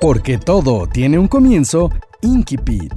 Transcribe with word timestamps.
Porque 0.00 0.38
todo 0.38 0.86
tiene 0.86 1.18
un 1.18 1.28
comienzo, 1.28 1.90
Inkipit. 2.22 2.90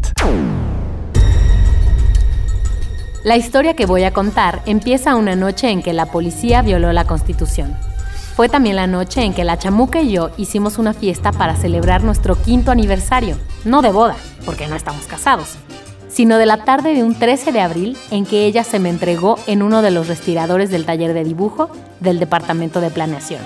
La 3.25 3.35
historia 3.35 3.75
que 3.75 3.85
voy 3.85 4.05
a 4.05 4.13
contar 4.13 4.61
empieza 4.65 5.15
una 5.15 5.35
noche 5.35 5.69
en 5.69 5.83
que 5.83 5.91
la 5.91 6.05
policía 6.05 6.61
violó 6.61 6.93
la 6.93 7.03
Constitución. 7.03 7.75
Fue 8.37 8.47
también 8.47 8.77
la 8.77 8.87
noche 8.87 9.21
en 9.21 9.33
que 9.33 9.43
la 9.43 9.59
chamuca 9.59 10.01
y 10.01 10.13
yo 10.13 10.29
hicimos 10.37 10.77
una 10.77 10.93
fiesta 10.93 11.33
para 11.33 11.57
celebrar 11.57 12.05
nuestro 12.05 12.41
quinto 12.41 12.71
aniversario, 12.71 13.35
no 13.65 13.81
de 13.81 13.91
boda, 13.91 14.15
porque 14.45 14.67
no 14.67 14.77
estamos 14.77 15.05
casados, 15.05 15.55
sino 16.07 16.37
de 16.37 16.45
la 16.45 16.63
tarde 16.63 16.93
de 16.93 17.03
un 17.03 17.15
13 17.15 17.51
de 17.51 17.59
abril 17.59 17.97
en 18.11 18.25
que 18.25 18.45
ella 18.45 18.63
se 18.63 18.79
me 18.79 18.89
entregó 18.89 19.37
en 19.45 19.61
uno 19.61 19.81
de 19.81 19.91
los 19.91 20.07
respiradores 20.07 20.69
del 20.69 20.85
taller 20.85 21.13
de 21.13 21.25
dibujo 21.25 21.69
del 21.99 22.19
Departamento 22.19 22.79
de 22.79 22.91
Planeación. 22.91 23.41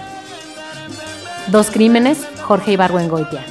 Dos 1.48 1.72
crímenes, 1.72 2.28
Jorge 2.48 2.72
Ibargüengoitia. 2.72 3.44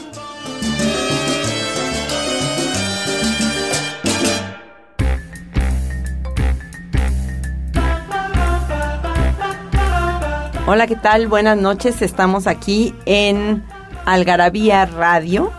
Hola, 10.67 10.86
¿qué 10.86 10.97
tal? 10.97 11.28
Buenas 11.28 11.58
noches. 11.58 12.00
Estamos 12.00 12.47
aquí 12.47 12.94
en 13.05 13.62
Algarabía 14.06 14.86
Radio. 14.86 15.52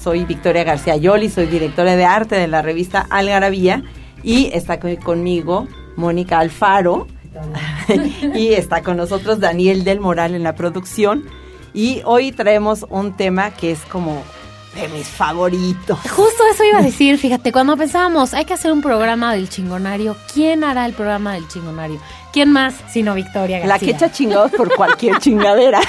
Soy 0.00 0.24
Victoria 0.24 0.62
García 0.62 0.94
Yoli, 0.96 1.30
soy 1.30 1.46
directora 1.46 1.96
de 1.96 2.04
arte 2.04 2.36
de 2.36 2.46
la 2.46 2.62
revista 2.62 3.04
Algarabía 3.10 3.82
y 4.22 4.50
está 4.52 4.78
conmigo 4.78 5.66
Mónica 5.96 6.38
Alfaro 6.38 7.08
y 8.34 8.52
está 8.52 8.84
con 8.84 8.96
nosotros 8.98 9.40
Daniel 9.40 9.82
del 9.82 9.98
Moral 9.98 10.36
en 10.36 10.44
la 10.44 10.54
producción. 10.54 11.24
Y 11.74 12.02
hoy 12.04 12.30
traemos 12.30 12.86
un 12.88 13.14
tema 13.14 13.50
que 13.50 13.72
es 13.72 13.80
como 13.80 14.22
de 14.76 14.88
mis 14.88 15.08
favoritos. 15.08 15.98
Justo 16.10 16.42
eso 16.50 16.64
iba 16.64 16.78
a 16.78 16.82
decir, 16.82 17.18
fíjate, 17.18 17.52
cuando 17.52 17.76
pensábamos, 17.76 18.32
hay 18.32 18.44
que 18.44 18.54
hacer 18.54 18.72
un 18.72 18.80
programa 18.80 19.34
del 19.34 19.48
chingonario, 19.48 20.16
¿quién 20.32 20.64
hará 20.64 20.86
el 20.86 20.94
programa 20.94 21.34
del 21.34 21.46
chingonario? 21.48 22.00
¿Quién 22.32 22.50
más 22.50 22.74
sino 22.90 23.14
Victoria 23.14 23.58
García? 23.58 23.74
La 23.74 23.78
que 23.78 23.90
echa 23.90 24.10
chingados 24.10 24.52
por 24.52 24.74
cualquier 24.74 25.18
chingadera. 25.18 25.80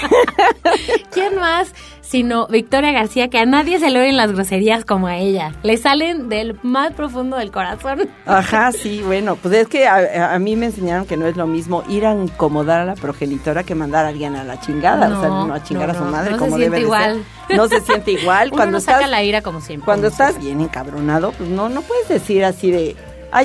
¿Quién 1.12 1.36
más 1.36 1.70
sino 2.08 2.48
Victoria 2.48 2.92
García, 2.92 3.30
que 3.30 3.40
a 3.40 3.46
nadie 3.46 3.80
se 3.80 3.90
le 3.90 4.00
oyen 4.00 4.18
las 4.18 4.32
groserías 4.32 4.86
como 4.86 5.08
a 5.08 5.18
ella? 5.18 5.54
Le 5.64 5.78
salen 5.78 6.30
del 6.30 6.58
más 6.64 6.94
profundo 6.94 7.38
del 7.38 7.52
corazón. 7.52 8.10
Ajá, 8.26 8.72
sí, 8.72 9.02
bueno, 9.04 9.36
pues 9.36 9.54
es 9.56 9.68
que 9.68 9.88
a, 9.88 10.38
mí 10.40 10.56
me 10.56 10.68
enseñaron 10.68 11.06
que 11.06 11.18
no 11.18 11.26
es 11.26 11.36
lo 11.36 11.48
mismo 11.48 11.84
ir 11.90 12.06
a 12.06 12.14
incomodar 12.14 12.82
a 12.82 12.86
la 12.86 12.96
progenitora 12.96 13.64
que 13.64 13.76
mandar 13.76 14.06
a 14.06 14.10
alguien 14.10 14.36
a 14.36 14.44
la 14.44 14.60
chingada, 14.60 15.18
o 15.18 15.22
sea, 15.22 15.30
no 15.30 15.54
a 15.54 15.64
chingar 15.64 15.90
a 15.90 15.96
su 15.96 16.04
madre 16.04 16.32
no 16.32 16.38
como 16.38 16.58
se 16.58 16.64
debe 16.64 16.82
igual. 16.82 17.24
ser. 17.48 17.58
No 17.58 17.68
se 17.68 17.82
siente 17.82 18.12
igual. 18.12 18.48
Uno 18.52 18.58
cuando 18.58 18.72
no 18.74 18.78
estás, 18.78 18.96
saca 18.96 19.08
la 19.08 19.24
ira 19.24 19.42
como 19.42 19.62
siempre. 19.62 19.86
Cuando 19.86 20.08
estás 20.08 20.40
bien 20.40 20.62
encabronado, 20.62 21.32
pues 21.32 21.50
no, 21.50 21.70
no 21.70 21.82
puedes 21.82 22.08
decir 22.08 22.46
así 22.46 22.72
de, 22.72 22.96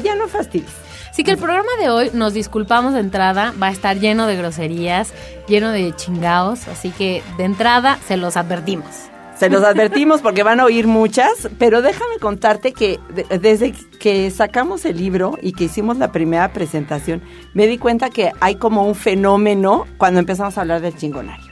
ya 0.02 0.14
no 0.14 0.28
fastidies. 0.28 0.89
Así 1.10 1.24
que 1.24 1.32
el 1.32 1.38
programa 1.38 1.68
de 1.80 1.90
hoy, 1.90 2.10
nos 2.14 2.34
disculpamos 2.34 2.94
de 2.94 3.00
entrada, 3.00 3.52
va 3.60 3.66
a 3.66 3.70
estar 3.72 3.98
lleno 3.98 4.26
de 4.26 4.36
groserías, 4.36 5.12
lleno 5.48 5.70
de 5.70 5.92
chingaos, 5.96 6.68
así 6.68 6.90
que 6.90 7.22
de 7.36 7.44
entrada 7.44 7.98
se 8.06 8.16
los 8.16 8.36
advertimos. 8.36 9.10
Se 9.36 9.48
los 9.48 9.64
advertimos 9.64 10.20
porque 10.20 10.42
van 10.42 10.60
a 10.60 10.66
oír 10.66 10.86
muchas, 10.86 11.48
pero 11.58 11.80
déjame 11.80 12.18
contarte 12.20 12.72
que 12.72 13.00
desde 13.40 13.72
que 13.98 14.30
sacamos 14.30 14.84
el 14.84 14.98
libro 14.98 15.38
y 15.40 15.52
que 15.52 15.64
hicimos 15.64 15.96
la 15.96 16.12
primera 16.12 16.52
presentación, 16.52 17.22
me 17.54 17.66
di 17.66 17.78
cuenta 17.78 18.10
que 18.10 18.32
hay 18.40 18.56
como 18.56 18.86
un 18.86 18.94
fenómeno 18.94 19.86
cuando 19.96 20.20
empezamos 20.20 20.58
a 20.58 20.60
hablar 20.60 20.82
del 20.82 20.94
chingonario 20.94 21.49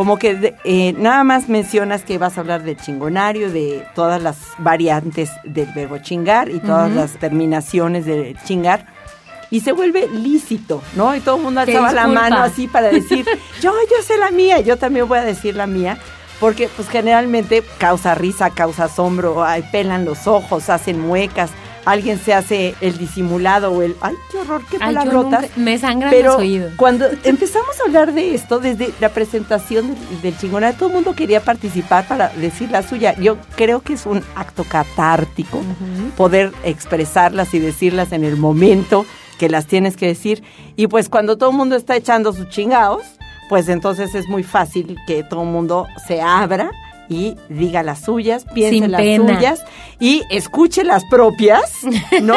como 0.00 0.16
que 0.16 0.54
eh, 0.64 0.94
nada 0.94 1.24
más 1.24 1.50
mencionas 1.50 2.04
que 2.04 2.16
vas 2.16 2.38
a 2.38 2.40
hablar 2.40 2.62
del 2.62 2.74
chingonario, 2.78 3.50
de 3.50 3.86
todas 3.94 4.22
las 4.22 4.38
variantes 4.56 5.28
del 5.44 5.68
verbo 5.74 5.98
chingar 5.98 6.48
y 6.48 6.58
todas 6.58 6.90
las 6.90 7.18
terminaciones 7.18 8.06
de 8.06 8.34
chingar. 8.46 8.86
Y 9.50 9.60
se 9.60 9.72
vuelve 9.72 10.08
lícito, 10.08 10.82
¿no? 10.96 11.14
Y 11.14 11.20
todo 11.20 11.36
el 11.36 11.42
mundo 11.42 11.60
alzaba 11.60 11.92
la 11.92 12.06
mano 12.06 12.38
así 12.38 12.66
para 12.66 12.88
decir, 12.88 13.26
yo, 13.60 13.74
yo 13.90 14.02
sé 14.02 14.16
la 14.16 14.30
mía, 14.30 14.60
yo 14.60 14.78
también 14.78 15.06
voy 15.06 15.18
a 15.18 15.22
decir 15.22 15.54
la 15.54 15.66
mía 15.66 15.98
porque 16.40 16.70
pues 16.74 16.88
generalmente 16.88 17.62
causa 17.76 18.14
risa, 18.14 18.48
causa 18.48 18.84
asombro, 18.84 19.44
ay, 19.44 19.68
pelan 19.70 20.06
los 20.06 20.26
ojos, 20.26 20.70
hacen 20.70 20.98
muecas, 20.98 21.50
alguien 21.90 22.18
se 22.18 22.34
hace 22.34 22.74
el 22.80 22.98
disimulado 22.98 23.72
o 23.72 23.82
el, 23.82 23.96
ay, 24.00 24.14
qué 24.30 24.38
horror, 24.38 24.62
qué 24.70 24.78
palabrotas. 24.78 25.56
me 25.56 25.78
sangran 25.78 26.10
Pero 26.10 26.32
los 26.32 26.40
oídos. 26.40 26.72
Cuando 26.76 27.06
empezamos 27.24 27.80
a 27.80 27.84
hablar 27.86 28.12
de 28.12 28.34
esto, 28.34 28.58
desde 28.58 28.92
la 29.00 29.10
presentación 29.10 29.96
del, 30.22 30.34
del 30.34 30.74
todo 30.76 30.88
el 30.88 30.94
mundo 30.94 31.14
quería 31.14 31.40
participar 31.42 32.06
para 32.06 32.28
decir 32.30 32.70
la 32.70 32.82
suya. 32.82 33.14
Yo 33.16 33.36
creo 33.56 33.80
que 33.80 33.94
es 33.94 34.06
un 34.06 34.22
acto 34.34 34.64
catártico 34.64 35.60
poder 36.16 36.52
expresarlas 36.64 37.52
y 37.54 37.58
decirlas 37.58 38.12
en 38.12 38.24
el 38.24 38.36
momento 38.36 39.04
que 39.38 39.48
las 39.48 39.66
tienes 39.66 39.96
que 39.96 40.06
decir. 40.06 40.42
Y 40.76 40.86
pues 40.86 41.08
cuando 41.08 41.38
todo 41.38 41.50
el 41.50 41.56
mundo 41.56 41.76
está 41.76 41.96
echando 41.96 42.32
sus 42.32 42.48
chingados, 42.50 43.02
pues 43.48 43.68
entonces 43.68 44.14
es 44.14 44.28
muy 44.28 44.44
fácil 44.44 44.96
que 45.06 45.24
todo 45.24 45.42
el 45.42 45.48
mundo 45.48 45.86
se 46.06 46.20
abra 46.20 46.70
y 47.10 47.36
diga 47.48 47.82
las 47.82 48.00
suyas, 48.00 48.46
piense 48.54 48.88
las 48.88 49.02
suyas 49.02 49.64
y 49.98 50.22
escuche 50.30 50.84
las 50.84 51.04
propias, 51.06 51.80
¿no? 52.22 52.36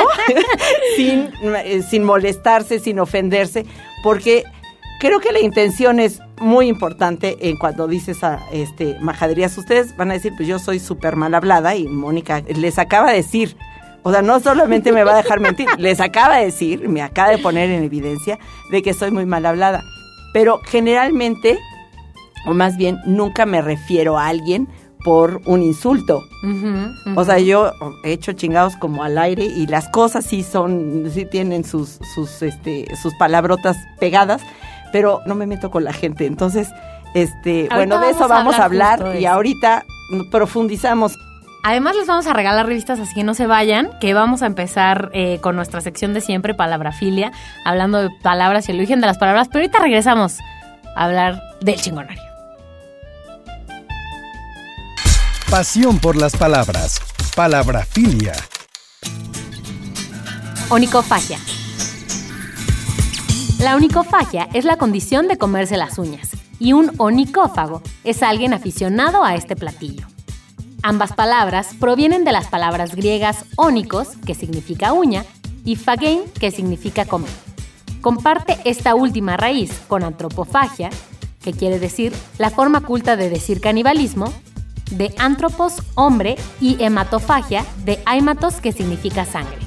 sin, 0.98 1.30
eh, 1.56 1.84
sin 1.88 2.04
molestarse, 2.04 2.80
sin 2.80 3.00
ofenderse, 3.00 3.66
porque 4.04 4.44
creo 5.00 5.20
que 5.20 5.32
la 5.32 5.40
intención 5.40 6.00
es 6.00 6.20
muy 6.42 6.68
importante 6.68 7.38
en 7.50 7.58
cuando 7.58 7.88
dices 7.88 8.24
a 8.24 8.40
este 8.52 8.98
majaderías. 9.00 9.58
Ustedes 9.58 9.96
van 9.96 10.10
a 10.10 10.16
decir, 10.16 10.34
pues 10.36 10.48
yo 10.48 10.58
soy 10.58 10.80
súper 10.80 11.16
mal 11.16 11.36
hablada 11.36 11.76
y 11.76 11.88
Mónica 11.88 12.42
les 12.42 12.80
acaba 12.80 13.12
de 13.12 13.18
decir. 13.18 13.56
O 14.02 14.12
sea, 14.12 14.22
no 14.22 14.40
solamente 14.40 14.92
me 14.92 15.04
va 15.04 15.14
a 15.14 15.18
dejar 15.18 15.40
mentir, 15.40 15.68
les 15.78 16.00
acaba 16.00 16.38
de 16.38 16.46
decir, 16.46 16.90
me 16.90 17.02
acaba 17.02 17.30
de 17.30 17.38
poner 17.38 17.70
en 17.70 17.84
evidencia 17.84 18.40
de 18.72 18.82
que 18.82 18.94
soy 18.94 19.12
muy 19.12 19.26
mal 19.26 19.46
hablada. 19.46 19.84
Pero 20.34 20.60
generalmente 20.66 21.60
o 22.46 22.54
más 22.54 22.78
bien 22.78 23.00
nunca 23.06 23.46
me 23.46 23.62
refiero 23.62 24.18
a 24.18 24.28
alguien 24.28 24.68
por 25.04 25.42
un 25.46 25.62
insulto. 25.62 26.24
O 27.16 27.24
sea, 27.26 27.40
yo 27.40 27.74
he 28.04 28.14
hecho 28.14 28.34
chingados 28.34 28.76
como 28.78 29.04
al 29.04 29.18
aire 29.18 29.46
y 29.46 29.68
las 29.68 29.90
cosas 29.90 30.26
sí 30.26 30.44
son, 30.44 31.10
sí 31.14 31.26
tienen 31.26 31.64
sus, 31.64 32.00
sus, 32.16 32.42
este, 32.42 32.86
sus 32.96 33.14
palabrotas 33.16 33.78
pegadas, 34.00 34.42
pero 34.92 35.22
no 35.26 35.36
me 35.36 35.46
meto 35.46 35.70
con 35.70 35.84
la 35.84 35.94
gente. 35.94 36.26
Entonces, 36.26 36.70
este, 37.14 37.68
bueno, 37.72 38.00
de 38.00 38.12
eso 38.12 38.28
vamos 38.28 38.56
a 38.56 38.66
hablar, 38.66 39.16
y 39.20 39.26
ahorita 39.26 39.86
profundizamos. 40.32 41.18
Además 41.66 41.96
les 41.96 42.08
vamos 42.08 42.28
a 42.28 42.34
regalar 42.34 42.66
revistas 42.66 43.00
así 43.00 43.14
que 43.14 43.24
no 43.24 43.34
se 43.34 43.48
vayan, 43.48 43.90
que 44.02 44.14
vamos 44.14 44.42
a 44.42 44.48
empezar 44.48 45.10
eh, 45.14 45.40
con 45.40 45.56
nuestra 45.56 45.80
sección 45.80 46.14
de 46.14 46.20
siempre, 46.20 46.54
Palabrafilia, 46.54 47.32
hablando 47.66 48.02
de 48.02 48.10
palabras 48.22 48.68
y 48.68 48.74
el 48.74 48.80
origen 48.80 49.00
de 49.00 49.08
las 49.08 49.18
palabras, 49.18 49.48
pero 49.48 49.60
ahorita 49.60 49.80
regresamos 49.80 50.40
a 50.96 51.06
hablar 51.06 51.42
del 51.62 51.80
chingonario. 51.80 52.33
Pasión 55.54 56.00
por 56.00 56.16
las 56.16 56.36
palabras. 56.36 57.00
Palabrafilia. 57.36 58.34
Onicofagia. 60.72 61.38
La 63.60 63.76
onicofagia 63.76 64.50
es 64.56 64.66
la 64.66 64.78
condición 64.78 65.28
de 65.28 65.38
comerse 65.38 65.78
las 65.78 66.00
uñas 66.00 66.32
y 66.58 66.74
un 66.74 66.92
onicófago 66.98 67.84
es 68.04 68.24
alguien 68.24 68.56
aficionado 68.56 69.24
a 69.24 69.36
este 69.36 69.56
platillo. 69.56 70.08
Ambas 70.82 71.14
palabras 71.14 71.76
provienen 71.80 72.24
de 72.24 72.32
las 72.32 72.48
palabras 72.48 72.96
griegas 72.96 73.46
ónicos, 73.56 74.08
que 74.26 74.34
significa 74.34 74.92
uña, 74.92 75.24
y 75.64 75.76
fagein, 75.76 76.24
que 76.40 76.50
significa 76.50 77.06
comer. 77.06 77.30
Comparte 78.02 78.58
esta 78.66 78.96
última 78.96 79.38
raíz 79.38 79.72
con 79.88 80.04
antropofagia, 80.04 80.90
que 81.44 81.54
quiere 81.54 81.78
decir 81.78 82.12
la 82.40 82.50
forma 82.50 82.82
culta 82.82 83.16
de 83.16 83.30
decir 83.30 83.62
canibalismo, 83.62 84.34
de 84.92 85.14
antropos, 85.18 85.82
hombre, 85.96 86.36
y 86.60 86.82
hematofagia, 86.84 87.66
de 87.86 88.00
aimatos, 88.06 88.56
que 88.56 88.72
significa 88.72 89.26
sangre. 89.26 89.63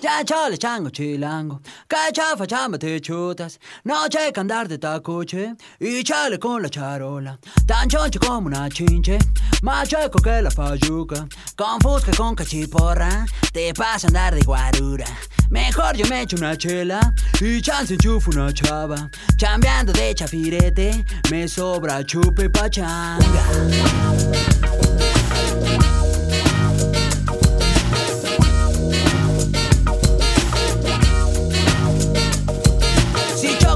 Ya 0.00 0.24
chale 0.24 0.56
chango 0.56 0.90
chilango, 0.90 1.60
Cachafa, 1.86 2.46
chámate 2.46 3.00
chutas, 3.00 3.58
noche 3.84 4.32
que 4.32 4.40
andar 4.40 4.66
de 4.66 4.78
tacoche 4.78 5.54
y 5.78 6.02
chale 6.02 6.38
con 6.38 6.62
la 6.62 6.70
charola. 6.70 7.38
Tan 7.66 7.86
choncho 7.86 8.18
como 8.18 8.46
una 8.46 8.70
chinche, 8.70 9.18
más 9.62 9.90
chueco 9.90 10.18
que 10.22 10.40
la 10.40 10.50
fayuca. 10.50 11.28
Con 11.54 11.78
fusca, 11.80 12.12
con 12.16 12.34
cachiporra, 12.34 13.26
te 13.52 13.74
pasa 13.74 14.06
andar 14.06 14.34
de 14.34 14.40
guarura. 14.40 15.04
Mejor 15.50 15.94
yo 15.96 16.06
me 16.06 16.22
echo 16.22 16.36
una 16.36 16.56
chela 16.56 17.00
y 17.38 17.60
chance 17.60 17.92
enchufo 17.92 18.30
una 18.30 18.50
chava. 18.54 19.10
Chambeando 19.36 19.92
de 19.92 20.14
chafirete, 20.14 21.04
me 21.30 21.46
sobra 21.46 22.02
chupe 22.04 22.48
pachanga. 22.48 23.44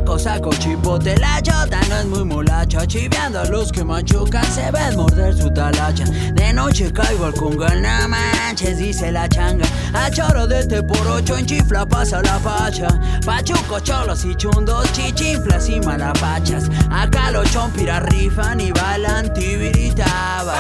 Choco 0.05 0.19
saco 0.19 0.51
chipote, 0.51 1.17
la 1.17 1.41
chota 1.41 1.81
no 1.89 1.97
es 1.97 2.05
muy 2.05 2.25
molacha 2.25 2.87
Chiveando 2.87 3.41
a 3.41 3.45
los 3.47 3.73
que 3.73 3.83
machucan, 3.83 4.45
se 4.45 4.71
ven 4.71 4.97
morder 4.97 5.35
su 5.35 5.51
talacha. 5.51 6.05
De 6.35 6.53
noche 6.53 6.93
caigo 6.93 7.25
al 7.25 7.33
congal, 7.33 7.81
no 7.81 8.09
manches, 8.09 8.77
dice 8.77 9.11
la 9.11 9.27
changa. 9.31 9.65
A 9.95 10.11
choro 10.11 10.47
de 10.47 10.61
este 10.61 10.83
por 10.83 11.07
ocho 11.07 11.39
en 11.39 11.47
chifla 11.47 11.87
pasa 11.87 12.21
la 12.21 12.39
pacha 12.41 12.89
Pachuco, 13.25 13.81
cholos 13.81 14.27
y 14.27 14.35
chundos, 14.35 14.93
chichinflas 14.93 15.71
y 15.71 15.81
malapachas. 15.81 16.69
Acá 16.91 17.31
los 17.31 17.51
chompiras 17.51 18.03
rifan 18.03 18.61
y 18.61 18.73
bailan 18.73 19.33
tibiritaba 19.33 20.55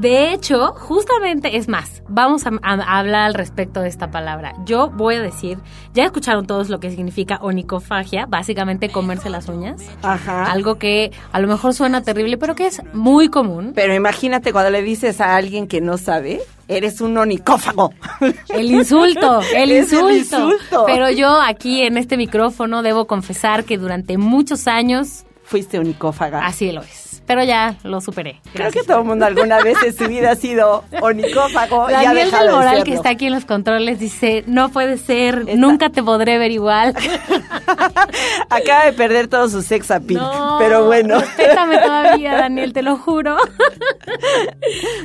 De 0.00 0.32
hecho, 0.32 0.72
justamente 0.78 1.58
es 1.58 1.68
más, 1.68 2.02
vamos 2.08 2.46
a, 2.46 2.50
a 2.62 2.98
hablar 2.98 3.26
al 3.26 3.34
respecto 3.34 3.82
de 3.82 3.88
esta 3.88 4.10
palabra. 4.10 4.54
Yo 4.64 4.88
voy 4.88 5.16
a 5.16 5.20
decir, 5.20 5.58
ya 5.92 6.04
escucharon 6.04 6.46
todos 6.46 6.70
lo 6.70 6.80
que 6.80 6.88
significa 6.90 7.38
onicofagia, 7.42 8.24
básicamente 8.24 8.88
comerse 8.88 9.28
las 9.28 9.48
uñas. 9.48 9.82
Ajá. 10.02 10.44
Algo 10.50 10.76
que 10.76 11.12
a 11.32 11.38
lo 11.40 11.48
mejor 11.48 11.74
suena 11.74 12.00
terrible, 12.02 12.38
pero 12.38 12.54
que 12.54 12.66
es 12.66 12.80
muy 12.94 13.28
común. 13.28 13.72
Pero 13.74 13.94
imagínate 13.94 14.52
cuando 14.52 14.70
le 14.70 14.80
dices 14.80 15.20
a 15.20 15.36
alguien 15.36 15.66
que 15.68 15.82
no 15.82 15.98
sabe, 15.98 16.40
eres 16.66 17.02
un 17.02 17.18
onicófago. 17.18 17.92
El 18.48 18.70
insulto, 18.70 19.40
el 19.54 19.70
Es 19.70 19.92
el 19.92 19.98
insulto. 20.00 20.16
insulto. 20.54 20.84
Pero 20.86 21.10
yo 21.10 21.42
aquí 21.42 21.82
en 21.82 21.98
este 21.98 22.16
micrófono 22.16 22.80
debo 22.82 23.06
confesar 23.06 23.64
que 23.64 23.76
durante 23.76 24.16
muchos 24.16 24.66
años 24.66 25.24
Fuiste 25.44 25.78
onicófaga. 25.78 26.46
así 26.46 26.72
lo 26.72 26.80
es. 26.80 27.09
Pero 27.30 27.44
ya 27.44 27.76
lo 27.84 28.00
superé. 28.00 28.40
Creo 28.42 28.64
Gracias. 28.64 28.82
que 28.82 28.88
todo 28.88 29.02
el 29.02 29.04
mundo 29.04 29.24
alguna 29.24 29.62
vez 29.62 29.80
en 29.84 29.96
su 29.96 30.08
vida 30.08 30.32
ha 30.32 30.34
sido 30.34 30.82
onicófago 31.00 31.88
y 31.88 31.94
ha 31.94 32.02
Daniel 32.02 32.28
de 32.28 32.50
Moral, 32.50 32.82
que 32.82 32.92
está 32.92 33.10
aquí 33.10 33.26
en 33.26 33.34
los 33.34 33.44
controles, 33.44 34.00
dice, 34.00 34.42
no 34.48 34.70
puede 34.70 34.98
ser, 34.98 35.56
nunca 35.56 35.90
te 35.90 36.02
podré 36.02 36.38
ver 36.38 36.50
igual. 36.50 36.92
Acaba 38.50 38.86
de 38.86 38.92
perder 38.94 39.28
todo 39.28 39.48
su 39.48 39.62
sex 39.62 39.92
appeal. 39.92 40.20
No, 40.20 40.56
pero 40.58 40.86
bueno. 40.86 41.20
Respétame 41.20 41.78
todavía, 41.78 42.34
Daniel, 42.36 42.72
te 42.72 42.82
lo 42.82 42.96
juro. 42.96 43.36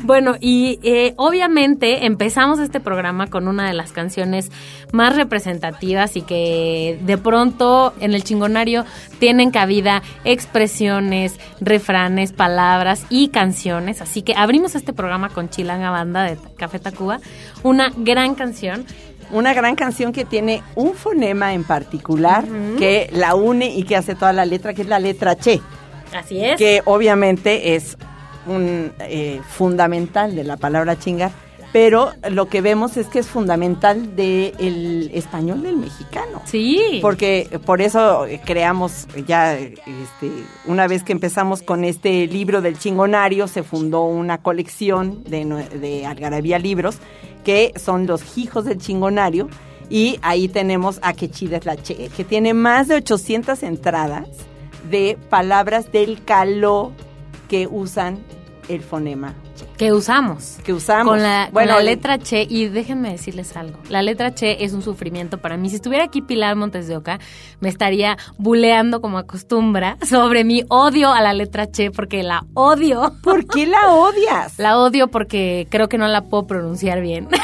bueno, 0.02 0.34
y 0.40 0.80
eh, 0.82 1.14
obviamente 1.18 2.08
empezamos 2.08 2.58
este 2.58 2.80
programa 2.80 3.28
con 3.28 3.48
una 3.48 3.68
de 3.68 3.76
las 3.76 3.92
canciones 3.92 4.52
más 4.92 5.16
representativas 5.16 6.16
y 6.16 6.24
que 6.24 6.98
de 7.02 7.20
pronto 7.20 7.94
en 8.00 8.16
el 8.16 8.24
chingonario 8.24 8.84
tienen 9.20 9.52
cabida 9.52 10.02
expresiones, 10.24 11.40
refranes, 11.62 12.15
palabras 12.34 13.06
y 13.10 13.30
canciones. 13.30 14.02
Así 14.02 14.22
que 14.22 14.34
abrimos 14.36 14.76
este 14.76 14.94
programa 14.94 15.30
con 15.30 15.50
Chilanga 15.50 15.90
Banda 15.92 16.24
de 16.24 16.38
Café 16.58 16.80
Tacuba, 16.80 17.20
una 17.64 17.92
gran 17.96 18.36
canción. 18.36 18.86
Una 19.32 19.56
gran 19.56 19.76
canción 19.76 20.14
que 20.14 20.24
tiene 20.24 20.62
un 20.76 20.94
fonema 20.94 21.56
en 21.56 21.64
particular 21.64 22.46
que 22.78 23.10
la 23.12 23.34
une 23.34 23.74
y 23.76 23.82
que 23.82 23.96
hace 23.96 24.14
toda 24.14 24.32
la 24.34 24.46
letra, 24.46 24.76
que 24.76 24.84
es 24.84 24.88
la 24.88 25.00
letra 25.00 25.36
Che, 25.36 25.62
Así 26.16 26.46
es. 26.46 26.58
que 26.58 26.84
obviamente 26.86 27.74
es 27.76 27.98
un 28.46 28.92
eh, 29.00 29.42
fundamental 29.50 30.36
de 30.36 30.44
la 30.44 30.58
palabra 30.58 31.00
chingar, 31.00 31.32
pero 31.76 32.14
lo 32.32 32.48
que 32.48 32.62
vemos 32.62 32.96
es 32.96 33.08
que 33.08 33.20
es 33.20 33.28
fundamental 33.28 34.16
del 34.16 35.12
español 35.14 35.62
del 35.62 35.76
mexicano. 35.76 36.42
Sí. 36.46 37.00
Porque 37.02 37.50
por 37.66 37.82
eso 37.82 38.26
creamos 38.46 39.10
ya, 39.28 39.56
este, 39.56 40.32
una 40.68 40.88
vez 40.88 41.04
que 41.04 41.12
empezamos 41.12 41.62
con 41.62 41.84
este 41.84 42.28
libro 42.28 42.62
del 42.62 42.80
chingonario, 42.80 43.50
se 43.50 43.62
fundó 43.62 44.06
una 44.06 44.38
colección 44.38 45.22
de, 45.26 45.44
de 45.78 46.06
Algarabía 46.06 46.60
Libros, 46.60 47.00
que 47.44 47.74
son 47.76 48.08
los 48.08 48.38
hijos 48.38 48.64
del 48.64 48.78
chingonario, 48.78 49.50
y 49.90 50.18
ahí 50.22 50.48
tenemos 50.48 51.00
a 51.02 51.12
Que 51.12 51.30
chida 51.30 51.58
es 51.58 51.66
la 51.66 51.76
Che, 51.76 52.08
que 52.16 52.24
tiene 52.24 52.54
más 52.54 52.88
de 52.88 52.96
800 52.96 53.64
entradas 53.64 54.30
de 54.90 55.18
palabras 55.30 55.92
del 55.92 56.24
caló 56.24 56.94
que 57.50 57.68
usan 57.68 58.20
el 58.70 58.82
fonema 58.82 59.34
Che. 59.56 59.66
que 59.78 59.94
usamos. 59.94 60.58
Que 60.64 60.74
usamos. 60.74 61.14
Con 61.14 61.22
la, 61.24 61.46
con 61.46 61.54
Bueno, 61.54 61.74
la 61.74 61.80
el- 61.80 61.86
letra 61.86 62.18
Che, 62.20 62.46
y 62.50 62.68
déjenme 62.68 63.12
decirles 63.12 63.56
algo, 63.58 63.80
la 63.90 64.02
letra 64.02 64.34
Che 64.34 64.64
es 64.64 64.74
un 64.74 64.82
sufrimiento 64.82 65.40
para 65.40 65.58
mí. 65.58 65.70
Si 65.70 65.76
estuviera 65.78 66.06
aquí 66.06 66.22
Pilar 66.22 66.56
Montes 66.56 66.88
de 66.88 66.98
Oca, 66.98 67.20
me 67.60 67.70
estaría 67.70 68.18
buleando 68.38 69.02
como 69.02 69.18
acostumbra 69.18 69.98
sobre 70.08 70.44
mi 70.44 70.64
odio 70.70 71.12
a 71.12 71.22
la 71.22 71.34
letra 71.34 71.70
Che, 71.72 71.92
porque 71.92 72.24
la 72.24 72.46
odio. 72.54 73.14
¿Por 73.24 73.46
qué 73.48 73.66
la 73.68 73.90
odias? 73.92 74.58
La 74.66 74.78
odio 74.80 75.08
porque 75.10 75.68
creo 75.70 75.90
que 75.90 75.98
no 75.98 76.08
la 76.08 76.22
puedo 76.22 76.48
pronunciar 76.48 77.02
bien. 77.02 77.28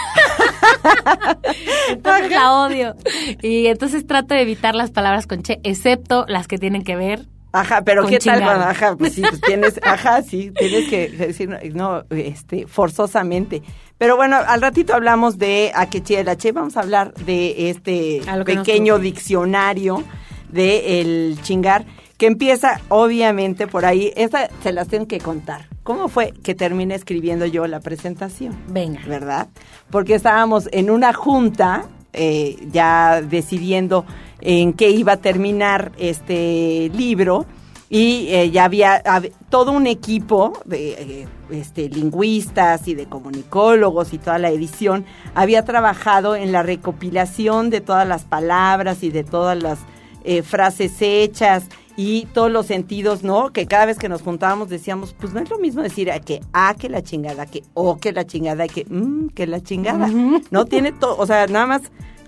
entonces 1.89 2.29
la 2.31 2.53
odio. 2.53 2.95
Y 3.41 3.67
entonces 3.67 4.05
trato 4.07 4.33
de 4.33 4.41
evitar 4.41 4.75
las 4.75 4.91
palabras 4.91 5.27
con 5.27 5.43
Che, 5.43 5.59
excepto 5.63 6.25
las 6.27 6.47
que 6.47 6.57
tienen 6.57 6.83
que 6.83 6.95
ver 6.95 7.25
Ajá, 7.51 7.81
pero 7.83 8.05
¿qué 8.05 8.17
tal 8.17 8.39
chingar. 8.39 8.43
cuando, 8.43 8.65
ajá, 8.65 8.95
pues 8.95 9.13
sí, 9.13 9.21
pues 9.21 9.41
tienes, 9.41 9.79
ajá, 9.83 10.21
sí, 10.21 10.51
tienes 10.51 10.89
que 10.89 11.09
decir, 11.09 11.49
no, 11.73 12.03
este, 12.09 12.65
forzosamente. 12.67 13.61
Pero 13.97 14.15
bueno, 14.15 14.37
al 14.37 14.61
ratito 14.61 14.93
hablamos 14.93 15.37
de 15.37 15.71
a 15.75 15.89
que 15.89 16.01
chida 16.01 16.23
la 16.23 16.37
che, 16.37 16.51
vamos 16.51 16.77
a 16.77 16.79
hablar 16.79 17.13
de 17.13 17.69
este 17.69 18.21
pequeño 18.45 18.99
diccionario 18.99 20.03
de 20.49 21.01
el 21.01 21.39
chingar, 21.41 21.85
que 22.17 22.27
empieza 22.27 22.81
obviamente 22.89 23.67
por 23.67 23.85
ahí, 23.85 24.13
esta 24.15 24.49
se 24.63 24.71
las 24.71 24.87
tengo 24.87 25.07
que 25.07 25.19
contar. 25.19 25.67
¿Cómo 25.83 26.07
fue 26.07 26.33
que 26.43 26.55
terminé 26.55 26.95
escribiendo 26.95 27.45
yo 27.45 27.67
la 27.67 27.79
presentación? 27.79 28.55
Venga. 28.67 29.01
¿verdad? 29.07 29.49
Porque 29.89 30.15
estábamos 30.15 30.69
en 30.71 30.89
una 30.89 31.13
junta 31.13 31.85
eh, 32.13 32.57
ya 32.71 33.21
decidiendo 33.21 34.05
en 34.41 34.73
qué 34.73 34.89
iba 34.89 35.13
a 35.13 35.17
terminar 35.17 35.91
este 35.97 36.91
libro 36.95 37.45
y 37.89 38.27
eh, 38.29 38.49
ya 38.51 38.63
había 38.65 39.03
hab- 39.03 39.31
todo 39.49 39.71
un 39.71 39.85
equipo 39.85 40.53
de 40.65 40.91
eh, 40.93 41.27
este, 41.51 41.89
lingüistas 41.89 42.87
y 42.87 42.93
de 42.95 43.05
comunicólogos 43.07 44.13
y 44.13 44.17
toda 44.17 44.39
la 44.39 44.49
edición 44.49 45.05
había 45.35 45.65
trabajado 45.65 46.35
en 46.35 46.51
la 46.51 46.63
recopilación 46.63 47.69
de 47.69 47.81
todas 47.81 48.07
las 48.07 48.23
palabras 48.23 49.03
y 49.03 49.09
de 49.09 49.23
todas 49.23 49.61
las 49.61 49.79
eh, 50.23 50.41
frases 50.41 50.93
hechas 51.01 51.65
y 51.97 52.25
todos 52.33 52.49
los 52.49 52.67
sentidos, 52.67 53.23
¿no? 53.23 53.51
Que 53.51 53.65
cada 53.67 53.85
vez 53.85 53.97
que 53.97 54.07
nos 54.07 54.21
juntábamos 54.21 54.69
decíamos, 54.69 55.13
pues 55.19 55.33
no 55.33 55.41
es 55.41 55.49
lo 55.49 55.57
mismo 55.59 55.81
decir 55.81 56.09
a 56.11 56.19
que 56.21 56.39
a 56.53 56.73
que 56.75 56.87
la 56.87 57.01
chingada, 57.03 57.45
que 57.45 57.63
o 57.73 57.97
que 57.97 58.13
la 58.13 58.25
chingada, 58.25 58.67
que 58.69 58.85
mm, 58.89 59.27
que 59.35 59.45
la 59.47 59.59
chingada. 59.61 60.07
No 60.49 60.65
tiene 60.65 60.93
todo, 60.93 61.17
o 61.17 61.25
sea, 61.25 61.45
nada 61.47 61.65
más 61.67 61.81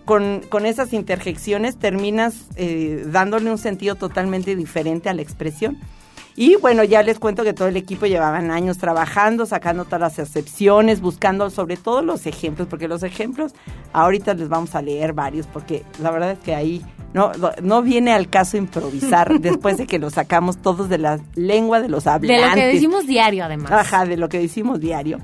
con, 0.06 0.42
con 0.50 0.66
esas 0.66 0.94
interjecciones 0.94 1.78
terminas 1.78 2.36
eh, 2.56 3.04
dándole 3.08 3.50
un 3.52 3.58
sentido 3.58 3.96
totalmente 3.96 4.56
diferente 4.56 5.10
a 5.10 5.14
la 5.14 5.22
expresión. 5.22 5.78
Y 6.36 6.56
bueno, 6.56 6.84
ya 6.84 7.04
les 7.04 7.20
cuento 7.20 7.44
que 7.44 7.54
todo 7.54 7.68
el 7.68 7.78
equipo 7.78 8.08
llevaban 8.08 8.50
años 8.50 8.80
trabajando, 8.80 9.46
sacando 9.46 9.86
todas 9.86 10.00
las 10.02 10.18
excepciones, 10.20 11.00
buscando 11.00 11.52
sobre 11.52 11.78
todo 11.78 12.02
los 12.02 12.26
ejemplos, 12.26 12.68
porque 12.68 12.88
los 12.88 13.04
ejemplos 13.04 13.54
ahorita 13.94 14.34
les 14.34 14.50
vamos 14.50 14.74
a 14.74 14.82
leer 14.82 15.14
varios, 15.14 15.46
porque 15.46 15.84
la 16.02 16.10
verdad 16.10 16.32
es 16.32 16.40
que 16.40 16.56
ahí 16.56 16.82
no, 17.14 17.32
no- 17.62 17.84
viene 17.84 18.14
al 18.14 18.30
caso 18.30 18.58
improvisar 18.58 19.40
después 19.42 19.78
de 19.78 19.86
que 19.86 20.00
los 20.00 20.14
sacamos 20.14 20.58
todos 20.58 20.90
de 20.90 20.98
la 20.98 21.20
lengua 21.36 21.82
de 21.82 21.90
los 21.90 22.06
De 22.06 22.10
hablantes. 22.10 22.50
lo 22.50 22.56
que 22.56 22.66
decimos 22.66 23.06
diario, 23.06 23.46
además. 23.46 23.72
Ajá, 23.72 24.06
de 24.08 24.18
lo 24.18 24.28
que 24.28 24.40
decimos 24.40 24.80
diario. 24.80 25.20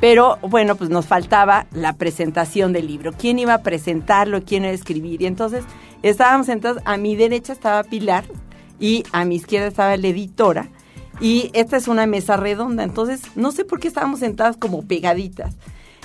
Pero 0.00 0.38
bueno, 0.42 0.76
pues 0.76 0.88
nos 0.88 1.06
faltaba 1.06 1.66
la 1.72 1.92
presentación 1.92 2.72
del 2.72 2.86
libro. 2.86 3.12
¿Quién 3.12 3.38
iba 3.38 3.54
a 3.54 3.62
presentarlo? 3.62 4.42
¿Quién 4.44 4.64
iba 4.64 4.72
a 4.72 4.74
escribir? 4.74 5.20
Y 5.20 5.26
entonces 5.26 5.64
estábamos 6.02 6.46
sentados, 6.46 6.82
a 6.86 6.96
mi 6.96 7.16
derecha 7.16 7.52
estaba 7.52 7.84
Pilar 7.84 8.24
y 8.78 9.04
a 9.12 9.24
mi 9.24 9.36
izquierda 9.36 9.68
estaba 9.68 9.96
la 9.96 10.08
editora. 10.08 10.68
Y 11.20 11.50
esta 11.52 11.76
es 11.76 11.86
una 11.86 12.06
mesa 12.06 12.38
redonda, 12.38 12.82
entonces 12.82 13.20
no 13.36 13.52
sé 13.52 13.66
por 13.66 13.78
qué 13.78 13.88
estábamos 13.88 14.20
sentadas 14.20 14.56
como 14.56 14.86
pegaditas. 14.86 15.54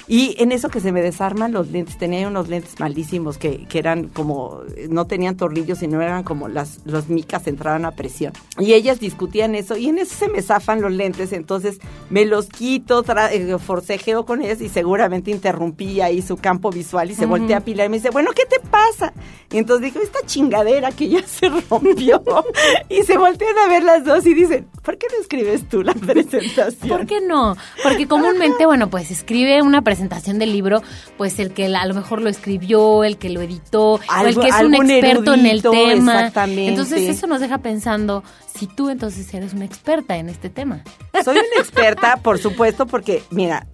Y 0.08 0.36
en 0.38 0.52
eso 0.52 0.70
que 0.70 0.80
se 0.80 0.92
me 0.92 1.02
desarman 1.02 1.52
los 1.52 1.72
lentes, 1.72 1.98
tenía 1.98 2.28
unos 2.28 2.48
lentes 2.48 2.80
malísimos 2.80 3.38
que, 3.38 3.66
que 3.66 3.80
eran 3.80 4.08
como, 4.10 4.62
no 4.90 5.08
tenían 5.08 5.36
tornillos, 5.36 5.80
sino 5.80 6.02
eran 6.02 6.24
como 6.24 6.48
las 6.48 6.80
los 6.86 7.10
micas 7.10 7.48
entraban 7.48 7.86
a 7.86 7.92
presión. 7.92 8.34
Y 8.60 8.74
ellas 8.74 9.00
discutían 9.00 9.56
eso 9.56 9.76
y 9.78 9.90
en 9.90 9.98
eso 9.98 10.16
se 10.16 10.30
me 10.30 10.42
zafan 10.42 10.82
los 10.82 10.92
lentes, 10.92 11.34
entonces 11.34 11.80
me 12.10 12.26
los 12.26 12.48
quito, 12.48 13.04
eh, 13.32 13.58
forcejeo 13.58 14.26
con 14.26 14.42
ellas 14.42 14.62
y 14.62 14.70
seguramente 14.70 15.32
interrumpí 15.32 16.02
ahí 16.02 16.22
su 16.22 16.38
campo 16.38 16.70
visual 16.70 17.10
y 17.10 17.16
se 17.16 17.26
voltea 17.26 17.58
a 17.58 17.62
Pilar 17.62 17.88
y 17.88 17.90
me 17.90 17.98
dice, 17.98 18.12
bueno, 18.12 18.32
¿qué 18.36 18.46
te 18.46 18.60
pasa? 18.60 19.14
Y 19.52 19.58
entonces 19.58 19.86
dijo, 19.86 20.04
esta 20.04 20.20
chingadera 20.26 20.92
que 20.92 21.10
ya 21.10 21.26
se 21.26 21.50
rompió. 21.50 22.24
y 22.90 23.04
se 23.04 23.18
voltean 23.18 23.58
a 23.58 23.68
ver 23.68 23.84
las 23.84 24.04
dos 24.06 24.26
y 24.26 24.34
dicen, 24.34 24.68
¿por 24.84 24.98
qué 24.98 25.08
no 25.12 25.20
escribes 25.20 25.68
tú 25.68 25.82
la 25.82 25.94
presentación? 25.94 26.90
¿Por 26.90 27.08
qué 27.08 27.22
no? 27.22 27.56
Porque 27.82 28.08
comúnmente, 28.08 28.66
bueno, 28.66 28.90
pues 28.90 29.12
escribe 29.12 29.62
una 29.62 29.82
presentación 29.82 29.95
del 30.40 30.52
libro, 30.52 30.82
pues 31.18 31.40
el 31.40 31.52
que 31.52 31.66
a 31.66 31.86
lo 31.86 31.94
mejor 31.94 32.22
lo 32.22 32.30
escribió, 32.30 33.04
el 33.04 33.18
que 33.18 33.30
lo 33.30 33.42
editó, 33.42 33.94
o 33.94 34.26
el 34.26 34.38
que 34.38 34.48
es 34.48 34.62
un 34.62 34.74
experto 34.74 35.34
en 35.34 35.46
el 35.46 35.62
tema. 35.62 36.14
Exactamente. 36.14 36.68
Entonces 36.68 37.10
eso 37.10 37.28
nos 37.28 37.40
deja 37.40 37.60
pensando 37.60 38.24
si 38.54 38.68
tú 38.68 38.90
entonces 38.90 39.32
eres 39.34 39.54
una 39.54 39.66
experta 39.66 40.18
en 40.18 40.30
este 40.30 40.50
tema. 40.50 40.84
Soy 41.24 41.38
una 41.38 41.46
experta, 41.60 42.18
por 42.18 42.40
supuesto, 42.40 42.86
porque 42.86 43.24
mira, 43.30 43.68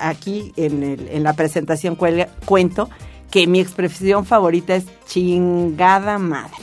aquí 0.00 0.52
en, 0.56 0.82
el, 0.82 1.08
en, 1.08 1.22
la 1.22 1.32
presentación 1.34 1.96
cuento 1.96 2.90
que 3.30 3.46
mi 3.46 3.60
expresión 3.60 4.24
favorita 4.24 4.74
es 4.74 4.84
chingada 5.06 6.18
madre. 6.18 6.56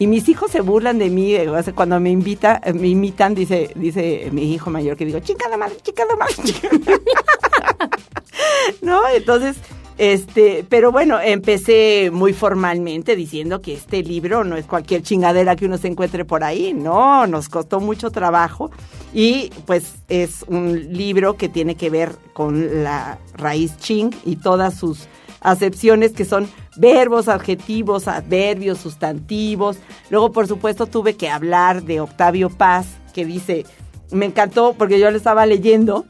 Y 0.00 0.06
mis 0.06 0.30
hijos 0.30 0.50
se 0.50 0.62
burlan 0.62 0.98
de 0.98 1.10
mí 1.10 1.36
cuando 1.74 2.00
me 2.00 2.08
invita, 2.08 2.62
me 2.72 2.88
imitan, 2.88 3.34
dice, 3.34 3.70
dice 3.74 4.30
mi 4.32 4.54
hijo 4.54 4.70
mayor 4.70 4.96
que 4.96 5.04
digo, 5.04 5.20
chingada 5.20 5.58
madre, 5.58 5.76
chingada 5.82 6.16
madre, 6.16 6.34
chingada 6.42 6.78
¿No? 8.82 9.08
Entonces, 9.08 9.56
este, 9.98 10.64
pero 10.68 10.92
bueno, 10.92 11.20
empecé 11.20 12.10
muy 12.10 12.32
formalmente 12.32 13.16
diciendo 13.16 13.60
que 13.60 13.74
este 13.74 14.02
libro 14.02 14.44
no 14.44 14.56
es 14.56 14.64
cualquier 14.64 15.02
chingadera 15.02 15.56
que 15.56 15.66
uno 15.66 15.76
se 15.76 15.88
encuentre 15.88 16.24
por 16.24 16.42
ahí, 16.42 16.72
no, 16.72 17.26
nos 17.26 17.50
costó 17.50 17.80
mucho 17.80 18.10
trabajo 18.10 18.70
y 19.12 19.50
pues 19.66 19.96
es 20.08 20.44
un 20.48 20.94
libro 20.96 21.36
que 21.36 21.50
tiene 21.50 21.74
que 21.74 21.90
ver 21.90 22.12
con 22.32 22.82
la 22.82 23.18
raíz 23.34 23.76
ching 23.76 24.10
y 24.24 24.36
todas 24.36 24.74
sus 24.74 25.06
acepciones 25.40 26.12
que 26.12 26.24
son 26.24 26.48
verbos, 26.76 27.28
adjetivos, 27.28 28.08
adverbios, 28.08 28.78
sustantivos. 28.78 29.78
Luego, 30.08 30.32
por 30.32 30.46
supuesto, 30.46 30.86
tuve 30.86 31.16
que 31.16 31.28
hablar 31.28 31.82
de 31.82 32.00
Octavio 32.00 32.48
Paz, 32.48 32.86
que 33.12 33.24
dice, 33.24 33.66
me 34.10 34.26
encantó 34.26 34.74
porque 34.78 34.98
yo 34.98 35.10
lo 35.10 35.16
estaba 35.16 35.46
leyendo, 35.46 36.06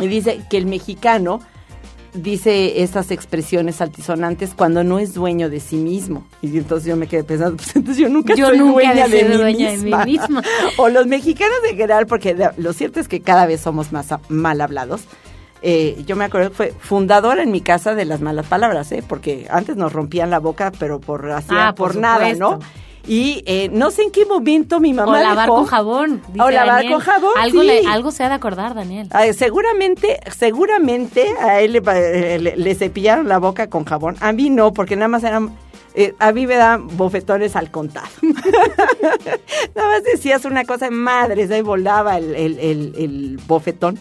y 0.00 0.08
dice 0.08 0.40
que 0.48 0.56
el 0.56 0.66
mexicano 0.66 1.40
dice 2.14 2.82
estas 2.82 3.10
expresiones 3.10 3.80
altisonantes 3.80 4.54
cuando 4.54 4.84
no 4.84 4.98
es 4.98 5.14
dueño 5.14 5.50
de 5.50 5.60
sí 5.60 5.76
mismo. 5.76 6.24
Y 6.40 6.56
entonces 6.56 6.88
yo 6.88 6.96
me 6.96 7.06
quedé 7.06 7.24
pensando, 7.24 7.56
pues 7.56 7.74
entonces 7.76 8.00
yo 8.02 8.08
nunca 8.08 8.36
soy 8.36 8.58
dueña, 8.58 9.08
de, 9.08 9.78
mí 9.78 9.92
misma. 10.04 10.42
o 10.78 10.88
los 10.88 11.06
mexicanos 11.06 11.58
en 11.68 11.76
general, 11.76 12.06
porque 12.06 12.36
lo 12.56 12.72
cierto 12.72 13.00
es 13.00 13.08
que 13.08 13.20
cada 13.20 13.46
vez 13.46 13.60
somos 13.60 13.92
más 13.92 14.08
mal 14.28 14.60
hablados. 14.60 15.02
Eh, 15.66 16.04
yo 16.06 16.14
me 16.14 16.24
acuerdo 16.24 16.50
que 16.50 16.56
fue 16.56 16.74
fundadora 16.78 17.42
en 17.42 17.50
mi 17.50 17.62
casa 17.62 17.94
de 17.94 18.04
las 18.04 18.20
malas 18.20 18.46
palabras, 18.46 18.92
¿eh? 18.92 19.02
porque 19.06 19.46
antes 19.48 19.76
nos 19.76 19.94
rompían 19.94 20.28
la 20.28 20.38
boca, 20.38 20.70
pero 20.78 21.00
por, 21.00 21.30
hacía, 21.30 21.68
ah, 21.68 21.74
por, 21.74 21.96
nada, 21.96 22.34
¿no? 22.34 22.58
Y 23.06 23.42
eh, 23.46 23.68
no 23.70 23.90
sé 23.90 24.02
en 24.02 24.10
qué 24.10 24.24
momento 24.24 24.80
mi 24.80 24.94
mamá. 24.94 25.12
O 25.12 25.22
lavar 25.22 25.48
con 25.48 25.66
jabón. 25.66 26.22
o 26.38 26.50
lavar 26.50 26.88
con 26.88 27.00
jabón. 27.00 27.32
Algo, 27.38 27.62
le, 27.62 27.86
algo 27.86 28.10
se 28.10 28.24
ha 28.24 28.28
de 28.28 28.34
acordar, 28.34 28.74
Daniel. 28.74 29.08
seguramente, 29.36 30.20
seguramente 30.36 31.26
a 31.40 31.60
él 31.60 31.76
eh, 31.86 32.54
le, 32.56 32.74
cepillaron 32.74 33.28
la 33.28 33.38
boca 33.38 33.68
con 33.68 33.84
jabón. 33.84 34.16
A 34.20 34.32
mí 34.32 34.50
no, 34.50 34.72
porque 34.72 34.96
nada 34.96 35.08
más 35.08 35.24
eran. 35.24 35.54
Eh, 35.96 36.14
a 36.18 36.32
mí 36.32 36.46
me 36.46 36.56
dan 36.56 36.88
bofetones 36.96 37.54
al 37.54 37.70
contado. 37.70 38.08
nada 38.22 39.88
más 39.88 40.02
decías 40.02 40.44
una 40.44 40.64
cosa, 40.64 40.90
madres, 40.90 41.50
ahí 41.50 41.62
volaba 41.62 42.18
el, 42.18 42.34
el, 42.34 42.58
el 42.58 43.40
bofetón. 43.46 43.98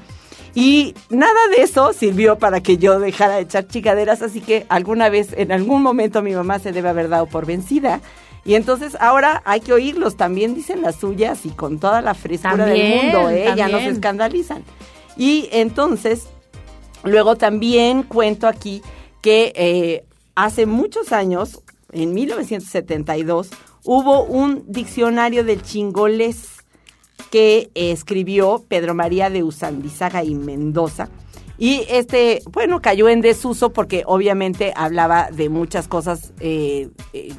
Y 0.56 0.94
nada 1.10 1.34
de 1.56 1.64
eso 1.64 1.94
sirvió 1.94 2.38
para 2.38 2.62
que 2.62 2.78
yo 2.78 3.00
dejara 3.00 3.36
de 3.36 3.42
echar 3.42 3.68
chicaderas, 3.68 4.22
así 4.22 4.40
que 4.40 4.66
alguna 4.70 5.10
vez, 5.10 5.30
en 5.36 5.52
algún 5.52 5.82
momento 5.82 6.22
mi 6.22 6.34
mamá 6.34 6.60
se 6.60 6.72
debe 6.72 6.90
haber 6.90 7.10
dado 7.10 7.26
por 7.26 7.46
vencida 7.46 8.02
y 8.46 8.56
entonces 8.56 8.98
ahora 9.00 9.42
hay 9.46 9.62
que 9.62 9.74
oírlos, 9.74 10.18
también 10.18 10.54
dicen 10.54 10.82
las 10.82 10.98
suyas 10.98 11.46
y 11.46 11.50
con 11.50 11.80
toda 11.80 12.02
la 12.02 12.14
frescura 12.14 12.66
del 12.66 13.04
mundo, 13.04 13.30
¿eh? 13.30 13.54
ya 13.56 13.70
no 13.70 13.80
se 13.80 13.90
escandalizan. 13.90 14.64
Y 15.16 15.48
entonces, 15.52 16.28
luego 17.04 17.38
también 17.38 18.04
cuento 18.04 18.48
aquí 18.48 18.82
que 19.22 19.54
eh, 19.56 20.04
hace 20.36 20.66
muchos 20.66 21.14
años, 21.14 21.62
en 21.92 22.14
1972, 22.14 23.50
hubo 23.86 24.24
un 24.24 24.64
diccionario 24.68 25.46
del 25.46 25.62
chingolés 25.62 26.50
que 27.32 27.72
escribió 27.76 28.64
Pedro 28.68 28.94
María 28.94 29.30
de 29.30 29.44
Usandizaga 29.44 30.24
y 30.24 30.36
Mendoza 30.36 31.10
y 31.64 31.86
este, 31.88 32.42
bueno, 32.52 32.82
cayó 32.82 33.08
en 33.08 33.22
desuso 33.22 33.72
porque 33.72 34.04
obviamente 34.06 34.74
hablaba 34.76 35.30
de 35.32 35.48
muchas 35.48 35.88
cosas 35.88 36.34
eh, 36.42 36.90
eh, 37.14 37.34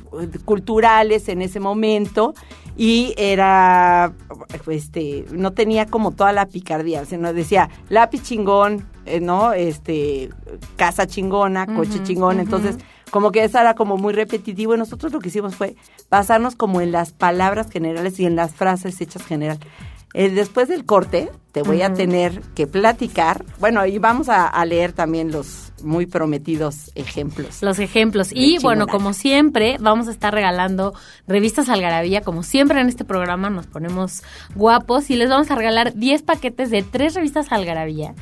culturales 0.47 1.29
en 1.29 1.43
ese 1.43 1.61
momento 1.61 2.33
y 2.75 3.13
era, 3.19 4.15
este, 4.67 5.27
no 5.31 5.53
tenía 5.53 5.85
como 5.85 6.13
toda 6.13 6.33
la 6.33 6.47
picardía, 6.47 7.05
sino 7.05 7.35
decía 7.35 7.69
lápiz 7.91 8.23
chingón, 8.23 8.89
eh, 9.05 9.21
¿no? 9.21 9.53
Este, 9.53 10.31
casa 10.77 11.07
chingona, 11.07 11.67
coche 11.67 12.03
chingón, 12.03 12.41
entonces 12.41 12.79
como 13.11 13.31
que 13.31 13.45
eso 13.45 13.59
era 13.59 13.75
como 13.75 13.99
muy 13.99 14.15
repetitivo 14.15 14.75
y 14.75 14.79
nosotros 14.79 15.13
lo 15.13 15.21
que 15.21 15.29
hicimos 15.29 15.55
fue 15.55 15.77
basarnos 16.09 16.57
como 16.57 16.81
en 16.81 16.93
las 16.93 17.13
palabras 17.13 17.71
generales 17.71 18.19
y 18.19 18.25
en 18.25 18.37
las 18.37 18.55
frases 18.55 18.99
hechas 19.03 19.23
general. 19.27 19.59
Eh, 20.15 20.31
después 20.31 20.69
del 20.69 20.85
corte 20.85 21.29
te 21.51 21.63
voy 21.63 21.83
a 21.83 21.93
tener 21.93 22.41
que 22.57 22.67
platicar, 22.67 23.45
bueno, 23.61 23.87
y 23.87 23.99
vamos 23.99 24.29
a, 24.29 24.65
leer 24.65 24.93
también 24.93 25.31
los 25.31 25.73
muy 25.85 26.07
prometidos 26.07 26.91
ejemplos. 26.97 27.63
Los 27.63 27.79
ejemplos. 27.79 28.31
Y 28.33 28.59
bueno, 28.59 28.87
como 28.89 29.13
siempre, 29.13 29.77
vamos 29.79 30.09
a 30.09 30.11
estar 30.11 30.35
regalando 30.35 30.95
revistas 31.29 31.69
Algarabía. 31.69 32.23
Como 32.23 32.43
siempre 32.43 32.81
en 32.81 32.89
este 32.89 33.05
programa 33.05 33.51
nos 33.51 33.67
ponemos 33.67 34.23
guapos 34.57 35.11
y 35.11 35.17
les 35.17 35.29
vamos 35.29 35.51
a 35.51 35.55
regalar 35.55 35.95
10 35.95 36.23
paquetes 36.23 36.71
de 36.71 36.83
tres 36.83 37.15
revistas 37.15 37.53
Algarabía. 37.53 38.15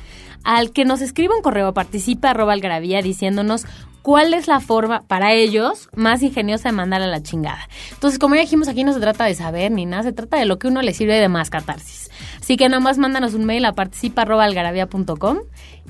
Al 0.44 0.72
que 0.72 0.84
nos 0.84 1.00
escriba 1.00 1.36
un 1.36 1.42
correo, 1.42 1.72
participa 1.72 2.30
arroba 2.30 2.52
algarabía 2.52 3.02
diciéndonos 3.02 3.64
cuál 4.02 4.34
es 4.34 4.48
la 4.48 4.60
forma 4.60 5.02
para 5.02 5.32
ellos 5.32 5.88
más 5.94 6.22
ingeniosa 6.22 6.68
de 6.68 6.74
mandar 6.74 7.02
a 7.02 7.06
la 7.06 7.22
chingada. 7.22 7.68
Entonces, 7.92 8.18
como 8.18 8.34
ya 8.34 8.40
dijimos, 8.40 8.68
aquí 8.68 8.84
no 8.84 8.92
se 8.92 9.00
trata 9.00 9.24
de 9.24 9.34
saber 9.34 9.70
ni 9.70 9.86
nada, 9.86 10.02
se 10.02 10.12
trata 10.12 10.36
de 10.36 10.44
lo 10.44 10.58
que 10.58 10.66
uno 10.66 10.82
le 10.82 10.92
sirve 10.92 11.14
de 11.14 11.28
más 11.28 11.50
catarsis. 11.50 12.10
Así 12.40 12.56
que 12.56 12.68
nomás 12.68 12.98
mándanos 12.98 13.34
un 13.34 13.44
mail 13.44 13.64
a 13.64 13.72
participa.algarabía.com 13.72 15.38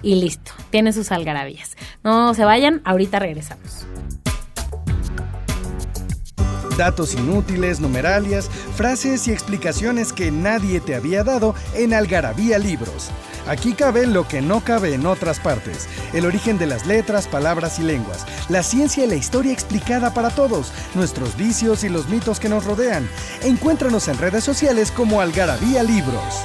y 0.03 0.17
listo, 0.17 0.53
tiene 0.71 0.93
sus 0.93 1.11
algarabías. 1.11 1.77
No 2.05 2.35
se 2.35 2.45
vayan, 2.45 2.83
ahorita 2.85 3.19
regresamos. 3.19 3.87
Datos 6.77 7.15
inútiles, 7.15 7.81
numeralias, 7.81 8.49
frases 8.49 9.29
y 9.29 9.33
explicaciones 9.33 10.13
que 10.13 10.31
nadie 10.31 10.81
te 10.81 10.95
había 10.95 11.23
dado 11.23 11.55
en 11.75 11.93
Algarabía 11.93 12.59
Libros. 12.59 13.11
Aquí 13.47 13.73
cabe 13.73 14.07
lo 14.07 14.29
que 14.29 14.41
no 14.41 14.61
cabe 14.61 14.95
en 14.95 15.07
otras 15.07 15.41
partes, 15.41 15.89
el 16.13 16.27
origen 16.27 16.59
de 16.59 16.67
las 16.67 16.87
letras, 16.87 17.27
palabras 17.27 17.79
y 17.79 17.83
lenguas, 17.83 18.25
la 18.49 18.63
ciencia 18.63 19.05
y 19.05 19.09
la 19.09 19.17
historia 19.17 19.53
explicada 19.53 20.15
para 20.15 20.31
todos, 20.31 20.73
nuestros 20.95 21.37
vicios 21.37 21.83
y 21.85 21.89
los 21.89 22.09
mitos 22.09 22.39
que 22.39 22.49
nos 22.49 22.65
rodean. 22.65 23.09
Encuéntranos 23.43 24.09
en 24.09 24.19
redes 24.19 24.45
sociales 24.45 24.91
como 24.91 25.21
Algarabía 25.21 25.83
Libros. 25.83 26.45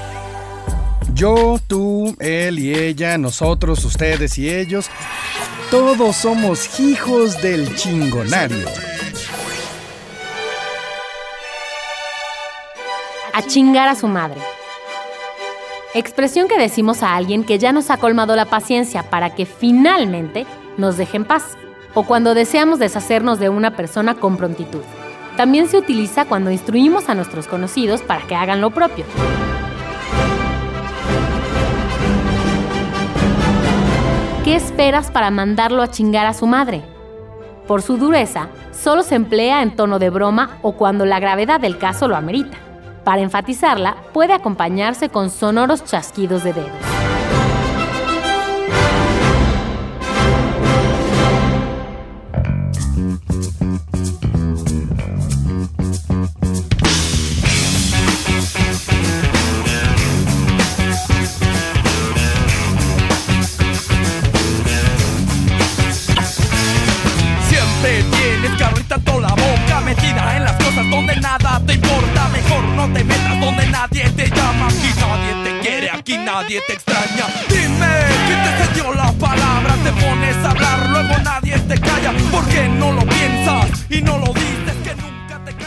Yo, 1.13 1.59
tú, 1.67 2.15
él 2.19 2.59
y 2.59 2.75
ella, 2.75 3.17
nosotros, 3.17 3.83
ustedes 3.85 4.37
y 4.37 4.49
ellos, 4.49 4.89
todos 5.71 6.15
somos 6.15 6.79
hijos 6.79 7.41
del 7.41 7.75
chingonario. 7.75 8.67
A 13.33 13.41
chingar 13.43 13.87
a 13.87 13.95
su 13.95 14.07
madre. 14.07 14.41
Expresión 15.97 16.47
que 16.47 16.59
decimos 16.59 17.01
a 17.01 17.15
alguien 17.15 17.43
que 17.43 17.57
ya 17.57 17.71
nos 17.71 17.89
ha 17.89 17.97
colmado 17.97 18.35
la 18.35 18.45
paciencia 18.45 19.01
para 19.01 19.33
que 19.33 19.47
finalmente 19.47 20.45
nos 20.77 20.95
deje 20.95 21.17
en 21.17 21.25
paz, 21.25 21.57
o 21.95 22.03
cuando 22.03 22.35
deseamos 22.35 22.77
deshacernos 22.77 23.39
de 23.39 23.49
una 23.49 23.75
persona 23.75 24.13
con 24.13 24.37
prontitud. 24.37 24.83
También 25.37 25.67
se 25.67 25.75
utiliza 25.75 26.25
cuando 26.25 26.51
instruimos 26.51 27.09
a 27.09 27.15
nuestros 27.15 27.47
conocidos 27.47 28.03
para 28.03 28.21
que 28.27 28.35
hagan 28.35 28.61
lo 28.61 28.69
propio. 28.69 29.05
¿Qué 34.43 34.55
esperas 34.55 35.09
para 35.09 35.31
mandarlo 35.31 35.81
a 35.81 35.89
chingar 35.89 36.27
a 36.27 36.35
su 36.35 36.45
madre? 36.45 36.83
Por 37.65 37.81
su 37.81 37.97
dureza, 37.97 38.49
solo 38.71 39.01
se 39.01 39.15
emplea 39.15 39.63
en 39.63 39.75
tono 39.75 39.97
de 39.97 40.11
broma 40.11 40.59
o 40.61 40.73
cuando 40.73 41.07
la 41.07 41.19
gravedad 41.19 41.59
del 41.59 41.79
caso 41.79 42.07
lo 42.07 42.15
amerita. 42.15 42.66
Para 43.07 43.21
enfatizarla, 43.21 43.95
puede 44.11 44.33
acompañarse 44.33 45.07
con 45.07 45.29
sonoros 45.29 45.85
chasquidos 45.85 46.43
de 46.43 46.51
dedos. 46.51 46.96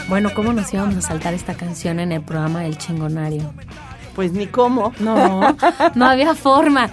Bueno, 0.07 0.33
¿cómo 0.33 0.51
nos 0.53 0.73
íbamos 0.73 0.95
a 0.97 1.01
saltar 1.01 1.33
esta 1.33 1.53
canción 1.53 1.99
en 1.99 2.11
el 2.11 2.21
programa 2.21 2.61
del 2.61 2.77
chingonario? 2.77 3.53
Pues 4.21 4.33
ni 4.33 4.45
cómo. 4.45 4.93
No, 4.99 5.57
no 5.95 6.05
había 6.05 6.35
forma. 6.35 6.91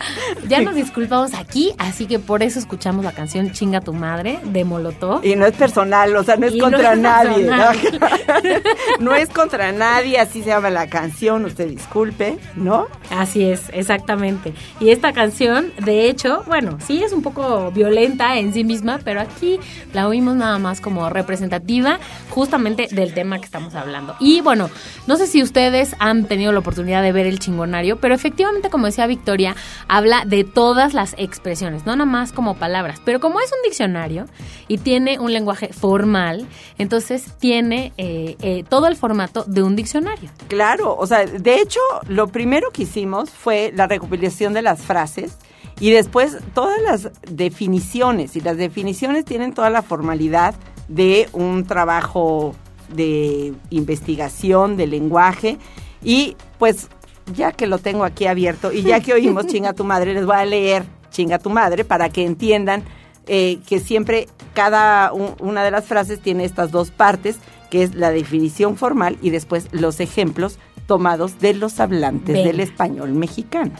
Ya 0.48 0.62
nos 0.62 0.74
disculpamos 0.74 1.34
aquí, 1.34 1.74
así 1.76 2.06
que 2.06 2.18
por 2.18 2.42
eso 2.42 2.58
escuchamos 2.58 3.04
la 3.04 3.12
canción 3.12 3.52
Chinga 3.52 3.82
tu 3.82 3.92
madre 3.92 4.38
de 4.44 4.64
Molotov. 4.64 5.22
Y 5.22 5.36
no 5.36 5.44
es 5.44 5.52
personal, 5.52 6.16
o 6.16 6.24
sea, 6.24 6.36
no 6.36 6.46
es 6.46 6.54
Y 6.54 6.56
no 6.56 6.64
contra 6.64 6.94
es 6.94 6.98
nadie. 6.98 7.44
personal. 7.44 7.76
no 9.00 9.14
es 9.14 9.28
contra 9.28 9.72
nadie, 9.72 10.18
así 10.18 10.42
se 10.42 10.48
llama 10.48 10.70
la 10.70 10.86
canción, 10.88 11.44
usted 11.44 11.68
disculpe, 11.68 12.38
¿no? 12.56 12.86
Así 13.10 13.44
es, 13.44 13.64
exactamente. 13.74 14.54
Y 14.80 14.88
esta 14.88 15.12
canción, 15.12 15.70
de 15.84 16.08
hecho, 16.08 16.44
bueno, 16.46 16.78
sí 16.86 17.02
es 17.02 17.12
un 17.12 17.20
poco 17.20 17.70
violenta 17.72 18.38
en 18.38 18.54
sí 18.54 18.64
misma, 18.64 19.00
pero 19.04 19.20
aquí 19.20 19.60
la 19.92 20.08
oímos 20.08 20.34
nada 20.34 20.58
más 20.58 20.80
como 20.80 21.10
representativa 21.10 21.98
justamente 22.30 22.88
del 22.90 23.12
tema 23.12 23.38
que 23.38 23.44
estamos 23.44 23.74
hablando. 23.74 24.16
Y 24.18 24.40
bueno, 24.40 24.70
no 25.06 25.18
sé 25.18 25.26
si 25.26 25.42
ustedes 25.42 25.94
han 25.98 26.24
tenido 26.24 26.52
la 26.52 26.60
oportunidad 26.60 27.02
de 27.02 27.12
ver 27.12 27.17
el 27.26 27.38
chingonario, 27.38 27.96
pero 27.96 28.14
efectivamente, 28.14 28.70
como 28.70 28.86
decía 28.86 29.06
Victoria, 29.06 29.56
habla 29.88 30.24
de 30.24 30.44
todas 30.44 30.94
las 30.94 31.14
expresiones, 31.18 31.86
no 31.86 31.96
nada 31.96 32.10
más 32.10 32.32
como 32.32 32.56
palabras, 32.56 33.00
pero 33.04 33.20
como 33.20 33.40
es 33.40 33.50
un 33.52 33.62
diccionario 33.64 34.26
y 34.68 34.78
tiene 34.78 35.18
un 35.18 35.32
lenguaje 35.32 35.72
formal, 35.72 36.46
entonces 36.78 37.32
tiene 37.38 37.92
eh, 37.96 38.36
eh, 38.42 38.64
todo 38.68 38.86
el 38.86 38.96
formato 38.96 39.44
de 39.44 39.62
un 39.62 39.76
diccionario. 39.76 40.30
Claro, 40.48 40.96
o 40.96 41.06
sea, 41.06 41.26
de 41.26 41.60
hecho, 41.60 41.80
lo 42.08 42.28
primero 42.28 42.70
que 42.70 42.82
hicimos 42.82 43.30
fue 43.30 43.72
la 43.74 43.86
recopilación 43.86 44.52
de 44.52 44.62
las 44.62 44.80
frases 44.80 45.38
y 45.80 45.90
después 45.90 46.38
todas 46.54 46.80
las 46.82 47.10
definiciones. 47.30 48.36
Y 48.36 48.40
las 48.40 48.56
definiciones 48.56 49.24
tienen 49.24 49.54
toda 49.54 49.70
la 49.70 49.82
formalidad 49.82 50.54
de 50.88 51.28
un 51.32 51.66
trabajo 51.66 52.54
de 52.88 53.54
investigación, 53.70 54.76
de 54.76 54.86
lenguaje. 54.86 55.58
Y 56.02 56.36
pues, 56.58 56.88
ya 57.34 57.52
que 57.52 57.66
lo 57.66 57.78
tengo 57.78 58.04
aquí 58.04 58.26
abierto 58.26 58.72
y 58.72 58.82
ya 58.82 59.00
que 59.00 59.12
oímos 59.14 59.46
chinga 59.48 59.72
tu 59.72 59.84
madre, 59.84 60.14
les 60.14 60.26
voy 60.26 60.36
a 60.36 60.44
leer 60.44 60.84
chinga 61.10 61.38
tu 61.38 61.50
madre 61.50 61.84
para 61.84 62.08
que 62.10 62.24
entiendan 62.24 62.84
eh, 63.26 63.58
que 63.66 63.78
siempre 63.80 64.28
cada 64.54 65.12
un- 65.12 65.34
una 65.40 65.62
de 65.62 65.70
las 65.70 65.84
frases 65.86 66.20
tiene 66.20 66.44
estas 66.44 66.70
dos 66.70 66.90
partes, 66.90 67.36
que 67.70 67.82
es 67.82 67.94
la 67.94 68.10
definición 68.10 68.76
formal 68.76 69.18
y 69.22 69.30
después 69.30 69.68
los 69.72 70.00
ejemplos 70.00 70.58
tomados 70.86 71.38
de 71.38 71.52
los 71.54 71.80
hablantes 71.80 72.34
Venga. 72.34 72.46
del 72.48 72.60
español 72.60 73.12
mexicano. 73.12 73.72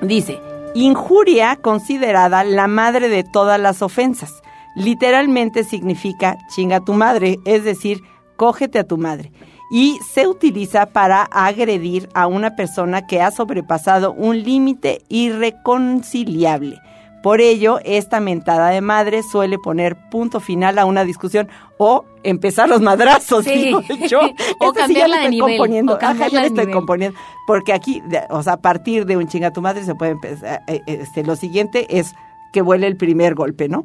Dice, 0.00 0.38
injuria 0.74 1.56
considerada 1.56 2.44
la 2.44 2.66
madre 2.68 3.08
de 3.08 3.24
todas 3.24 3.60
las 3.60 3.82
ofensas. 3.82 4.32
Literalmente 4.76 5.64
significa 5.64 6.36
chinga 6.54 6.80
tu 6.80 6.92
madre, 6.94 7.38
es 7.44 7.64
decir, 7.64 8.02
cógete 8.36 8.78
a 8.78 8.84
tu 8.84 8.96
madre. 8.98 9.32
Y 9.70 9.98
se 10.14 10.26
utiliza 10.26 10.86
para 10.86 11.22
agredir 11.24 12.08
a 12.14 12.26
una 12.26 12.56
persona 12.56 13.06
que 13.06 13.20
ha 13.20 13.30
sobrepasado 13.30 14.12
un 14.12 14.42
límite 14.42 15.02
irreconciliable. 15.08 16.80
Por 17.22 17.40
ello, 17.40 17.80
esta 17.84 18.20
mentada 18.20 18.68
de 18.70 18.80
madre 18.80 19.22
suele 19.24 19.58
poner 19.58 19.96
punto 20.08 20.38
final 20.38 20.78
a 20.78 20.84
una 20.86 21.04
discusión 21.04 21.48
o 21.76 22.04
empezar 22.22 22.68
los 22.68 22.80
madrazos. 22.80 23.44
Sí. 23.44 23.54
digo 23.64 23.82
yo. 24.08 24.20
O 24.60 24.68
Este 24.68 24.86
sí 24.86 24.94
ya 24.94 25.08
le 25.08 25.16
estoy 25.16 25.30
nivel, 25.32 25.56
componiendo. 25.58 25.94
o 25.94 25.98
Ajá, 26.00 26.28
ya 26.28 26.40
le 26.40 26.46
estoy 26.46 26.60
nivel. 26.66 26.74
componiendo. 26.74 27.18
Porque 27.46 27.72
aquí, 27.72 28.02
o 28.30 28.42
sea, 28.42 28.54
a 28.54 28.60
partir 28.60 29.04
de 29.04 29.16
un 29.16 29.26
chinga 29.26 29.52
tu 29.52 29.60
madre 29.60 29.84
se 29.84 29.94
puede 29.96 30.12
empezar. 30.12 30.62
eh, 30.68 30.80
eh, 30.86 30.98
Este, 31.02 31.24
lo 31.24 31.34
siguiente 31.34 31.98
es 31.98 32.14
que 32.52 32.62
vuele 32.62 32.86
el 32.86 32.96
primer 32.96 33.34
golpe, 33.34 33.68
¿no? 33.68 33.84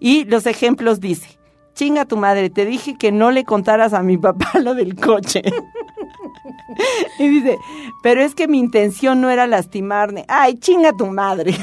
Y 0.00 0.24
los 0.24 0.46
ejemplos 0.46 1.00
dice. 1.00 1.38
Chinga 1.74 2.04
tu 2.04 2.16
madre, 2.16 2.50
te 2.50 2.64
dije 2.64 2.96
que 2.96 3.12
no 3.12 3.30
le 3.30 3.44
contaras 3.44 3.92
a 3.94 4.02
mi 4.02 4.18
papá 4.18 4.50
lo 4.62 4.74
del 4.74 4.96
coche. 4.96 5.42
y 7.18 7.28
dice, 7.28 7.58
pero 8.02 8.22
es 8.22 8.34
que 8.34 8.48
mi 8.48 8.58
intención 8.58 9.20
no 9.20 9.30
era 9.30 9.46
lastimarme. 9.46 10.24
Ay, 10.28 10.54
chinga 10.54 10.92
tu 10.92 11.06
madre. 11.06 11.54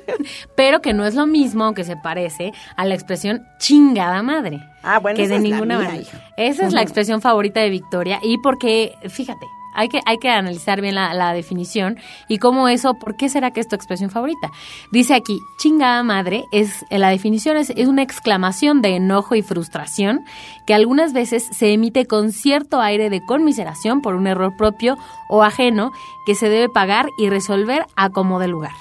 pero 0.56 0.80
que 0.80 0.94
no 0.94 1.04
es 1.04 1.14
lo 1.14 1.26
mismo, 1.26 1.64
aunque 1.64 1.84
se 1.84 1.96
parece, 1.96 2.52
a 2.76 2.84
la 2.84 2.94
expresión 2.94 3.42
chingada 3.58 4.22
madre. 4.22 4.60
Ah, 4.82 4.98
bueno, 4.98 5.16
que 5.16 5.24
esa 5.24 5.34
de 5.34 5.36
es 5.38 5.42
la 5.42 5.56
ninguna 5.56 5.78
manera. 5.78 6.32
Esa 6.36 6.66
es 6.66 6.72
la 6.72 6.82
expresión 6.82 7.20
favorita 7.20 7.60
de 7.60 7.70
Victoria 7.70 8.20
y 8.22 8.38
porque, 8.38 8.94
fíjate, 9.08 9.46
hay 9.78 9.88
que, 9.88 10.00
hay 10.04 10.18
que 10.18 10.28
analizar 10.28 10.80
bien 10.80 10.96
la, 10.96 11.14
la 11.14 11.32
definición 11.32 11.98
y 12.28 12.38
cómo 12.38 12.68
eso, 12.68 12.94
¿por 12.94 13.16
qué 13.16 13.28
será 13.28 13.52
que 13.52 13.60
es 13.60 13.68
tu 13.68 13.76
expresión 13.76 14.10
favorita? 14.10 14.50
Dice 14.90 15.14
aquí, 15.14 15.38
chingada 15.58 16.02
madre, 16.02 16.44
es 16.50 16.84
la 16.90 17.10
definición 17.10 17.56
es, 17.56 17.70
es 17.70 17.86
una 17.86 18.02
exclamación 18.02 18.82
de 18.82 18.96
enojo 18.96 19.36
y 19.36 19.42
frustración 19.42 20.24
que 20.66 20.74
algunas 20.74 21.12
veces 21.12 21.46
se 21.52 21.72
emite 21.72 22.06
con 22.06 22.32
cierto 22.32 22.80
aire 22.80 23.08
de 23.08 23.24
conmiseración 23.24 24.00
por 24.00 24.16
un 24.16 24.26
error 24.26 24.56
propio 24.56 24.96
o 25.28 25.44
ajeno 25.44 25.92
que 26.26 26.34
se 26.34 26.48
debe 26.48 26.68
pagar 26.68 27.06
y 27.16 27.30
resolver 27.30 27.86
a 27.96 28.10
como 28.10 28.40
lugar. 28.48 28.72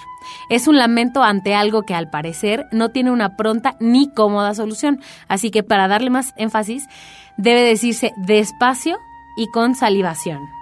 Es 0.50 0.68
un 0.68 0.78
lamento 0.78 1.24
ante 1.24 1.54
algo 1.54 1.84
que 1.84 1.94
al 1.94 2.10
parecer 2.10 2.66
no 2.72 2.90
tiene 2.90 3.12
una 3.12 3.36
pronta 3.36 3.76
ni 3.80 4.12
cómoda 4.12 4.54
solución. 4.54 5.00
Así 5.28 5.52
que 5.52 5.64
para 5.64 5.88
darle 5.88 6.10
más 6.10 6.34
énfasis, 6.38 6.88
debe 7.38 7.62
decirse 7.62 8.14
despacio 8.18 8.98
y 9.38 9.50
con 9.52 9.76
salivación. 9.76 10.57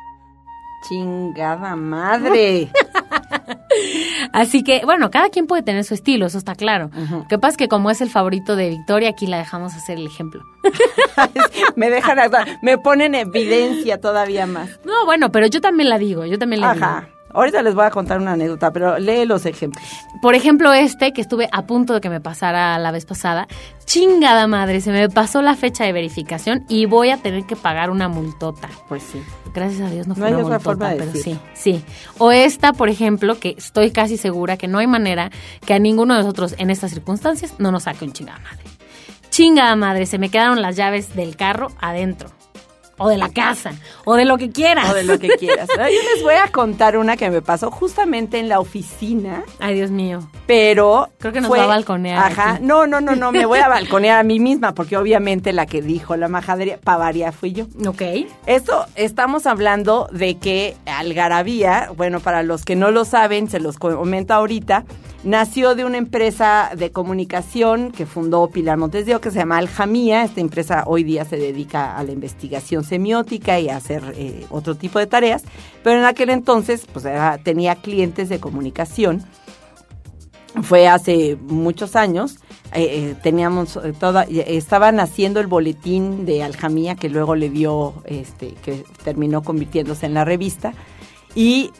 Chingada 0.87 1.75
madre. 1.75 2.69
Así 4.31 4.63
que, 4.63 4.81
bueno, 4.85 5.11
cada 5.11 5.29
quien 5.29 5.47
puede 5.47 5.63
tener 5.63 5.83
su 5.83 5.93
estilo, 5.93 6.25
eso 6.25 6.37
está 6.37 6.55
claro. 6.55 6.89
Lo 7.09 7.27
que 7.27 7.37
pasa 7.37 7.51
es 7.51 7.57
que 7.57 7.67
como 7.67 7.89
es 7.89 8.01
el 8.01 8.09
favorito 8.09 8.55
de 8.55 8.69
Victoria, 8.69 9.09
aquí 9.09 9.27
la 9.27 9.37
dejamos 9.37 9.73
hacer 9.75 9.97
el 9.97 10.05
ejemplo. 10.07 10.43
me 11.75 11.89
dejan, 11.89 12.17
me 12.61 12.77
ponen 12.77 13.15
en 13.15 13.27
evidencia 13.27 13.99
todavía 13.99 14.45
más. 14.45 14.79
No, 14.85 15.05
bueno, 15.05 15.31
pero 15.31 15.47
yo 15.47 15.61
también 15.61 15.89
la 15.89 15.97
digo, 15.97 16.25
yo 16.25 16.37
también 16.37 16.61
la 16.61 16.71
Ajá. 16.71 17.01
digo. 17.01 17.14
Ahorita 17.35 17.61
les 17.61 17.75
voy 17.75 17.85
a 17.85 17.91
contar 17.91 18.19
una 18.19 18.31
anécdota, 18.31 18.71
pero 18.71 18.97
lee 18.97 19.25
los 19.25 19.45
ejemplos. 19.45 19.83
Por 20.21 20.35
ejemplo, 20.35 20.71
este 20.73 21.11
que 21.11 21.21
estuve 21.21 21.49
a 21.51 21.65
punto 21.65 21.93
de 21.93 22.01
que 22.01 22.09
me 22.09 22.21
pasara 22.21 22.79
la 22.79 22.91
vez 22.91 23.05
pasada. 23.05 23.47
Chingada 23.85 24.47
madre, 24.47 24.79
se 24.81 24.91
me 24.91 25.09
pasó 25.09 25.41
la 25.41 25.55
fecha 25.55 25.83
de 25.83 25.91
verificación 25.91 26.65
y 26.69 26.85
voy 26.85 27.09
a 27.09 27.17
tener 27.17 27.43
que 27.45 27.55
pagar 27.55 27.89
una 27.89 28.07
multota. 28.07 28.69
Pues 28.87 29.03
sí. 29.03 29.21
Gracias 29.53 29.81
a 29.81 29.91
Dios 29.91 30.07
no 30.07 30.15
No 30.15 30.19
fue 30.19 30.27
hay 30.27 30.33
una 30.33 30.43
otra 30.43 30.57
multota, 30.57 30.63
forma 30.63 30.89
de 30.91 30.95
pero 30.97 31.11
sí, 31.11 31.39
sí. 31.53 31.83
O 32.17 32.31
esta, 32.31 32.73
por 32.73 32.89
ejemplo, 32.89 33.39
que 33.39 33.55
estoy 33.57 33.91
casi 33.91 34.17
segura 34.17 34.57
que 34.57 34.67
no 34.67 34.79
hay 34.79 34.87
manera 34.87 35.29
que 35.65 35.73
a 35.73 35.79
ninguno 35.79 36.15
de 36.15 36.21
nosotros 36.21 36.55
en 36.57 36.69
estas 36.69 36.91
circunstancias 36.91 37.55
no 37.59 37.71
nos 37.71 37.83
saque 37.83 38.05
un 38.05 38.13
chingada 38.13 38.39
madre. 38.39 38.63
Chingada 39.29 39.75
madre, 39.75 40.05
se 40.05 40.17
me 40.17 40.29
quedaron 40.29 40.61
las 40.61 40.77
llaves 40.77 41.15
del 41.15 41.35
carro 41.35 41.67
adentro. 41.79 42.29
O 42.97 43.10
de 43.10 43.17
la 43.17 43.27
casa, 43.29 43.73
o 44.05 44.15
de 44.15 44.23
lo 44.23 44.38
que 44.38 44.51
quieras. 44.51 44.89
O 44.89 44.93
de 44.93 45.03
lo 45.03 45.19
que 45.19 45.27
quieras. 45.29 45.67
Yo 45.77 45.84
les 45.84 46.23
voy 46.23 46.36
a 46.36 46.49
contar 46.51 46.97
una 46.97 47.17
que 47.17 47.29
me 47.29 47.41
pasó 47.41 47.69
justamente 47.69 48.39
en 48.39 48.47
la 48.47 48.60
oficina, 48.62 49.43
Ay, 49.60 49.75
Dios 49.75 49.91
mío. 49.91 50.19
pero. 50.47 51.10
Creo 51.19 51.34
que 51.34 51.41
nos 51.41 51.49
fue- 51.49 51.58
va 51.60 51.65
a 51.65 51.67
balconear 51.67 52.31
Ajá. 52.31 52.53
aquí. 52.53 52.63
No, 52.63 52.88
no, 52.88 53.01
no, 53.01 53.15
no. 53.15 53.31
Me 53.34 53.45
voy 53.45 53.60
a 53.60 53.67
balconear 53.69 54.19
a 54.19 54.23
mí 54.23 54.39
misma, 54.39 54.73
porque 54.73 54.95
obviamente 54.95 55.51
la 55.51 55.65
que 55.65 55.81
dijo 55.81 56.15
la 56.15 56.27
majadería, 56.29 56.79
pavaría 56.81 57.31
fui 57.34 57.51
yo. 57.51 57.65
Ok. 57.86 58.01
Esto 58.45 58.86
estamos 58.95 59.45
hablando 59.45 60.08
de 60.13 60.38
que 60.38 60.77
Algarabía, 60.86 61.89
bueno, 61.95 62.19
para 62.19 62.43
los 62.43 62.63
que 62.65 62.75
no 62.75 62.91
lo 62.91 63.05
saben, 63.05 63.49
se 63.49 63.60
los 63.60 63.77
comento 63.77 64.34
ahorita, 64.34 64.86
nació 65.25 65.75
de 65.75 65.83
una 65.83 65.97
empresa 65.97 66.71
de 66.77 66.91
comunicación 66.91 67.91
que 67.91 68.05
fundó 68.05 68.47
Pilar 68.49 68.77
Montes 68.77 69.05
de 69.05 69.19
que 69.19 69.31
se 69.31 69.39
llama 69.39 69.57
Aljamía. 69.57 70.23
Esta 70.23 70.39
empresa 70.39 70.83
hoy 70.85 71.03
día 71.03 71.25
se 71.25 71.35
dedica 71.35 71.97
a 71.97 72.03
la 72.03 72.11
investigación 72.11 72.83
semiótica 72.83 73.59
y 73.59 73.69
a 73.69 73.77
hacer 73.77 74.13
eh, 74.15 74.45
otro 74.49 74.75
tipo 74.75 74.99
de 74.99 75.07
tareas, 75.07 75.43
pero 75.83 75.99
en 75.99 76.05
aquel 76.05 76.29
entonces 76.29 76.85
pues 76.93 77.05
tenía 77.43 77.75
clientes 77.75 78.29
de 78.29 78.39
comunicación 78.39 79.23
fue 80.61 80.88
hace 80.88 81.35
muchos 81.35 81.95
años. 81.95 82.38
eh, 82.73 82.83
eh, 82.83 83.15
teníamos 83.21 83.77
eh, 83.77 83.93
toda, 83.97 84.23
eh, 84.23 84.57
estaban 84.57 84.99
haciendo 84.99 85.39
el 85.39 85.47
boletín 85.47 86.25
de 86.25 86.43
Aljamía 86.43 86.95
que 86.95 87.09
luego 87.09 87.35
le 87.35 87.49
dio, 87.49 87.93
este, 88.05 88.53
que 88.63 88.83
terminó 89.03 89.41
convirtiéndose 89.43 90.05
en 90.05 90.13
la 90.13 90.25
revista. 90.25 90.73
Y 91.35 91.71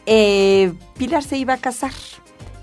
Pilar 0.98 1.22
se 1.22 1.38
iba 1.38 1.54
a 1.54 1.58
casar. 1.58 1.92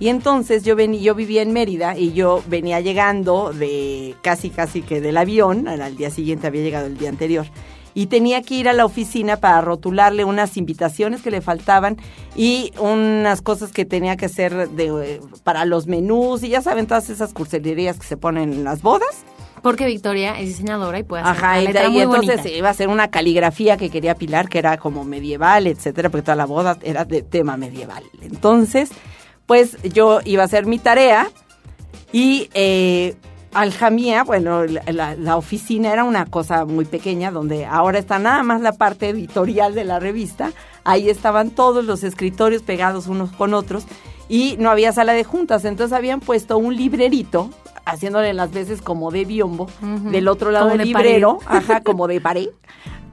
Y 0.03 0.09
entonces 0.09 0.63
yo 0.63 0.75
vení, 0.75 0.99
yo 0.99 1.15
vivía 1.15 1.41
en 1.41 1.53
Mérida 1.53 1.97
y 1.97 2.11
yo 2.11 2.43
venía 2.47 2.81
llegando 2.81 3.53
de 3.53 4.15
casi 4.21 4.49
casi 4.49 4.81
que 4.81 4.99
del 4.99 5.15
avión, 5.15 5.65
al 5.69 5.95
día 5.95 6.09
siguiente 6.09 6.45
había 6.45 6.61
llegado 6.61 6.87
el 6.87 6.97
día 6.97 7.07
anterior. 7.07 7.45
Y 7.93 8.07
tenía 8.07 8.41
que 8.41 8.55
ir 8.55 8.67
a 8.67 8.73
la 8.73 8.83
oficina 8.83 9.37
para 9.37 9.61
rotularle 9.61 10.25
unas 10.25 10.57
invitaciones 10.57 11.21
que 11.21 11.31
le 11.31 11.39
faltaban 11.39 11.95
y 12.35 12.73
unas 12.81 13.41
cosas 13.41 13.71
que 13.71 13.85
tenía 13.85 14.17
que 14.17 14.25
hacer 14.25 14.71
de, 14.71 15.21
para 15.45 15.63
los 15.63 15.87
menús 15.87 16.43
y 16.43 16.49
ya 16.49 16.61
saben 16.61 16.85
todas 16.85 17.09
esas 17.09 17.31
cursilerías 17.31 17.97
que 17.97 18.05
se 18.05 18.17
ponen 18.17 18.51
en 18.51 18.65
las 18.65 18.81
bodas. 18.81 19.23
Porque 19.61 19.85
Victoria 19.85 20.37
es 20.37 20.49
diseñadora 20.49 20.99
y 20.99 21.03
puede 21.03 21.23
hacer 21.23 21.37
Ajá, 21.37 21.51
una 21.51 21.61
y, 21.61 21.67
letra 21.67 21.85
y 21.85 21.91
muy 21.91 22.01
entonces 22.01 22.37
bonita. 22.39 22.57
iba 22.57 22.69
a 22.69 22.73
ser 22.73 22.89
una 22.89 23.09
caligrafía 23.09 23.77
que 23.77 23.89
quería 23.89 24.15
Pilar, 24.15 24.49
que 24.49 24.59
era 24.59 24.75
como 24.75 25.05
medieval, 25.05 25.65
etcétera, 25.65 26.09
porque 26.09 26.23
toda 26.23 26.35
la 26.35 26.45
boda 26.45 26.77
era 26.81 27.05
de 27.05 27.21
tema 27.21 27.55
medieval. 27.55 28.03
Entonces, 28.21 28.89
pues 29.45 29.81
yo 29.83 30.19
iba 30.25 30.43
a 30.43 30.45
hacer 30.45 30.65
mi 30.65 30.79
tarea 30.79 31.29
y 32.11 32.49
eh, 32.53 33.15
Aljamía, 33.53 34.23
bueno, 34.23 34.63
la, 34.65 35.37
oficina 35.37 35.93
era 35.93 36.03
una 36.03 36.25
cosa 36.25 36.65
muy 36.65 36.85
pequeña, 36.85 37.31
donde 37.31 37.65
ahora 37.65 37.99
está 37.99 38.17
nada 38.17 38.41
más 38.41 38.61
la 38.61 38.73
parte 38.73 39.09
editorial 39.09 39.75
de 39.75 39.83
la 39.83 39.99
revista. 39.99 40.51
Ahí 40.83 41.09
estaban 41.09 41.51
todos 41.51 41.85
los 41.85 42.03
escritorios 42.03 42.63
pegados 42.63 43.07
unos 43.07 43.31
con 43.31 43.53
otros 43.53 43.85
y 44.27 44.55
no 44.57 44.71
había 44.71 44.91
sala 44.91 45.13
de 45.13 45.23
juntas. 45.23 45.65
Entonces 45.65 45.95
habían 45.95 46.19
puesto 46.19 46.57
un 46.57 46.75
librerito, 46.75 47.51
haciéndole 47.85 48.33
las 48.33 48.51
veces 48.51 48.81
como 48.81 49.11
de 49.11 49.25
biombo, 49.25 49.67
del 49.81 50.27
otro 50.29 50.49
lado 50.49 50.69
Como 50.69 50.77
del 50.77 50.91
pared. 50.91 51.05
librero, 51.05 51.39
ajá, 51.45 51.81
como 51.81 52.07
de 52.07 52.21
pared. 52.21 52.49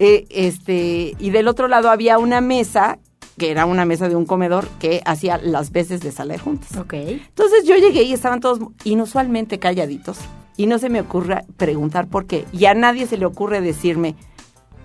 Eh, 0.03 0.27
este, 0.31 1.15
y 1.19 1.29
del 1.29 1.47
otro 1.47 1.69
lado 1.69 1.91
había 1.91 2.17
una 2.17 2.41
mesa, 2.41 2.99
que 3.41 3.51
era 3.51 3.65
una 3.65 3.87
mesa 3.87 4.11
de 4.11 4.17
un 4.17 4.27
comedor, 4.27 4.69
que 4.79 5.01
hacía 5.07 5.39
las 5.39 5.73
veces 5.73 6.01
de 6.03 6.13
sala 6.13 6.35
de 6.35 6.39
juntas. 6.41 6.77
Ok. 6.77 6.93
Entonces 6.93 7.65
yo 7.67 7.75
llegué 7.75 8.03
y 8.03 8.13
estaban 8.13 8.39
todos 8.41 8.61
inusualmente 8.85 9.59
calladitos. 9.59 10.19
Y 10.59 10.67
no 10.67 10.79
se 10.79 10.91
me 10.91 11.01
ocurre 11.01 11.47
preguntar 11.57 12.07
por 12.07 12.27
qué. 12.27 12.45
Y 12.53 12.67
a 12.67 12.75
nadie 12.75 13.07
se 13.07 13.17
le 13.17 13.25
ocurre 13.25 13.63
decirme, 13.63 14.15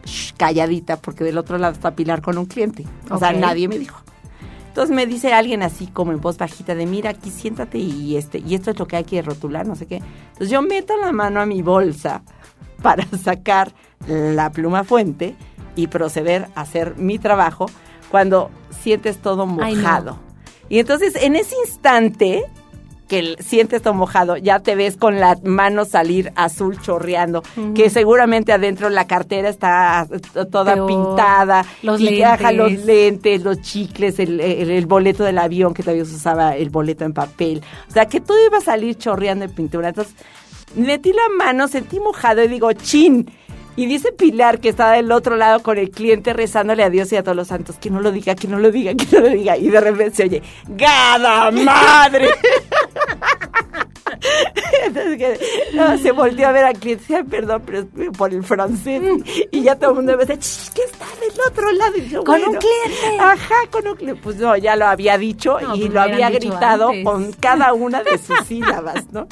"Shh, 0.05 0.31
calladita, 0.37 0.95
porque 0.95 1.25
del 1.25 1.37
otro 1.37 1.57
lado 1.57 1.73
está 1.73 1.95
Pilar 1.95 2.21
con 2.21 2.37
un 2.37 2.45
cliente. 2.45 2.85
O 3.09 3.17
sea, 3.19 3.31
Ok. 3.31 3.35
nadie 3.39 3.67
me 3.67 3.77
dijo. 3.77 3.99
Entonces 4.69 4.95
me 4.95 5.05
dice 5.05 5.33
alguien 5.33 5.61
así 5.61 5.87
como 5.87 6.13
en 6.13 6.21
voz 6.21 6.37
bajita 6.37 6.75
de 6.75 6.85
mira 6.85 7.09
aquí 7.09 7.31
siéntate 7.31 7.77
y 7.77 8.15
este 8.15 8.37
y 8.39 8.55
esto 8.55 8.71
es 8.71 8.79
lo 8.79 8.87
que 8.87 8.95
hay 8.95 9.03
que 9.03 9.21
rotular, 9.21 9.67
no 9.67 9.75
sé 9.75 9.85
qué. 9.85 9.97
Entonces 10.31 10.49
yo 10.49 10.61
meto 10.61 10.95
la 10.97 11.11
mano 11.11 11.41
a 11.41 11.45
mi 11.45 11.61
bolsa 11.61 12.23
para 12.81 13.05
sacar 13.21 13.73
la 14.07 14.49
pluma 14.51 14.85
fuente 14.85 15.35
y 15.75 15.87
proceder 15.87 16.47
a 16.55 16.61
hacer 16.61 16.95
mi 16.95 17.19
trabajo 17.19 17.65
cuando 18.11 18.49
sientes 18.81 19.17
todo 19.17 19.43
Ay, 19.61 19.75
no. 19.75 19.81
mojado. 19.81 20.19
Y 20.69 20.79
entonces 20.79 21.15
en 21.15 21.35
ese 21.35 21.55
instante 21.65 22.43
que 23.07 23.35
sientes 23.39 23.83
todo 23.83 23.93
mojado, 23.93 24.35
ya 24.35 24.61
te 24.61 24.73
ves 24.75 24.97
con 24.97 25.19
la 25.19 25.37
mano 25.43 25.85
salir 25.85 26.33
azul 26.35 26.81
chorreando, 26.81 27.43
que 27.75 27.91
seguramente 27.91 28.51
adentro 28.51 28.89
la 28.89 29.05
cartera 29.05 29.47
está 29.47 30.07
t- 30.09 30.45
toda 30.47 30.73
Peor. 30.73 30.87
pintada, 30.87 31.63
Los 31.83 32.01
y 32.01 32.23
ajá, 32.23 32.51
los 32.51 32.69
lentes. 32.71 32.85
lentes, 32.87 33.43
los 33.43 33.61
chicles, 33.61 34.17
el, 34.17 34.39
el- 34.39 34.71
el 34.71 34.85
boleto 34.87 35.23
del 35.23 35.37
avión 35.37 35.75
que 35.75 35.83
todavía 35.83 36.03
se 36.03 36.15
usaba 36.15 36.55
el 36.55 36.71
boleto 36.71 37.05
en 37.05 37.13
papel. 37.13 37.61
O 37.87 37.91
sea, 37.91 38.07
que 38.07 38.21
todo 38.21 38.43
iba 38.43 38.57
a 38.57 38.61
salir 38.61 38.95
chorreando 38.97 39.45
de 39.47 39.53
pintura. 39.53 39.89
Entonces, 39.89 40.15
metí 40.75 41.13
la 41.13 41.29
mano, 41.37 41.67
sentí 41.67 41.99
mojado 41.99 42.43
y 42.43 42.47
digo, 42.47 42.73
chin. 42.73 43.29
Y 43.77 43.87
dice 43.87 44.11
Pilar, 44.13 44.59
que 44.61 44.69
está 44.69 44.91
del 44.91 45.11
otro 45.11 45.35
lado 45.35 45.61
con 45.61 45.77
el 45.77 45.89
cliente 45.89 46.31
rezándole 46.33 46.83
a 46.83 46.89
Dios 46.89 47.11
y 47.11 47.17
a 47.17 47.23
todos 47.23 47.35
los 47.35 47.47
santos, 47.49 47.75
que 47.77 47.89
no 47.89 47.99
lo 47.99 48.11
diga, 48.11 48.33
que 48.35 48.47
no 48.47 48.57
lo 48.59 48.71
diga, 48.71 48.93
que 48.95 49.05
no 49.11 49.19
lo 49.21 49.29
diga. 49.29 49.57
Y 49.57 49.69
de 49.69 49.81
repente 49.81 50.15
se 50.15 50.23
oye, 50.23 50.41
¡Gada 50.69 51.51
madre! 51.51 52.29
Entonces, 54.85 55.17
que, 55.17 55.39
no, 55.75 55.97
se 55.97 56.11
volteó 56.11 56.47
a 56.47 56.51
ver 56.51 56.65
al 56.65 56.77
cliente, 56.77 57.15
"Ay, 57.15 57.23
perdón, 57.23 57.61
pero 57.65 57.79
es 57.79 57.85
por 58.17 58.33
el 58.33 58.43
francés. 58.43 59.01
Y 59.51 59.61
ya 59.63 59.75
todo 59.75 59.89
el 59.91 59.95
mundo 59.97 60.17
me 60.17 60.25
dice, 60.25 60.37
"Ch, 60.37 60.73
¿qué 60.73 60.83
está 60.83 61.05
del 61.19 61.39
otro 61.47 61.71
lado? 61.71 61.97
Y 61.97 62.07
yo, 62.09 62.23
Con 62.23 62.41
un 62.43 62.55
cliente. 62.55 63.17
Ajá, 63.19 63.55
con 63.71 63.87
un 63.87 63.95
cliente. 63.95 64.21
Pues 64.23 64.37
no, 64.37 64.55
ya 64.57 64.75
lo 64.75 64.85
había 64.87 65.17
dicho 65.17 65.59
No, 65.59 65.75
y 65.75 65.81
pues 65.81 65.93
lo 65.93 66.01
había 66.01 66.29
gritado 66.29 66.89
antes. 66.89 67.03
con 67.03 67.31
cada 67.33 67.73
una 67.73 68.03
de 68.03 68.17
sus 68.17 68.37
sílabas, 68.47 69.11
¿no? 69.11 69.27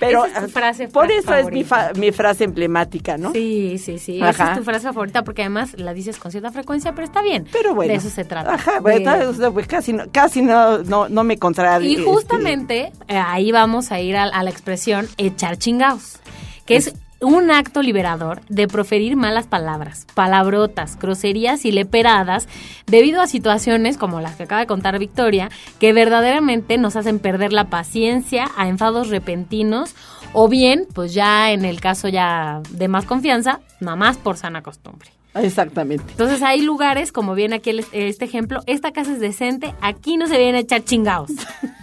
Pero 0.00 0.24
Esa 0.24 0.38
es 0.40 0.44
tu 0.46 0.50
frase 0.50 0.88
por 0.88 1.10
eso 1.12 1.34
es 1.34 1.50
mi, 1.52 1.62
fa- 1.62 1.92
mi 1.94 2.10
frase 2.10 2.44
emblemática, 2.44 3.18
¿no? 3.18 3.32
Sí, 3.32 3.76
sí, 3.78 3.98
sí. 3.98 4.20
Esa 4.20 4.52
es 4.52 4.58
tu 4.58 4.64
frase 4.64 4.86
favorita 4.88 5.22
porque 5.22 5.42
además 5.42 5.74
la 5.78 5.92
dices 5.94 6.18
con 6.18 6.30
cierta 6.32 6.50
frecuencia, 6.50 6.92
pero 6.94 7.04
está 7.04 7.20
bien. 7.22 7.46
Pero 7.52 7.74
bueno. 7.74 7.92
De 7.92 7.98
eso 7.98 8.08
se 8.10 8.24
trata. 8.24 8.54
Ajá, 8.54 8.80
bueno, 8.80 9.32
De- 9.32 9.50
pues, 9.50 9.66
casi, 9.66 9.92
no, 9.92 10.04
casi 10.10 10.40
no, 10.42 10.78
no, 10.78 11.08
no 11.08 11.22
me 11.22 11.38
contrario. 11.38 11.88
Y 11.88 12.02
justamente 12.02 12.92
eh, 13.08 13.16
ahí 13.16 13.52
vamos 13.52 13.92
a 13.92 14.00
ir 14.00 14.16
a, 14.16 14.24
a 14.24 14.42
la 14.42 14.50
expresión 14.50 15.06
echar 15.18 15.58
chingaos, 15.58 16.18
que 16.64 16.76
es 16.76 16.94
un 17.20 17.50
acto 17.50 17.82
liberador 17.82 18.40
de 18.48 18.66
proferir 18.66 19.16
malas 19.16 19.46
palabras, 19.46 20.06
palabrotas, 20.14 20.98
groserías 20.98 21.64
y 21.64 21.72
leperadas 21.72 22.48
debido 22.86 23.20
a 23.20 23.26
situaciones 23.26 23.98
como 23.98 24.20
las 24.20 24.36
que 24.36 24.44
acaba 24.44 24.62
de 24.62 24.66
contar 24.66 24.98
Victoria, 24.98 25.50
que 25.78 25.92
verdaderamente 25.92 26.78
nos 26.78 26.96
hacen 26.96 27.18
perder 27.18 27.52
la 27.52 27.64
paciencia 27.64 28.46
a 28.56 28.68
enfados 28.68 29.08
repentinos 29.08 29.94
o 30.32 30.48
bien, 30.48 30.86
pues 30.94 31.12
ya 31.12 31.50
en 31.50 31.64
el 31.64 31.80
caso 31.80 32.08
ya 32.08 32.62
de 32.70 32.88
más 32.88 33.04
confianza, 33.04 33.60
nada 33.80 33.96
más 33.96 34.16
por 34.16 34.36
sana 34.36 34.62
costumbre. 34.62 35.10
Exactamente. 35.34 36.04
Entonces 36.10 36.42
hay 36.42 36.60
lugares, 36.62 37.12
como 37.12 37.34
viene 37.34 37.56
aquí 37.56 37.70
el- 37.70 37.84
este 37.92 38.24
ejemplo, 38.24 38.60
esta 38.66 38.92
casa 38.92 39.12
es 39.12 39.20
decente, 39.20 39.74
aquí 39.80 40.16
no 40.16 40.26
se 40.26 40.36
viene 40.38 40.58
a 40.58 40.60
echar 40.62 40.82
chingaos. 40.84 41.30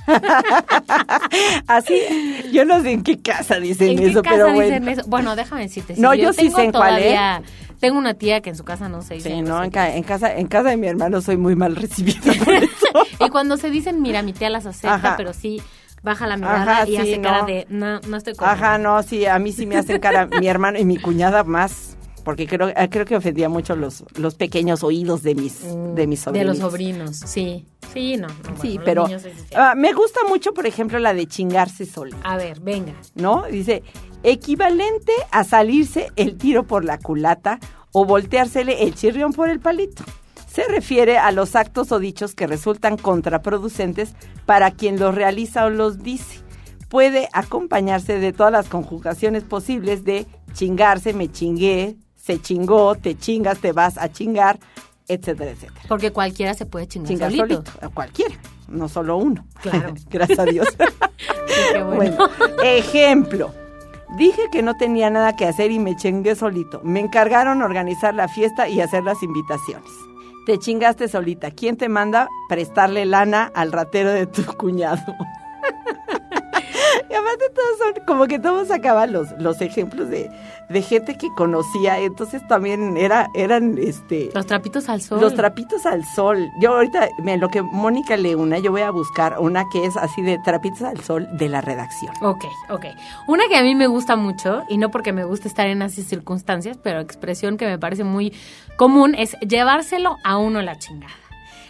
Así, 1.68 1.96
yo 2.52 2.66
no 2.66 2.82
sé 2.82 2.92
en 2.92 3.04
qué 3.04 3.20
casa 3.20 3.60
dicen 3.60 3.90
¿En 3.90 3.98
qué 3.98 4.08
eso, 4.08 4.22
casa 4.22 4.36
pero 4.36 4.52
dicen 4.52 4.84
bueno. 4.84 5.02
eso? 5.02 5.10
Bueno, 5.10 5.36
déjame 5.36 5.62
decirte. 5.64 5.96
No, 5.98 6.14
yo 6.14 6.34
sí 6.34 6.44
tengo 6.46 6.58
sé 6.58 6.64
en 6.66 6.72
cuál, 6.72 6.98
¿eh? 7.00 7.02
todavía- 7.02 7.42
Tengo 7.80 7.98
una 8.00 8.14
tía 8.16 8.42
que 8.42 8.50
en 8.50 8.56
su 8.56 8.64
casa 8.64 8.90
no 8.90 9.02
se 9.04 9.16
dice. 9.16 9.30
Sí, 9.30 9.42
no, 9.42 9.64
en, 9.64 9.70
ca- 9.70 9.96
en 9.96 10.04
casa, 10.04 10.36
en 10.36 10.48
casa 10.48 10.70
de 10.70 10.78
mi 10.78 10.88
hermano 10.88 11.22
soy 11.22 11.38
muy 11.38 11.56
mal 11.56 11.76
recibida 11.76 12.20
por 12.44 12.54
eso. 12.64 12.88
Y 13.20 13.30
cuando 13.30 13.56
se 13.58 13.70
dicen, 13.70 14.02
mira, 14.02 14.24
mi 14.24 14.34
tía 14.34 14.50
las 14.50 14.66
acepta, 14.66 14.96
Ajá. 14.96 15.14
pero 15.18 15.34
sí 15.34 15.62
baja 16.02 16.26
la 16.26 16.38
mirada 16.38 16.62
Ajá, 16.80 16.84
y 16.88 16.92
sí, 16.92 16.98
hace 16.98 17.18
no. 17.18 17.24
cara 17.24 17.46
de, 17.46 17.68
no, 17.70 18.00
no 18.02 18.18
estoy 18.18 18.34
con 18.34 18.48
Ajá, 18.50 18.78
no, 18.78 19.04
sí, 19.04 19.26
a 19.26 19.38
mí 19.40 19.52
sí 19.52 19.66
me 19.66 19.78
hacen 19.78 20.00
cara 20.00 20.26
mi 20.26 20.48
hermano 20.48 20.80
y 20.80 20.86
mi 20.86 20.98
cuñada 20.98 21.44
más, 21.44 21.97
porque 22.28 22.46
creo, 22.46 22.68
eh, 22.68 22.90
creo 22.92 23.06
que 23.06 23.16
ofendía 23.16 23.48
mucho 23.48 23.78
los, 23.78 24.04
los 24.18 24.36
pequeños 24.36 24.84
oídos 24.84 25.24
de 25.24 25.34
mis, 25.34 25.62
de 25.96 26.08
mis 26.08 26.20
De 26.20 26.24
sobrinos. 26.26 26.48
los 26.48 26.58
sobrinos, 26.58 27.16
sí. 27.16 27.66
Sí, 27.94 28.18
no. 28.18 28.28
no, 28.28 28.34
bueno, 28.44 28.62
Sí, 28.62 28.80
pero 28.84 29.08
ah, 29.56 29.76
me 29.78 29.94
gusta 29.94 30.20
mucho, 30.28 30.54
por 30.54 30.66
ejemplo, 30.68 31.00
la 31.00 31.14
de 31.14 31.26
chingarse 31.26 31.86
solo, 31.86 32.18
A 32.26 32.36
ver, 32.36 32.60
venga. 32.60 32.96
¿no? 33.16 33.44
Dice, 33.44 33.82
equivalente 34.24 35.14
a 35.32 35.46
salirse 35.46 36.08
el 36.18 36.36
tiro 36.38 36.64
por 36.68 36.84
la 36.84 36.98
culata 36.98 37.62
o 37.94 38.04
volteársele 38.04 38.84
el 38.84 38.94
chirrión 38.94 39.32
por 39.32 39.48
el 39.50 39.62
palito. 39.62 40.04
Se 40.52 40.66
refiere 40.68 41.18
a 41.18 41.32
los 41.32 41.56
actos 41.56 41.94
o 41.94 42.00
dichos 42.00 42.36
que 42.36 42.46
resultan 42.46 42.98
contraproducentes 42.98 44.16
para 44.46 44.72
quien 44.72 45.00
los 45.00 45.16
realiza 45.16 45.64
o 45.64 45.70
los 45.70 46.00
dice. 46.04 46.42
Puede 46.90 47.30
acompañarse 47.32 48.20
de 48.20 48.34
todas 48.34 48.52
las 48.52 48.68
conjugaciones 48.68 49.44
posibles 49.44 50.04
de 50.04 50.26
chingarse, 50.52 51.14
me 51.14 51.32
chingué, 51.32 51.96
se 52.28 52.42
chingó, 52.42 52.94
te 52.96 53.18
chingas, 53.18 53.58
te 53.60 53.72
vas 53.72 53.98
a 53.98 54.10
chingar, 54.12 54.60
etcétera, 55.08 55.52
etcétera. 55.52 55.82
Porque 55.88 56.12
cualquiera 56.12 56.54
se 56.54 56.66
puede 56.66 56.86
chingar, 56.88 57.08
Chingar 57.08 57.32
solito. 57.32 57.72
cualquiera, 57.94 58.36
no 58.68 58.90
solo 58.90 59.16
uno. 59.16 59.46
Claro. 59.62 59.94
Gracias 60.10 60.38
a 60.40 60.44
Dios. 60.46 60.68
Sí, 61.48 61.82
bueno. 61.82 61.96
Bueno, 61.96 62.18
ejemplo. 62.64 63.52
Dije 64.18 64.42
que 64.52 64.62
no 64.62 64.76
tenía 64.78 65.10
nada 65.10 65.36
que 65.36 65.46
hacer 65.46 65.72
y 65.72 65.80
me 65.80 65.96
chingué 65.96 66.36
solito. 66.36 66.82
Me 66.84 67.00
encargaron 67.00 67.62
organizar 67.64 68.14
la 68.14 68.28
fiesta 68.28 68.70
y 68.70 68.80
hacer 68.82 69.04
las 69.04 69.24
invitaciones. 69.24 69.90
Te 70.46 70.60
chingaste 70.60 71.08
solita. 71.08 71.50
¿Quién 71.52 71.76
te 71.78 71.90
manda 71.90 72.28
prestarle 72.48 73.06
lana 73.06 73.52
al 73.56 73.72
ratero 73.72 74.12
de 74.12 74.28
tu 74.28 74.44
cuñado? 74.46 75.02
y 77.10 77.14
aparte 77.14 77.46
todos 77.54 77.78
son, 77.78 78.06
como 78.06 78.28
que 78.28 78.40
todos 78.40 78.68
sacaban 78.68 79.14
los, 79.14 79.32
los 79.40 79.62
ejemplos 79.62 80.10
de, 80.10 80.30
de 80.70 80.82
gente 80.82 81.18
que 81.18 81.28
conocía. 81.36 82.00
Entonces 82.00 82.46
también 82.48 82.98
era, 82.98 83.30
eran 83.34 83.78
este 83.78 84.30
Los 84.34 84.46
trapitos 84.46 84.90
al 84.90 85.02
sol. 85.02 85.22
los 85.22 85.34
trapitos 85.36 85.86
al 85.86 86.04
sol. 86.16 86.50
Yo 86.62 86.76
ahorita, 86.76 87.10
lo 87.40 87.50
que 87.50 87.62
Mónica 87.62 88.18
lee 88.18 88.36
una, 88.36 88.60
yo 88.60 88.72
voy 88.72 88.82
a 88.82 88.92
buscar 88.92 89.40
una 89.40 89.66
que 89.72 89.86
es 89.86 89.96
así 89.98 90.22
de 90.22 90.38
trapitos 90.44 90.82
al 90.82 91.00
sol 91.02 91.28
de 91.32 91.50
la 91.50 91.62
redacción. 91.62 92.14
Ok, 92.22 92.46
ok. 92.70 92.86
Una 93.28 93.48
que 93.48 93.58
a 93.58 93.64
mí 93.64 93.76
me 93.76 93.88
gusta 93.88 94.16
mucho, 94.16 94.64
y 94.70 94.78
no 94.78 94.90
porque 94.92 95.14
me 95.14 95.24
guste 95.24 95.48
estar 95.48 95.68
en 95.68 95.82
esas 95.82 96.06
circunstancias, 96.06 96.78
pero 96.82 97.00
expresión 97.00 97.58
que 97.58 97.66
me 97.66 97.80
parece 97.80 98.04
muy 98.04 98.34
común 98.78 99.16
es 99.16 99.38
llevárselo 99.40 100.18
a 100.24 100.38
uno 100.38 100.62
la 100.62 100.78
chingada. 100.78 101.14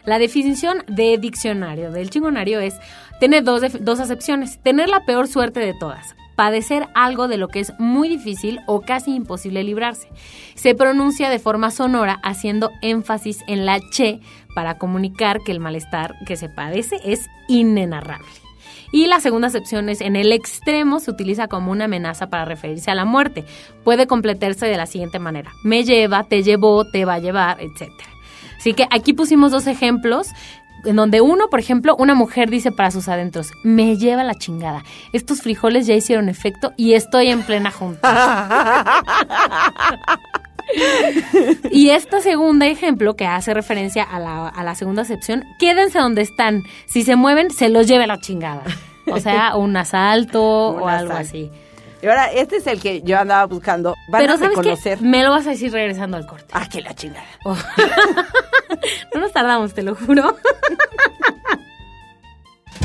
La 0.06 0.20
definición 0.20 0.84
de 0.88 1.18
diccionario 1.18 1.92
del 1.92 2.10
chingonario 2.10 2.62
es, 2.62 2.76
tiene 3.20 3.42
dos, 3.42 3.62
dos 3.82 4.00
acepciones, 4.00 4.60
tener 4.64 4.90
la 4.90 5.06
peor 5.06 5.28
suerte 5.28 5.60
de 5.60 5.74
todas, 5.74 6.16
padecer 6.36 6.88
algo 6.94 7.28
de 7.28 7.38
lo 7.38 7.48
que 7.48 7.60
es 7.60 7.74
muy 7.80 8.10
difícil 8.10 8.60
o 8.68 8.82
casi 8.82 9.16
imposible 9.16 9.64
librarse. 9.64 10.08
Se 10.56 10.76
pronuncia 10.76 11.30
de 11.30 11.40
forma 11.40 11.72
sonora 11.72 12.20
haciendo 12.24 12.72
énfasis 12.82 13.40
en 13.48 13.66
la 13.66 13.80
che 13.92 14.22
para 14.54 14.78
comunicar 14.78 15.40
que 15.46 15.52
el 15.52 15.60
malestar 15.60 16.16
que 16.26 16.38
se 16.38 16.50
padece 16.50 16.98
es 17.04 17.28
inenarrable. 17.48 18.28
Y 18.92 19.08
la 19.08 19.20
segunda 19.20 19.48
acepción 19.48 19.90
es 19.90 20.00
en 20.02 20.16
el 20.16 20.32
extremo 20.32 21.00
se 21.00 21.12
utiliza 21.12 21.48
como 21.48 21.72
una 21.72 21.86
amenaza 21.86 22.30
para 22.30 22.46
referirse 22.46 22.90
a 22.90 22.96
la 22.96 23.06
muerte. 23.06 23.44
Puede 23.84 24.08
completarse 24.08 24.66
de 24.66 24.78
la 24.78 24.86
siguiente 24.86 25.20
manera. 25.20 25.52
Me 25.64 25.84
lleva, 25.84 26.24
te 26.24 26.42
llevó, 26.42 26.86
te 26.86 27.04
va 27.04 27.16
a 27.16 27.20
llevar, 27.20 27.60
etc. 27.60 27.92
Así 28.58 28.74
que 28.74 28.88
aquí 28.90 29.14
pusimos 29.14 29.52
dos 29.52 29.68
ejemplos 29.68 30.30
en 30.86 30.96
donde 30.96 31.22
uno, 31.22 31.50
por 31.50 31.60
ejemplo, 31.60 31.96
una 31.98 32.16
mujer 32.16 32.50
dice 32.50 32.72
para 32.72 32.92
sus 32.92 33.08
adentros, 33.08 33.52
me 33.64 33.98
lleva 33.98 34.24
la 34.24 34.36
chingada. 34.36 34.84
Estos 35.14 35.42
frijoles 35.42 35.88
ya 35.88 35.96
hicieron 35.96 36.30
efecto 36.30 36.74
y 36.78 36.94
estoy 36.94 37.28
en 37.30 37.44
plena 37.44 37.72
junta. 37.72 39.04
y 41.72 41.90
este 41.90 42.22
segundo 42.22 42.66
ejemplo, 42.66 43.16
que 43.16 43.26
hace 43.26 43.54
referencia 43.54 44.04
a 44.04 44.20
la, 44.20 44.48
a 44.48 44.64
la 44.64 44.76
segunda 44.76 45.02
acepción, 45.04 45.44
quédense 45.60 46.00
donde 46.00 46.22
están. 46.22 46.64
Si 46.86 47.04
se 47.04 47.16
mueven, 47.16 47.52
se 47.52 47.70
los 47.70 47.88
lleve 47.88 48.08
la 48.08 48.20
chingada. 48.20 48.64
O 49.10 49.20
sea, 49.20 49.56
un 49.56 49.76
asalto 49.78 50.70
Un 50.76 50.82
o 50.82 50.88
algo 50.88 51.14
asalto. 51.14 51.30
así. 51.30 51.52
Y 52.02 52.08
ahora, 52.08 52.32
este 52.32 52.58
es 52.58 52.68
el 52.68 52.80
que 52.80 53.02
yo 53.02 53.18
andaba 53.18 53.46
buscando. 53.46 53.96
Van 54.10 54.22
Pero 54.22 54.34
a 54.34 54.38
¿sabes 54.38 54.58
reconocer. 54.58 55.00
qué? 55.00 55.06
Me 55.06 55.24
lo 55.24 55.32
vas 55.32 55.48
a 55.48 55.52
decir 55.52 55.72
regresando 55.72 56.18
al 56.18 56.28
corte. 56.28 56.46
Ah, 56.52 56.70
que 56.70 56.82
la 56.82 56.94
chingada. 56.94 57.26
Oh. 57.44 57.56
no 59.16 59.22
nos 59.22 59.32
tardamos, 59.32 59.74
te 59.74 59.82
lo 59.84 59.96
juro. 59.96 60.38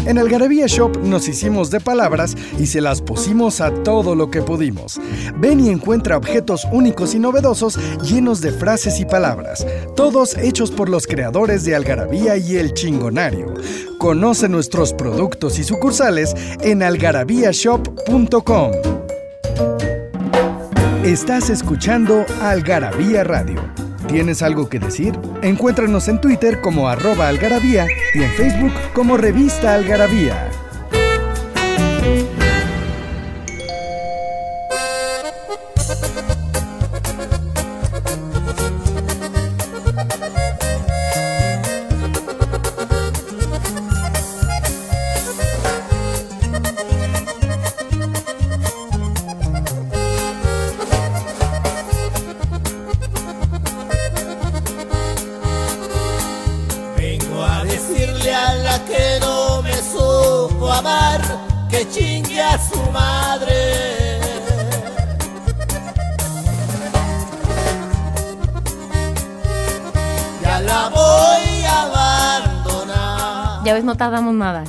En 0.05 0.19
Algarabía 0.19 0.67
Shop 0.67 0.97
nos 1.05 1.29
hicimos 1.29 1.71
de 1.71 1.79
palabras 1.79 2.37
y 2.59 2.67
se 2.67 2.81
las 2.81 3.01
pusimos 3.01 3.61
a 3.61 3.71
todo 3.85 4.17
lo 4.17 4.33
que 4.33 4.43
pudimos. 4.43 5.01
Ven 5.37 5.61
y 5.61 5.69
encuentra 5.71 6.17
objetos 6.17 6.67
únicos 6.73 7.15
y 7.15 7.21
novedosos 7.21 7.79
llenos 8.03 8.41
de 8.41 8.51
frases 8.51 8.99
y 8.99 9.05
palabras, 9.05 9.65
todos 9.95 10.37
hechos 10.39 10.73
por 10.73 10.89
los 10.89 11.07
creadores 11.07 11.65
de 11.65 11.77
Algarabía 11.77 12.37
y 12.37 12.57
El 12.57 12.75
Chingonario. 12.75 13.55
Conoce 13.99 14.49
nuestros 14.49 14.93
productos 14.93 15.61
y 15.61 15.65
sucursales 15.65 16.35
en 16.63 16.83
algarabíashop.com. 16.83 18.73
Estás 21.05 21.51
escuchando 21.51 22.25
Algarabía 22.41 23.25
Radio. 23.25 23.61
¿Tienes 24.07 24.41
algo 24.41 24.69
que 24.69 24.79
decir? 24.79 25.19
Encuéntranos 25.43 26.07
en 26.07 26.21
Twitter 26.21 26.61
como 26.61 26.89
arroba 26.89 27.27
algarabía 27.27 27.89
y 28.15 28.23
en 28.23 28.31
Facebook 28.31 28.73
como 28.95 29.17
revista 29.17 29.75
Algarabía. 29.75 30.52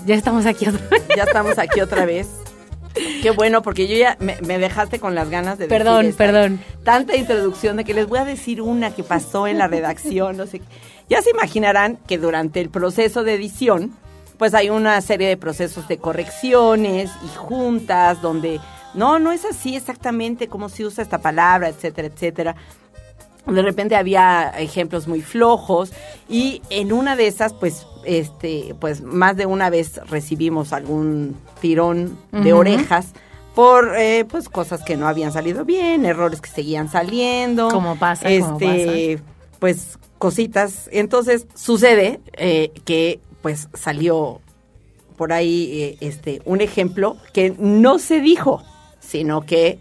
Ya 0.05 0.15
estamos 0.15 0.45
aquí 0.45 0.67
otra 0.67 0.81
vez. 0.89 1.03
Ya 1.15 1.23
estamos 1.23 1.57
aquí 1.57 1.81
otra 1.81 2.05
vez. 2.05 2.27
Qué 3.23 3.31
bueno, 3.31 3.61
porque 3.63 3.87
yo 3.87 3.95
ya 3.97 4.17
me, 4.19 4.37
me 4.45 4.59
dejaste 4.59 4.99
con 4.99 5.15
las 5.15 5.29
ganas 5.29 5.57
de 5.57 5.65
decir 5.65 5.77
Perdón, 5.77 6.05
esta- 6.05 6.17
perdón. 6.25 6.59
Tanta 6.83 7.15
introducción 7.15 7.75
de 7.77 7.85
que 7.85 7.93
les 7.95 8.07
voy 8.07 8.19
a 8.19 8.25
decir 8.25 8.61
una 8.61 8.91
que 8.91 9.03
pasó 9.03 9.47
en 9.47 9.57
la 9.57 9.67
redacción, 9.67 10.37
no 10.37 10.45
sé 10.45 10.59
qué. 10.59 10.65
Ya 11.09 11.21
se 11.21 11.31
imaginarán 11.31 11.97
que 12.07 12.17
durante 12.19 12.61
el 12.61 12.69
proceso 12.69 13.23
de 13.23 13.33
edición, 13.33 13.93
pues 14.37 14.53
hay 14.53 14.69
una 14.69 14.99
serie 15.01 15.27
de 15.27 15.37
procesos 15.37 15.87
de 15.87 15.97
correcciones 15.97 17.09
y 17.25 17.35
juntas 17.35 18.21
donde 18.21 18.59
no, 18.93 19.17
no 19.17 19.31
es 19.31 19.43
así 19.45 19.75
exactamente 19.75 20.47
cómo 20.47 20.69
se 20.69 20.85
usa 20.85 21.01
esta 21.03 21.17
palabra, 21.19 21.69
etcétera, 21.69 22.07
etcétera. 22.09 22.55
De 23.45 23.61
repente 23.61 23.95
había 23.95 24.49
ejemplos 24.57 25.07
muy 25.07 25.21
flojos 25.21 25.91
y 26.29 26.61
en 26.69 26.93
una 26.93 27.15
de 27.15 27.27
esas, 27.27 27.53
pues, 27.53 27.85
este, 28.05 28.75
pues 28.79 29.01
más 29.01 29.35
de 29.35 29.45
una 29.45 29.69
vez 29.69 29.99
recibimos 30.09 30.71
algún 30.71 31.35
tirón 31.59 32.17
de 32.31 32.53
orejas 32.53 33.13
por, 33.53 33.97
eh, 33.97 34.25
pues, 34.25 34.49
cosas 34.49 34.81
que 34.83 34.95
no 34.95 35.07
habían 35.07 35.31
salido 35.31 35.65
bien, 35.65 36.05
errores 36.05 36.41
que 36.41 36.49
seguían 36.49 36.89
saliendo. 36.89 37.67
Como 37.67 37.97
pasa, 37.97 38.29
este, 38.29 39.19
pues, 39.59 39.99
cositas. 40.17 40.89
Entonces 40.91 41.45
sucede 41.53 42.21
eh, 42.33 42.71
que, 42.85 43.19
pues, 43.41 43.67
salió 43.73 44.39
por 45.17 45.33
ahí, 45.33 45.81
eh, 45.81 45.97
este, 45.99 46.41
un 46.45 46.61
ejemplo 46.61 47.17
que 47.33 47.53
no 47.59 47.99
se 47.99 48.21
dijo, 48.21 48.63
sino 48.99 49.41
que, 49.41 49.79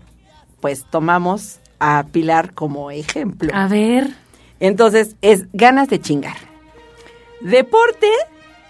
pues, 0.60 0.84
tomamos 0.90 1.60
a 1.82 2.04
Pilar 2.04 2.54
como 2.54 2.92
ejemplo. 2.92 3.50
A 3.52 3.66
ver. 3.66 4.10
Entonces, 4.60 5.16
es 5.20 5.48
ganas 5.52 5.88
de 5.88 6.00
chingar. 6.00 6.36
Deporte, 7.40 8.06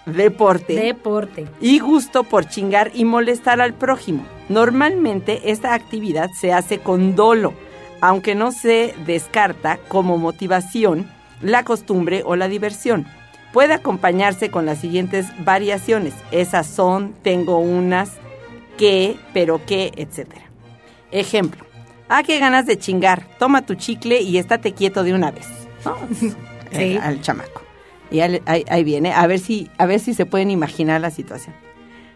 deporte. 0.07 0.73
Deporte. 0.73 1.47
y 1.61 1.77
gusto 1.77 2.23
por 2.23 2.49
chingar 2.49 2.89
y 2.95 3.05
molestar 3.05 3.61
al 3.61 3.75
prójimo. 3.75 4.25
Normalmente 4.49 5.51
esta 5.51 5.75
actividad 5.75 6.31
se 6.31 6.53
hace 6.53 6.79
con 6.79 7.15
dolo, 7.15 7.53
aunque 8.01 8.33
no 8.33 8.51
se 8.51 8.95
descarta 9.05 9.77
como 9.87 10.17
motivación 10.17 11.07
la 11.39 11.63
costumbre 11.63 12.23
o 12.25 12.35
la 12.35 12.47
diversión. 12.47 13.05
Puede 13.53 13.75
acompañarse 13.75 14.49
con 14.49 14.65
las 14.65 14.79
siguientes 14.79 15.27
variaciones. 15.45 16.15
Esas 16.31 16.65
son, 16.65 17.13
tengo 17.21 17.59
unas, 17.59 18.13
que, 18.75 19.17
pero 19.33 19.63
que, 19.63 19.91
etc. 19.97 20.29
Ejemplo. 21.11 21.72
Ah, 22.15 22.23
qué 22.23 22.37
ganas 22.39 22.65
de 22.65 22.77
chingar. 22.77 23.25
Toma 23.39 23.63
tu 23.65 23.75
chicle 23.75 24.21
y 24.21 24.37
estate 24.37 24.73
quieto 24.73 25.03
de 25.03 25.13
una 25.13 25.31
vez. 25.31 25.47
¿no? 25.85 25.97
Sí. 26.71 26.97
Al 27.01 27.21
chamaco. 27.21 27.61
Y 28.09 28.21
ahí, 28.21 28.41
ahí- 28.47 28.65
ahí 28.67 28.83
viene, 28.83 29.13
a 29.13 29.27
ver 29.27 29.39
si, 29.39 29.69
a 29.77 29.85
ver 29.85 29.99
si 29.99 30.13
se 30.15 30.25
pueden 30.25 30.49
imaginar 30.49 30.99
la 31.01 31.11
situación. 31.11 31.53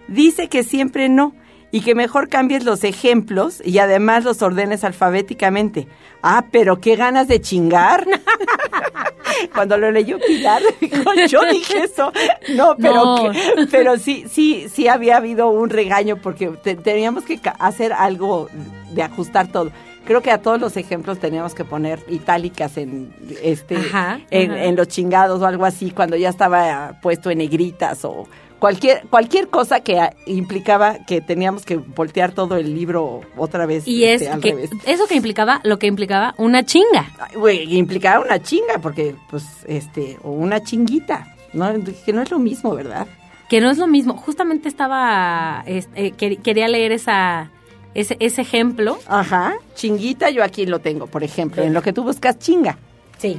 Dice 0.08 0.50
que 0.50 0.64
siempre 0.64 1.10
no 1.10 1.36
y 1.72 1.82
que 1.82 1.94
mejor 1.94 2.28
cambies 2.28 2.64
los 2.64 2.84
ejemplos 2.84 3.62
y 3.64 3.78
además 3.80 4.24
los 4.24 4.42
ordenes 4.42 4.84
alfabéticamente. 4.84 5.88
Ah, 6.24 6.46
pero 6.52 6.80
qué 6.82 6.96
ganas 6.96 7.28
de 7.28 7.40
chingar. 7.42 8.06
Cuando 9.54 9.78
lo 9.78 9.92
leyó 9.92 10.18
Pilar, 10.26 10.62
dijo, 10.82 11.14
yo 11.30 11.42
dije 11.52 11.84
eso. 11.84 12.12
No, 12.56 12.76
pero, 12.78 12.96
No. 12.96 13.32
que- 13.32 13.68
pero 13.70 13.98
sí, 13.98 14.26
sí, 14.32 14.68
sí 14.74 14.88
había 14.88 15.18
habido 15.18 15.50
un 15.50 15.70
regaño 15.70 16.18
porque 16.18 16.48
te- 16.64 16.76
teníamos 16.76 17.24
que 17.26 17.40
hacer 17.60 17.94
algo 17.94 18.50
de 18.92 19.04
ajustar 19.04 19.48
todo. 19.52 19.72
Creo 20.08 20.22
que 20.22 20.32
a 20.32 20.42
todos 20.42 20.60
los 20.60 20.76
ejemplos 20.78 21.20
teníamos 21.20 21.54
que 21.54 21.64
poner 21.66 22.00
itálicas 22.08 22.78
en 22.78 23.14
este 23.44 23.76
Ajá, 23.76 24.20
en, 24.32 24.52
ajá. 24.52 24.64
en 24.64 24.76
los 24.76 24.88
chingados 24.88 25.42
o 25.42 25.46
algo 25.46 25.66
así 25.66 25.92
cuando 25.92 26.16
ya 26.16 26.30
estaba 26.30 26.98
puesto 27.02 27.30
en 27.30 27.38
negritas 27.40 28.04
o 28.06 28.28
cualquier 28.60 29.02
cualquier 29.10 29.50
cosa 29.50 29.82
que 29.82 30.00
implicaba 30.26 31.00
que 31.06 31.22
teníamos 31.22 31.64
que 31.66 31.76
voltear 31.78 32.32
todo 32.32 32.56
el 32.58 32.74
libro 32.74 33.22
otra 33.36 33.66
vez 33.68 33.88
Y 33.88 34.06
es 34.06 34.22
este, 34.22 34.34
al 34.34 34.42
que 34.42 34.50
revés. 34.52 34.70
eso 34.86 35.06
que 35.08 35.16
implicaba, 35.16 35.60
lo 35.64 35.78
que 35.78 35.88
implicaba 35.88 36.34
una 36.38 36.64
chinga. 36.66 37.12
Ay, 37.46 37.78
implicaba 37.78 38.24
una 38.26 38.42
chinga 38.42 38.80
porque 38.82 39.14
pues 39.30 39.44
este 39.68 40.18
o 40.24 40.32
una 40.32 40.64
chinguita, 40.64 41.36
no 41.54 41.70
que 42.06 42.14
no 42.14 42.22
es 42.22 42.32
lo 42.32 42.40
mismo, 42.40 42.74
¿verdad? 42.74 43.06
Que 43.50 43.62
no 43.62 43.70
es 43.70 43.78
lo 43.78 43.88
mismo. 43.88 44.16
Justamente 44.18 44.68
estaba, 44.70 45.64
es- 45.68 45.88
eh, 45.96 46.14
quer- 46.18 46.42
quería 46.42 46.68
leer 46.68 46.92
esa, 46.92 47.50
ese, 47.98 48.16
ese 48.20 48.42
ejemplo. 48.42 49.00
Ajá, 49.08 49.56
chinguita 49.74 50.30
yo 50.30 50.44
aquí 50.44 50.68
lo 50.68 50.80
tengo, 50.80 51.08
por 51.08 51.24
ejemplo, 51.24 51.64
en 51.64 51.74
lo 51.74 51.82
que 51.82 51.94
tú 51.94 52.04
buscas 52.04 52.38
chinga. 52.38 52.78
Sí. 53.18 53.38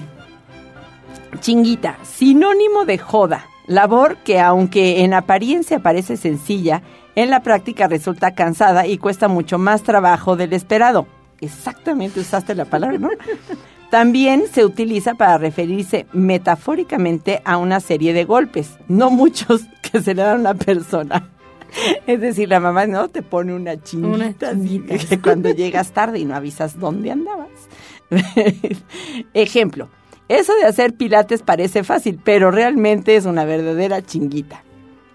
Chinguita, 1.40 1.96
sinónimo 2.02 2.84
de 2.84 2.98
joda, 2.98 3.46
labor 3.68 4.16
que 4.18 4.40
aunque 4.40 5.04
en 5.04 5.14
apariencia 5.14 5.78
parece 5.78 6.16
sencilla, 6.16 6.82
en 7.14 7.30
la 7.30 7.42
práctica 7.42 7.86
resulta 7.86 8.34
cansada 8.34 8.86
y 8.86 8.98
cuesta 8.98 9.28
mucho 9.28 9.58
más 9.58 9.84
trabajo 9.84 10.34
del 10.34 10.52
esperado. 10.52 11.06
Exactamente 11.40 12.18
usaste 12.18 12.56
la 12.56 12.64
palabra, 12.64 12.98
¿no? 12.98 13.10
También 13.90 14.44
se 14.52 14.64
utiliza 14.64 15.14
para 15.14 15.38
referirse 15.38 16.06
metafóricamente 16.12 17.40
a 17.44 17.58
una 17.58 17.78
serie 17.78 18.12
de 18.12 18.24
golpes, 18.24 18.72
no 18.88 19.10
muchos 19.10 19.62
que 19.82 20.02
se 20.02 20.14
le 20.14 20.22
dan 20.22 20.38
a 20.38 20.40
una 20.40 20.54
persona. 20.54 21.30
Es 22.06 22.20
decir, 22.20 22.48
la 22.48 22.60
mamá 22.60 22.86
no 22.86 23.08
te 23.08 23.22
pone 23.22 23.54
una 23.54 23.82
chinguita, 23.82 24.14
Una 24.14 24.34
chinguita. 24.38 24.98
que 24.98 25.20
cuando 25.20 25.50
llegas 25.50 25.92
tarde 25.92 26.18
y 26.18 26.24
no 26.24 26.34
avisas 26.34 26.78
dónde 26.78 27.10
andabas. 27.10 27.48
Ejemplo, 29.34 29.88
eso 30.28 30.54
de 30.56 30.64
hacer 30.64 30.94
pilates 30.94 31.42
parece 31.42 31.84
fácil, 31.84 32.18
pero 32.22 32.50
realmente 32.50 33.16
es 33.16 33.24
una 33.26 33.44
verdadera 33.44 34.02
chinguita. 34.02 34.62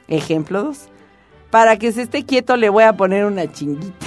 Ejemplo 0.07 0.63
2. 0.63 0.89
Para 1.49 1.77
que 1.77 1.91
se 1.91 2.03
esté 2.03 2.23
quieto 2.25 2.57
le 2.57 2.69
voy 2.69 2.83
a 2.83 2.93
poner 2.97 3.25
una 3.25 3.51
chinguita. 3.51 4.05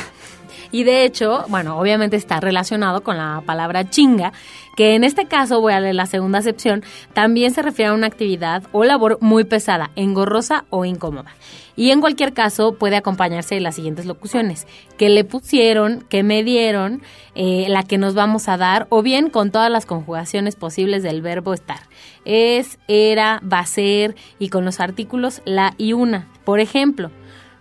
Y 0.72 0.84
de 0.84 1.04
hecho, 1.04 1.44
bueno, 1.48 1.78
obviamente 1.78 2.16
está 2.16 2.40
relacionado 2.40 3.02
con 3.02 3.16
la 3.16 3.42
palabra 3.44 3.88
chinga, 3.88 4.32
que 4.76 4.94
en 4.94 5.04
este 5.04 5.26
caso, 5.26 5.60
voy 5.60 5.72
a 5.72 5.80
leer 5.80 5.94
la 5.94 6.06
segunda 6.06 6.38
acepción, 6.38 6.84
también 7.14 7.52
se 7.52 7.62
refiere 7.62 7.90
a 7.90 7.94
una 7.94 8.06
actividad 8.06 8.62
o 8.72 8.84
labor 8.84 9.18
muy 9.20 9.44
pesada, 9.44 9.90
engorrosa 9.96 10.64
o 10.70 10.84
incómoda. 10.84 11.34
Y 11.76 11.90
en 11.90 12.00
cualquier 12.00 12.32
caso 12.32 12.74
puede 12.74 12.96
acompañarse 12.96 13.54
de 13.54 13.60
las 13.60 13.74
siguientes 13.74 14.06
locuciones, 14.06 14.66
que 14.96 15.10
le 15.10 15.24
pusieron, 15.24 16.04
que 16.08 16.22
me 16.22 16.42
dieron, 16.42 17.02
eh, 17.34 17.66
la 17.68 17.82
que 17.82 17.98
nos 17.98 18.14
vamos 18.14 18.48
a 18.48 18.56
dar, 18.56 18.86
o 18.88 19.02
bien 19.02 19.28
con 19.28 19.50
todas 19.50 19.70
las 19.70 19.84
conjugaciones 19.84 20.56
posibles 20.56 21.02
del 21.02 21.20
verbo 21.20 21.52
estar. 21.52 21.80
Es, 22.24 22.78
era, 22.88 23.42
va 23.50 23.60
a 23.60 23.66
ser, 23.66 24.16
y 24.38 24.48
con 24.48 24.64
los 24.64 24.80
artículos 24.80 25.42
la 25.44 25.74
y 25.76 25.92
una. 25.92 26.28
Por 26.44 26.60
ejemplo, 26.60 27.10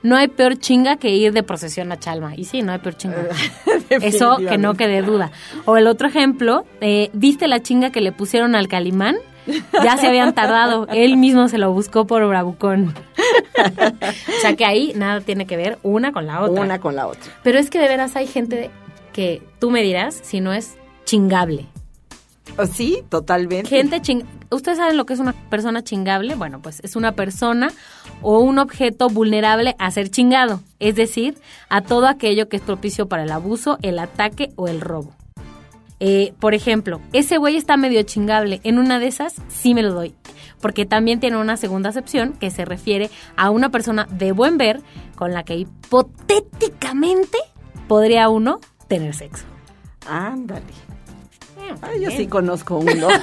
no 0.05 0.15
hay 0.15 0.27
peor 0.27 0.57
chinga 0.57 0.97
que 0.97 1.09
ir 1.09 1.33
de 1.33 1.41
procesión 1.41 1.91
a 1.91 1.97
Chalma. 1.97 2.35
Y 2.35 2.45
sí, 2.45 2.61
no 2.61 2.71
hay 2.71 2.79
peor 2.79 2.95
chinga. 2.95 3.17
Eso 3.89 4.37
que 4.37 4.57
no 4.57 4.75
quede 4.75 5.01
duda. 5.01 5.31
O 5.65 5.77
el 5.77 5.87
otro 5.87 6.07
ejemplo, 6.07 6.65
eh, 6.79 7.09
¿viste 7.13 7.47
la 7.47 7.61
chinga 7.61 7.89
que 7.89 8.01
le 8.01 8.11
pusieron 8.11 8.55
al 8.55 8.67
Calimán? 8.67 9.17
Ya 9.83 9.97
se 9.97 10.07
habían 10.07 10.33
tardado. 10.33 10.87
Él 10.93 11.17
mismo 11.17 11.47
se 11.47 11.57
lo 11.57 11.71
buscó 11.73 12.05
por 12.05 12.25
bravucón. 12.27 12.93
o 13.57 14.41
sea 14.41 14.55
que 14.55 14.65
ahí 14.65 14.93
nada 14.95 15.21
tiene 15.21 15.47
que 15.47 15.57
ver 15.57 15.79
una 15.81 16.11
con 16.11 16.27
la 16.27 16.41
otra. 16.41 16.61
Una 16.61 16.79
con 16.79 16.95
la 16.95 17.07
otra. 17.07 17.31
Pero 17.43 17.57
es 17.57 17.69
que 17.69 17.79
de 17.79 17.87
veras 17.87 18.15
hay 18.15 18.27
gente 18.27 18.69
que 19.11 19.41
tú 19.59 19.71
me 19.71 19.81
dirás 19.81 20.19
si 20.21 20.39
no 20.39 20.53
es 20.53 20.77
chingable. 21.05 21.65
Sí, 22.71 23.03
totalmente. 23.09 23.69
Gente 23.69 24.01
ching... 24.01 24.23
¿Ustedes 24.49 24.77
saben 24.77 24.97
lo 24.97 25.05
que 25.05 25.13
es 25.13 25.19
una 25.19 25.33
persona 25.49 25.83
chingable? 25.83 26.35
Bueno, 26.35 26.61
pues 26.61 26.79
es 26.83 26.95
una 26.95 27.13
persona 27.13 27.71
o 28.21 28.39
un 28.39 28.59
objeto 28.59 29.09
vulnerable 29.09 29.75
a 29.79 29.91
ser 29.91 30.09
chingado, 30.09 30.61
es 30.79 30.95
decir, 30.95 31.37
a 31.67 31.81
todo 31.81 32.07
aquello 32.07 32.47
que 32.47 32.57
es 32.57 32.61
propicio 32.61 33.07
para 33.07 33.23
el 33.23 33.31
abuso, 33.31 33.77
el 33.81 33.99
ataque 33.99 34.51
o 34.55 34.67
el 34.67 34.81
robo. 34.81 35.13
Eh, 35.99 36.33
por 36.39 36.53
ejemplo, 36.53 37.01
ese 37.13 37.37
güey 37.37 37.55
está 37.55 37.77
medio 37.77 38.03
chingable. 38.03 38.59
En 38.63 38.79
una 38.79 38.99
de 38.99 39.07
esas 39.07 39.35
sí 39.47 39.73
me 39.73 39.81
lo 39.81 39.93
doy. 39.93 40.13
Porque 40.61 40.85
también 40.85 41.19
tiene 41.19 41.37
una 41.37 41.57
segunda 41.57 41.89
acepción 41.89 42.33
que 42.33 42.51
se 42.51 42.65
refiere 42.65 43.09
a 43.35 43.49
una 43.49 43.69
persona 43.69 44.07
de 44.09 44.31
buen 44.31 44.57
ver 44.57 44.81
con 45.15 45.33
la 45.33 45.43
que 45.43 45.55
hipotéticamente 45.55 47.37
podría 47.87 48.29
uno 48.29 48.59
tener 48.87 49.13
sexo. 49.13 49.45
Ándale. 50.07 50.84
Ay, 51.81 52.01
yo 52.01 52.09
sí 52.11 52.27
conozco 52.27 52.77
uno. 52.77 53.07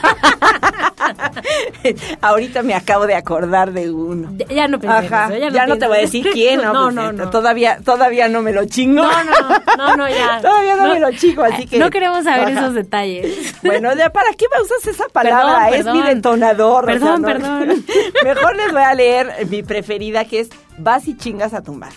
Ahorita 2.20 2.62
me 2.62 2.74
acabo 2.74 3.06
de 3.06 3.14
acordar 3.14 3.72
de 3.72 3.90
uno. 3.90 4.30
Ya- 4.36 4.46
Ya 4.46 4.68
no 4.68 4.78
pensé 4.78 4.96
en 5.06 5.12
Ajá, 5.14 5.24
eso, 5.26 5.36
ya, 5.38 5.48
ya 5.50 5.66
no, 5.66 5.74
no 5.74 5.78
te 5.78 5.86
voy 5.88 5.96
a 5.98 6.00
decir 6.00 6.26
quién, 6.32 6.60
¿no? 6.62 6.72
No, 6.72 6.90
no, 6.90 7.12
no. 7.12 7.30
Todavía, 7.30 7.78
todavía 7.84 8.28
no 8.28 8.42
me 8.42 8.52
lo 8.52 8.64
chingo. 8.66 9.02
No, 9.02 9.24
no, 9.24 9.76
no, 9.76 9.96
no, 9.96 10.08
ya. 10.08 10.38
Todavía 10.42 10.76
no 10.76 10.88
me 10.88 11.00
lo 11.00 11.10
chingo, 11.12 11.42
así 11.42 11.66
que- 11.66 11.78
No 11.78 11.90
queremos 11.90 12.24
saber 12.24 12.48
Ajá. 12.48 12.60
esos 12.60 12.74
detalles. 12.74 13.54
Bueno, 13.62 13.94
ya, 13.94 14.10
¿para 14.10 14.32
qué 14.34 14.46
me 14.54 14.60
usas 14.62 14.86
esa 14.86 15.08
palabra? 15.08 15.68
Perdón, 15.70 15.74
es 15.74 15.86
mi 15.94 16.00
perdón. 16.02 16.14
detonador. 16.16 16.84
o 16.84 16.86
sea, 16.86 16.94
Perdón, 16.98 17.22
¿no? 17.22 17.28
perdón. 17.28 17.84
Mejor 18.24 18.56
les 18.56 18.72
voy 18.72 18.82
a 18.82 18.94
leer 18.94 19.46
mi 19.48 19.62
preferida, 19.62 20.24
que 20.24 20.40
es 20.40 20.50
vas 20.78 21.06
y 21.08 21.16
chingas 21.16 21.54
a 21.54 21.62
tu 21.62 21.72
madre. 21.72 21.94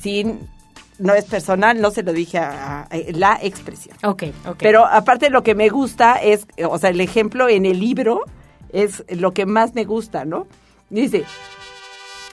Sin, 0.00 0.40
no 0.98 1.14
es 1.14 1.24
personal, 1.24 1.80
no 1.80 1.90
se 1.90 2.02
lo 2.02 2.12
dije 2.12 2.38
a, 2.38 2.82
a- 2.82 2.88
la 3.12 3.38
expresión. 3.42 3.96
Ok, 4.04 4.24
ok. 4.46 4.56
Pero 4.58 4.84
aparte 4.86 5.30
lo 5.30 5.42
que 5.42 5.54
me 5.54 5.68
gusta 5.68 6.14
es, 6.16 6.46
o 6.68 6.78
sea, 6.78 6.90
el 6.90 7.00
ejemplo 7.00 7.48
en 7.48 7.66
el 7.66 7.78
libro 7.80 8.22
es 8.72 9.04
lo 9.08 9.32
que 9.32 9.46
más 9.46 9.74
me 9.74 9.84
gusta, 9.84 10.24
¿no? 10.24 10.46
Dice, 10.90 11.24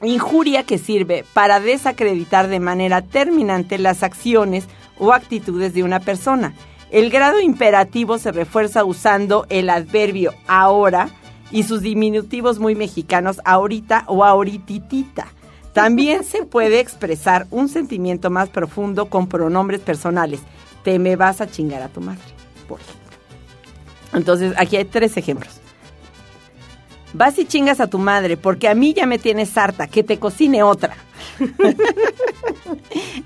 injuria 0.01 0.63
que 0.63 0.77
sirve 0.77 1.25
para 1.33 1.59
desacreditar 1.59 2.47
de 2.47 2.59
manera 2.59 3.01
terminante 3.01 3.77
las 3.77 4.03
acciones 4.03 4.65
o 4.99 5.13
actitudes 5.13 5.73
de 5.73 5.83
una 5.83 5.99
persona. 5.99 6.53
El 6.91 7.09
grado 7.09 7.39
imperativo 7.39 8.17
se 8.17 8.31
refuerza 8.31 8.83
usando 8.85 9.45
el 9.49 9.69
adverbio 9.69 10.33
ahora 10.47 11.09
y 11.51 11.63
sus 11.63 11.81
diminutivos 11.81 12.59
muy 12.59 12.75
mexicanos 12.75 13.41
ahorita 13.45 14.03
o 14.07 14.23
ahorititita. 14.23 15.27
También 15.75 16.23
se 16.23 16.43
puede 16.43 16.79
expresar 16.79 17.47
un 17.51 17.67
sentimiento 17.67 18.29
más 18.29 18.47
profundo 18.47 19.09
con 19.09 19.27
pronombres 19.27 19.81
personales. 19.81 20.39
Te 20.85 20.97
me 20.99 21.17
vas 21.17 21.41
a 21.41 21.47
chingar 21.47 21.81
a 21.81 21.89
tu 21.89 21.99
madre, 21.99 22.21
por 22.65 22.79
ejemplo. 22.79 23.17
Entonces, 24.13 24.53
aquí 24.55 24.77
hay 24.77 24.85
tres 24.85 25.17
ejemplos. 25.17 25.59
Vas 27.11 27.37
y 27.39 27.45
chingas 27.45 27.81
a 27.81 27.87
tu 27.87 27.97
madre 27.97 28.37
porque 28.37 28.69
a 28.69 28.73
mí 28.73 28.93
ya 28.93 29.05
me 29.05 29.19
tienes 29.19 29.57
harta, 29.57 29.87
que 29.87 30.01
te 30.01 30.17
cocine 30.17 30.63
otra. 30.63 30.95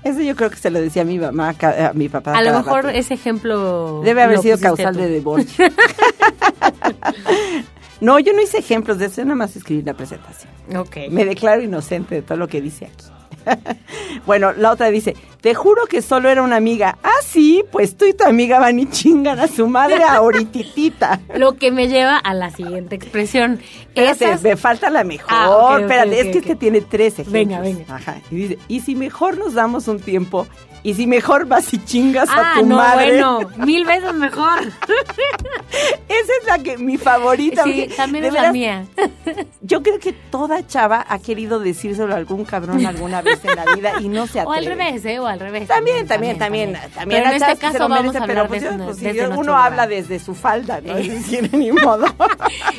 Eso 0.02 0.20
yo 0.20 0.34
creo 0.34 0.50
que 0.50 0.56
se 0.56 0.70
lo 0.70 0.80
decía 0.80 1.02
a 1.02 1.04
mi 1.04 1.20
mamá, 1.20 1.54
a 1.60 1.92
mi 1.94 2.08
papá. 2.08 2.36
a 2.36 2.42
lo 2.42 2.52
mejor 2.52 2.86
rato. 2.86 2.98
ese 2.98 3.14
ejemplo. 3.14 4.00
Debe 4.02 4.24
haber 4.24 4.40
sido 4.40 4.58
causal 4.58 4.96
tú. 4.96 5.02
de 5.02 5.08
divorcio. 5.08 5.66
no, 8.00 8.18
yo 8.18 8.32
no 8.32 8.40
hice 8.42 8.58
ejemplos 8.58 8.98
de 8.98 9.06
eso, 9.06 9.16
yo 9.18 9.24
nada 9.24 9.36
más 9.36 9.56
escribí 9.56 9.82
la 9.82 9.94
presentación. 9.94 10.50
Ok. 10.76 10.96
Me 11.10 11.24
declaro 11.24 11.62
inocente 11.62 12.16
de 12.16 12.22
todo 12.22 12.38
lo 12.38 12.48
que 12.48 12.60
dice 12.60 12.86
aquí. 12.86 13.04
bueno, 14.26 14.52
la 14.52 14.70
otra 14.70 14.90
dice, 14.90 15.16
te 15.40 15.54
juro 15.54 15.86
que 15.86 16.02
solo 16.02 16.28
era 16.28 16.42
una 16.42 16.56
amiga. 16.56 16.98
Ah, 17.02 17.10
sí, 17.22 17.64
pues 17.72 17.96
tú 17.96 18.04
y 18.04 18.12
tu 18.12 18.24
amiga 18.24 18.58
van 18.58 18.78
y 18.78 18.86
chingan 18.90 19.38
a 19.38 19.48
su 19.48 19.66
madre 19.66 20.02
ahorititita. 20.04 21.20
Lo 21.36 21.56
que 21.56 21.70
me 21.70 21.88
lleva 21.88 22.18
a 22.18 22.34
la 22.34 22.50
siguiente 22.50 22.96
expresión. 22.96 23.60
Espérate, 23.88 24.24
Esas- 24.26 24.42
me 24.42 24.56
falta 24.56 24.90
la 24.90 25.04
mejor. 25.04 25.28
Ah, 25.30 25.78
Espérate, 25.80 26.20
es 26.20 26.26
que 26.28 26.38
este 26.38 26.56
tiene 26.56 26.80
tres 26.82 27.14
ejemplos. 27.14 27.32
Venga, 27.32 27.60
venga. 27.60 27.84
Ajá. 27.94 28.20
Y 28.30 28.34
dice, 28.34 28.58
y 28.68 28.80
si 28.80 28.94
mejor 28.94 29.38
nos 29.38 29.54
damos 29.54 29.88
un 29.88 30.00
tiempo, 30.00 30.46
y 30.82 30.94
si 30.94 31.06
mejor 31.06 31.46
vas 31.46 31.72
y 31.74 31.78
chingas 31.84 32.28
Ah, 32.30 32.52
a 32.56 32.60
tu 32.60 32.66
no, 32.66 32.76
madre. 32.76 33.10
bueno, 33.22 33.40
mil 33.58 33.84
veces 33.84 34.14
mejor. 34.14 34.60
Esa 36.08 36.32
es 36.40 36.46
la 36.46 36.58
que 36.58 36.76
mi 36.78 36.96
favorita. 36.98 37.64
Sí, 37.64 37.88
también 37.96 38.24
es 38.24 38.32
la 38.32 38.52
mía. 38.52 38.84
Yo 39.62 39.82
creo 39.82 39.98
que 39.98 40.12
toda 40.12 40.66
chava 40.66 41.04
ha 41.08 41.18
querido 41.18 41.60
decírselo 41.60 42.12
a 42.14 42.16
algún 42.16 42.44
cabrón 42.44 42.84
alguna 42.84 43.22
vez 43.22 43.44
en 43.44 43.56
la 43.56 43.64
vida 43.74 43.92
y 44.00 44.08
no 44.08 44.26
se 44.26 44.40
O 44.44 44.52
atreve. 44.52 44.72
al 44.72 44.78
revés, 44.78 45.04
¿eh? 45.04 45.18
O 45.20 45.26
al 45.26 45.38
revés. 45.40 45.68
También, 45.68 46.06
también, 46.06 46.38
también, 46.38 46.72
también. 46.94 47.22
Pero 47.22 47.30
en 47.36 47.42
este 47.42 47.56
caso 47.58 47.78
vamos 47.88 48.00
merece, 48.02 48.18
a 48.18 48.26
pero 48.26 48.40
hablar 48.42 48.48
pues, 48.48 48.62
desde, 48.62 48.78
yo, 48.78 48.84
pues, 48.84 48.96
desde 49.00 49.12
nuestro 49.20 49.40
uno 49.40 49.52
lugar. 49.52 49.66
habla 49.66 49.86
desde 49.86 50.18
su 50.18 50.34
falda, 50.34 50.80
¿no? 50.80 50.96
Eh. 50.96 51.08
Decir, 51.08 51.50
ni 51.54 51.70
modo. 51.72 52.06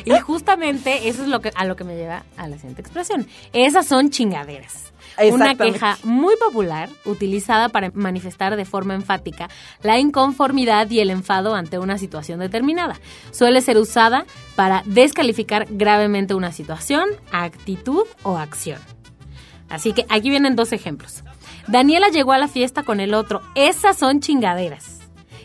Y 0.04 0.12
justamente 0.18 1.08
eso 1.08 1.22
es 1.22 1.28
lo 1.28 1.40
que 1.40 1.50
a 1.54 1.64
lo 1.64 1.76
que 1.76 1.84
me 1.84 1.96
lleva 1.96 2.24
a 2.36 2.48
la 2.48 2.56
siguiente 2.56 2.82
expresión. 2.82 3.26
Esas 3.52 3.86
son 3.86 4.10
chingaderas. 4.10 4.91
Una 5.30 5.54
queja 5.54 5.98
muy 6.04 6.36
popular 6.36 6.88
utilizada 7.04 7.68
para 7.68 7.90
manifestar 7.94 8.56
de 8.56 8.64
forma 8.64 8.94
enfática 8.94 9.48
la 9.82 9.98
inconformidad 9.98 10.88
y 10.90 11.00
el 11.00 11.10
enfado 11.10 11.54
ante 11.54 11.78
una 11.78 11.98
situación 11.98 12.40
determinada. 12.40 12.98
Suele 13.30 13.60
ser 13.60 13.78
usada 13.78 14.26
para 14.56 14.82
descalificar 14.86 15.66
gravemente 15.70 16.34
una 16.34 16.52
situación, 16.52 17.08
actitud 17.30 18.04
o 18.22 18.38
acción. 18.38 18.80
Así 19.68 19.92
que 19.92 20.04
aquí 20.08 20.28
vienen 20.30 20.56
dos 20.56 20.72
ejemplos. 20.72 21.22
Daniela 21.66 22.08
llegó 22.08 22.32
a 22.32 22.38
la 22.38 22.48
fiesta 22.48 22.82
con 22.82 23.00
el 23.00 23.14
otro. 23.14 23.40
Esas 23.54 23.96
son 23.96 24.20
chingaderas. 24.20 24.98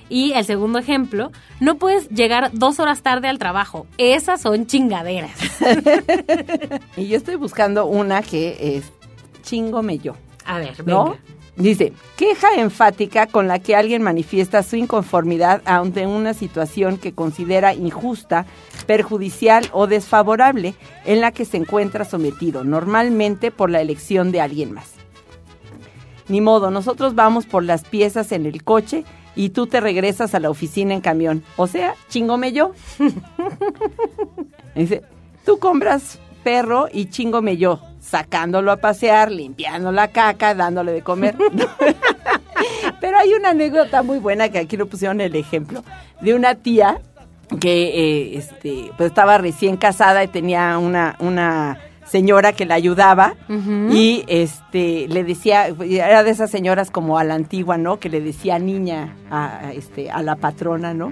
Y 0.10 0.34
el 0.34 0.46
segundo 0.46 0.80
ejemplo, 0.80 1.32
no 1.60 1.76
puedes 1.76 2.10
llegar 2.10 2.52
dos 2.54 2.80
horas 2.80 3.02
tarde 3.02 3.28
al 3.28 3.40
trabajo. 3.40 3.88
Esas 3.98 4.42
son 4.42 4.66
chingaderas. 4.68 5.32
Y 6.98 7.08
yo 7.08 7.18
estoy 7.18 7.36
buscando 7.36 7.86
una 7.86 8.24
que 8.24 8.78
es 8.78 8.92
chingome 9.48 9.98
yo, 10.00 10.16
A 10.46 10.60
ver, 10.60 10.86
¿no? 10.86 11.06
venga. 11.06 11.20
Dice, 11.56 11.92
queja 12.18 12.54
enfática 12.58 13.26
con 13.26 13.48
la 13.48 13.58
que 13.58 13.76
alguien 13.76 14.04
manifiesta 14.04 14.62
su 14.62 14.76
inconformidad 14.76 15.64
ante 15.66 16.06
una 16.06 16.36
situación 16.36 17.00
que 17.00 17.14
considera 17.14 17.74
injusta, 17.74 18.46
perjudicial 18.86 19.68
o 19.74 19.88
desfavorable 19.88 20.76
en 21.06 21.20
la 21.20 21.32
que 21.32 21.46
se 21.46 21.58
encuentra 21.58 22.06
sometido, 22.06 22.64
normalmente 22.64 23.50
por 23.50 23.72
la 23.72 23.82
elección 23.82 24.32
de 24.32 24.42
alguien 24.42 24.72
más. 24.72 24.92
Ni 26.28 26.42
modo, 26.42 26.70
nosotros 26.70 27.16
vamos 27.16 27.48
por 27.48 27.64
las 27.64 27.84
piezas 27.84 28.32
en 28.32 28.46
el 28.46 28.64
coche 28.64 29.04
y 29.36 29.50
tú 29.50 29.66
te 29.66 29.80
regresas 29.80 30.36
a 30.36 30.40
la 30.40 30.52
oficina 30.52 30.94
en 30.94 31.02
camión. 31.02 31.44
O 31.56 31.66
sea, 31.66 31.96
chingome 32.10 32.52
yo. 32.52 32.74
Dice, 34.76 35.02
tú 35.44 35.58
compras 35.58 36.20
perro 36.48 36.88
y 36.90 37.08
chingome 37.10 37.58
yo, 37.58 37.82
sacándolo 38.00 38.72
a 38.72 38.78
pasear, 38.78 39.30
limpiando 39.30 39.92
la 39.92 40.08
caca, 40.08 40.56
dándole 40.56 40.94
de 40.94 41.02
comer. 41.02 41.36
Pero 43.02 43.18
hay 43.18 43.34
una 43.34 43.50
anécdota 43.50 44.02
muy 44.02 44.20
buena 44.20 44.48
que 44.48 44.60
aquí 44.60 44.78
lo 44.78 44.86
pusieron 44.86 45.20
el 45.20 45.36
ejemplo 45.36 45.84
de 46.22 46.36
una 46.36 46.56
tía 46.56 47.02
que 47.60 47.88
eh, 47.88 48.38
este, 48.38 48.92
pues 48.96 49.08
estaba 49.08 49.38
recién 49.40 49.76
casada 49.76 50.24
y 50.24 50.30
tenía 50.30 50.78
una, 50.78 51.18
una 51.20 51.80
señora 52.06 52.54
que 52.54 52.66
la 52.66 52.76
ayudaba 52.76 53.36
y 53.92 54.24
este 54.28 55.10
le 55.10 55.26
decía, 55.26 55.68
era 55.68 56.24
de 56.24 56.32
esas 56.32 56.50
señoras 56.50 56.92
como 56.92 57.18
a 57.18 57.26
la 57.26 57.34
antigua, 57.36 57.78
¿no? 57.78 58.00
Que 58.00 58.08
le 58.08 58.22
decía 58.22 58.58
niña 58.58 59.18
a, 59.30 59.68
a, 59.68 59.74
este, 59.74 60.10
a 60.10 60.24
la 60.24 60.38
patrona, 60.38 60.94
¿no? 60.94 61.12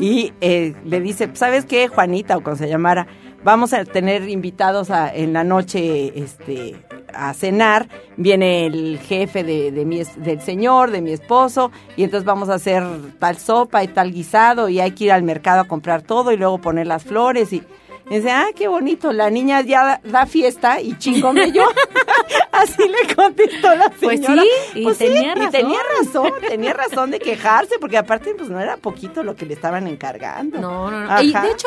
Y 0.00 0.32
eh, 0.40 0.74
le 0.84 1.00
dice, 1.00 1.30
¿sabes 1.34 1.66
qué, 1.66 1.86
Juanita, 1.86 2.36
o 2.36 2.42
como 2.42 2.56
se 2.56 2.68
llamara? 2.68 3.06
Vamos 3.44 3.72
a 3.72 3.84
tener 3.84 4.28
invitados 4.28 4.90
a- 4.90 5.12
en 5.12 5.32
la 5.32 5.42
noche 5.42 6.12
este, 6.16 6.76
a 7.12 7.34
cenar, 7.34 7.88
viene 8.16 8.66
el 8.66 8.98
jefe 9.00 9.42
de, 9.42 9.72
de 9.72 9.84
mi, 9.84 10.00
del 10.16 10.40
señor, 10.40 10.92
de 10.92 11.02
mi 11.02 11.10
esposo, 11.12 11.72
y 11.96 12.04
entonces 12.04 12.24
vamos 12.24 12.48
a 12.50 12.54
hacer 12.54 12.84
tal 13.18 13.36
sopa 13.38 13.82
y 13.82 13.88
tal 13.88 14.12
guisado, 14.12 14.68
y 14.68 14.78
hay 14.78 14.92
que 14.92 15.04
ir 15.04 15.12
al 15.12 15.24
mercado 15.24 15.60
a 15.62 15.64
comprar 15.64 16.02
todo 16.02 16.30
y 16.30 16.36
luego 16.36 16.58
poner 16.58 16.86
las 16.86 17.02
flores 17.02 17.52
y... 17.52 17.62
dice, 18.08 18.30
ah, 18.30 18.46
qué 18.54 18.68
bonito, 18.68 19.12
la 19.12 19.28
niña 19.28 19.60
ya 19.62 19.84
da, 19.84 20.00
da 20.04 20.26
fiesta 20.26 20.80
y 20.80 20.96
chingome 20.98 21.50
yo. 21.50 21.64
Así 22.52 22.82
le 22.82 23.14
contestó 23.14 23.74
la 23.74 23.90
Pues 23.90 24.20
señora. 24.20 24.42
sí, 24.72 24.80
y 24.80 24.94
tenía 24.94 25.32
y 25.32 25.34
razón. 25.34 25.50
tenía 25.52 25.78
razón, 25.98 26.30
tenía 26.48 26.72
razón 26.72 27.10
de 27.10 27.18
quejarse, 27.18 27.76
porque 27.80 27.96
aparte 27.98 28.34
pues 28.36 28.50
no 28.50 28.60
era 28.60 28.76
poquito 28.76 29.22
lo 29.22 29.34
que 29.36 29.46
le 29.46 29.54
estaban 29.54 29.86
encargando. 29.86 30.60
No, 30.60 30.90
no, 30.90 31.00
no. 31.00 31.22
Y 31.22 31.32
de 31.32 31.50
hecho, 31.50 31.66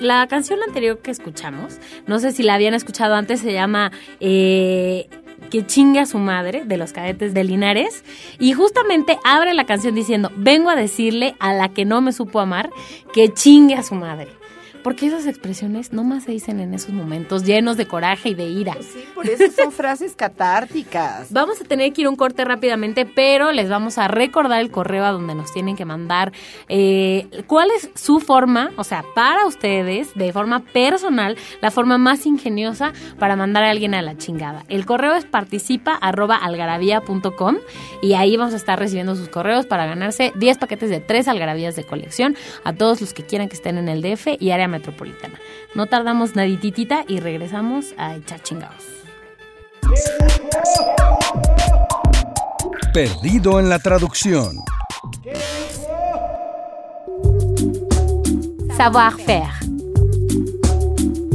la 0.00 0.26
canción 0.26 0.60
anterior 0.66 0.98
que 0.98 1.10
escuchamos, 1.10 1.78
no 2.06 2.18
sé 2.18 2.32
si 2.32 2.42
la 2.42 2.54
habían 2.54 2.74
escuchado 2.74 3.14
antes, 3.14 3.40
se 3.40 3.52
llama 3.52 3.92
eh, 4.20 5.08
Que 5.50 5.64
chingue 5.66 6.00
a 6.00 6.06
su 6.06 6.18
madre, 6.18 6.62
de 6.64 6.76
los 6.76 6.92
cadetes 6.92 7.32
de 7.34 7.44
Linares. 7.44 8.04
Y 8.38 8.52
justamente 8.54 9.18
abre 9.24 9.54
la 9.54 9.64
canción 9.66 9.94
diciendo, 9.94 10.30
vengo 10.36 10.70
a 10.70 10.76
decirle 10.76 11.34
a 11.38 11.52
la 11.52 11.68
que 11.68 11.84
no 11.84 12.00
me 12.00 12.12
supo 12.12 12.40
amar, 12.40 12.70
que 13.12 13.28
chingue 13.32 13.74
a 13.76 13.82
su 13.82 13.94
madre. 13.94 14.28
Porque 14.84 15.06
esas 15.06 15.24
expresiones 15.24 15.94
no 15.94 16.04
más 16.04 16.24
se 16.24 16.32
dicen 16.32 16.60
en 16.60 16.74
esos 16.74 16.92
momentos 16.92 17.44
llenos 17.44 17.78
de 17.78 17.86
coraje 17.86 18.28
y 18.28 18.34
de 18.34 18.44
ira. 18.44 18.74
Sí, 18.74 19.02
por 19.14 19.26
eso 19.26 19.50
son 19.50 19.72
frases 19.72 20.14
catárticas. 20.14 21.28
Vamos 21.32 21.58
a 21.62 21.64
tener 21.64 21.94
que 21.94 22.02
ir 22.02 22.08
un 22.08 22.16
corte 22.16 22.44
rápidamente, 22.44 23.06
pero 23.06 23.50
les 23.50 23.70
vamos 23.70 23.96
a 23.96 24.08
recordar 24.08 24.60
el 24.60 24.70
correo 24.70 25.06
a 25.06 25.10
donde 25.10 25.34
nos 25.34 25.54
tienen 25.54 25.74
que 25.74 25.86
mandar 25.86 26.32
eh, 26.68 27.26
cuál 27.46 27.70
es 27.70 27.90
su 27.94 28.20
forma, 28.20 28.72
o 28.76 28.84
sea, 28.84 29.04
para 29.14 29.46
ustedes, 29.46 30.14
de 30.14 30.32
forma 30.34 30.60
personal, 30.60 31.38
la 31.62 31.70
forma 31.70 31.96
más 31.96 32.26
ingeniosa 32.26 32.92
para 33.18 33.36
mandar 33.36 33.64
a 33.64 33.70
alguien 33.70 33.94
a 33.94 34.02
la 34.02 34.18
chingada. 34.18 34.64
El 34.68 34.84
correo 34.84 35.14
es 35.14 35.24
participa 35.24 35.94
arroba 35.94 36.36
algarabía.com 36.36 37.56
y 38.02 38.12
ahí 38.12 38.36
vamos 38.36 38.52
a 38.52 38.58
estar 38.58 38.78
recibiendo 38.78 39.16
sus 39.16 39.30
correos 39.30 39.64
para 39.64 39.86
ganarse 39.86 40.32
10 40.36 40.58
paquetes 40.58 40.90
de 40.90 41.00
3 41.00 41.28
algarabías 41.28 41.74
de 41.74 41.84
colección 41.84 42.36
a 42.64 42.74
todos 42.74 43.00
los 43.00 43.14
que 43.14 43.24
quieran 43.24 43.48
que 43.48 43.54
estén 43.54 43.78
en 43.78 43.88
el 43.88 44.02
DF 44.02 44.36
y 44.38 44.50
área 44.50 44.68
metropolitana. 44.74 45.38
No 45.74 45.86
tardamos 45.86 46.34
nadititita 46.34 47.04
y 47.06 47.20
regresamos 47.20 47.94
a 47.96 48.16
echar 48.16 48.42
chingados. 48.42 48.84
Perdido 52.92 53.60
en 53.60 53.68
la 53.68 53.78
traducción. 53.78 54.56
Savoir-faire. 58.76 59.52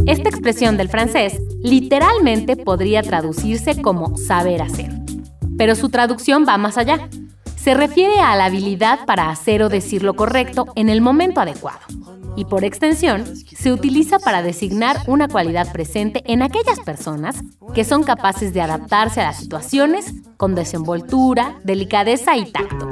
Esta 0.06 0.30
expresión 0.30 0.76
del 0.76 0.90
francés 0.90 1.40
literalmente 1.62 2.58
podría 2.58 3.02
traducirse 3.04 3.82
como 3.82 4.18
saber 4.18 4.62
hacer, 4.62 4.92
pero 5.58 5.76
su 5.76 5.90
traducción 5.90 6.46
va 6.48 6.58
más 6.58 6.78
allá. 6.78 7.10
Se 7.56 7.74
refiere 7.74 8.20
a 8.20 8.36
la 8.36 8.46
habilidad 8.46 9.06
para 9.06 9.30
hacer 9.30 9.62
o 9.64 9.70
decir 9.70 10.04
lo 10.04 10.16
correcto 10.16 10.68
en 10.76 10.90
el 10.90 11.02
momento 11.02 11.42
adecuado. 11.42 11.80
Y 12.36 12.46
por 12.46 12.64
extensión, 12.64 13.26
se 13.36 13.72
utiliza 13.72 14.20
para 14.20 14.42
designar 14.42 14.98
una 15.08 15.28
cualidad 15.28 15.72
presente 15.72 16.24
en 16.26 16.42
aquellas 16.42 16.80
personas 16.80 17.44
que 17.74 17.84
son 17.84 18.04
capaces 18.04 18.54
de 18.54 18.62
adaptarse 18.62 19.22
a 19.22 19.26
las 19.26 19.40
situaciones 19.40 20.14
con 20.38 20.56
desenvoltura, 20.56 21.60
delicadeza 21.64 22.38
y 22.38 22.46
tacto. 22.52 22.88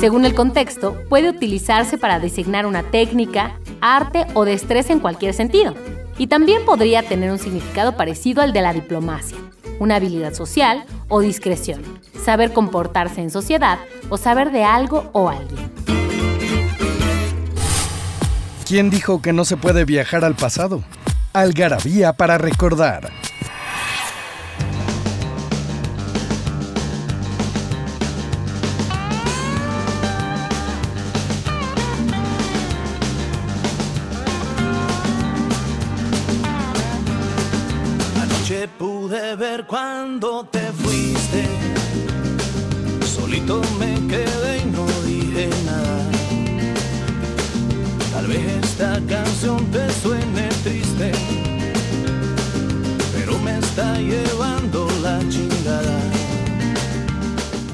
Según 0.00 0.24
el 0.24 0.34
contexto, 0.34 0.96
puede 1.08 1.28
utilizarse 1.28 1.98
para 1.98 2.20
designar 2.20 2.66
una 2.66 2.84
técnica, 2.84 3.58
arte 3.80 4.26
o 4.34 4.44
destreza 4.44 4.92
en 4.92 5.00
cualquier 5.00 5.34
sentido. 5.34 5.74
Y 6.18 6.28
también 6.28 6.64
podría 6.64 7.02
tener 7.02 7.30
un 7.32 7.38
significado 7.38 7.96
parecido 7.96 8.42
al 8.42 8.52
de 8.52 8.62
la 8.62 8.72
diplomacia, 8.72 9.38
una 9.80 9.96
habilidad 9.96 10.34
social 10.34 10.84
o 11.08 11.20
discreción, 11.20 11.82
saber 12.24 12.52
comportarse 12.52 13.20
en 13.20 13.30
sociedad 13.30 13.78
o 14.08 14.16
saber 14.16 14.52
de 14.52 14.64
algo 14.64 15.10
o 15.12 15.28
alguien. 15.28 15.67
¿Quién 18.68 18.90
dijo 18.90 19.22
que 19.22 19.32
no 19.32 19.46
se 19.46 19.56
puede 19.56 19.86
viajar 19.86 20.26
al 20.26 20.34
pasado? 20.34 20.84
Algarabía 21.32 22.12
para 22.12 22.36
recordar. 22.36 23.10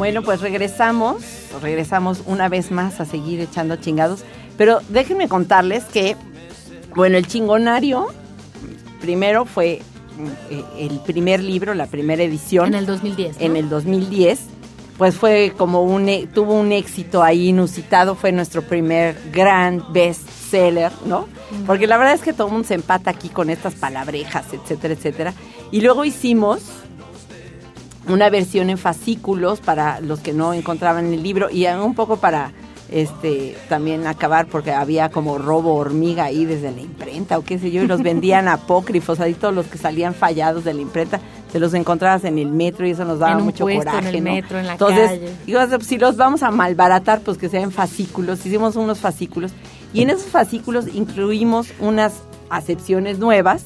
Bueno, 0.05 0.21
pues 0.21 0.43
regresamos, 0.43 1.23
regresamos 1.63 2.25
una 2.27 2.51
vez 2.51 2.71
más 2.71 3.01
a 3.01 3.07
seguir 3.07 3.41
echando 3.41 3.77
chingados. 3.77 4.23
Pero 4.59 4.81
déjenme 4.91 5.29
contarles 5.31 5.85
que, 5.85 6.15
bueno, 6.95 7.17
el 7.17 7.27
chingonario 7.27 8.09
primero 9.01 9.47
fue 9.47 9.81
eh, 10.51 10.65
el 10.79 11.01
primer 11.07 11.43
libro, 11.43 11.73
la 11.73 11.87
primera 11.87 12.23
edición. 12.23 12.67
En 12.67 12.75
el 12.75 12.85
2010. 12.85 13.39
¿no? 13.41 13.47
en 13.47 13.57
el 13.57 13.71
2010, 13.71 14.41
pues 14.99 15.15
fue 15.15 15.55
como 15.57 15.81
un, 15.81 16.07
e- 16.11 16.27
tuvo 16.27 16.53
un 16.53 16.73
éxito 16.73 17.23
ahí 17.23 17.49
inusitado, 17.49 18.15
fue 18.15 18.31
nuestro 18.31 18.61
primer 18.61 19.17
gran 19.33 19.91
bestseller, 19.95 20.93
¿no? 21.07 21.29
Porque 21.67 21.87
la 21.87 21.97
verdad 21.97 22.13
es 22.13 22.21
que 22.21 22.35
todo 22.35 22.49
el 22.49 22.53
mundo 22.53 22.69
se 22.69 22.75
empata 22.75 23.09
aquí 23.09 23.31
con 23.31 23.49
estas 23.49 23.75
palabrejas, 23.75 24.45
etcétera, 24.53 24.93
etcétera. 24.93 25.33
Y 25.71 25.81
luego 25.81 26.05
hicimos 26.05 26.61
una 28.09 28.31
versión 28.31 28.71
en 28.71 28.79
fascículos 28.79 29.61
para 29.61 30.01
los 30.01 30.21
que 30.21 30.33
no 30.33 30.53
encontraban 30.55 31.13
el 31.13 31.23
libro 31.23 31.51
y 31.51 31.67
un 31.67 31.95
poco 31.95 32.17
para 32.17 32.53
este 32.91 33.57
también 33.69 34.07
acabar 34.07 34.47
porque 34.47 34.71
había 34.71 35.09
como 35.09 35.39
robo 35.39 35.75
hormiga 35.75 36.25
ahí 36.25 36.45
desde 36.45 36.71
la 36.71 36.81
imprenta 36.83 37.39
o 37.39 37.45
qué 37.45 37.59
sé 37.59 37.71
yo 37.71 37.83
y 37.83 37.87
los 37.87 38.03
vendían 38.03 38.47
apócrifos 38.49 39.21
ahí 39.21 39.35
todos 39.35 39.55
los 39.55 39.67
que 39.67 39.79
salían 39.79 40.15
fallados 40.15 40.65
de 40.65 40.75
la 40.75 40.83
imprenta 40.83 41.19
te 41.51 41.59
los 41.59 41.73
encontrabas 41.73 42.25
en 42.25 42.39
el 42.39 42.51
metro 42.51 42.87
y 42.87 42.91
eso 42.91 43.05
nos 43.05 43.21
daba 43.21 43.33
En 43.33 43.39
un 43.39 43.45
mucho 43.45 43.65
puesto, 43.65 43.83
en 43.83 43.89
coraje 43.89 44.19
el 44.19 44.25
¿no? 44.25 44.31
metro, 44.33 44.59
en 44.59 44.67
la 44.67 44.73
entonces 44.73 45.09
calle. 45.09 45.33
digo, 45.47 45.61
si 45.81 45.99
los 45.99 46.17
vamos 46.17 46.43
a 46.43 46.51
malbaratar 46.51 47.21
pues 47.21 47.39
que 47.39 47.49
sean 47.49 47.71
fascículos 47.71 48.45
hicimos 48.45 48.77
unos 48.77 48.99
fascículos 48.99 49.53
y 49.95 50.03
en 50.03 50.11
esos 50.11 50.27
fascículos 50.27 50.87
incluimos 50.93 51.69
unas 51.81 52.13
acepciones 52.51 53.19
nuevas 53.19 53.65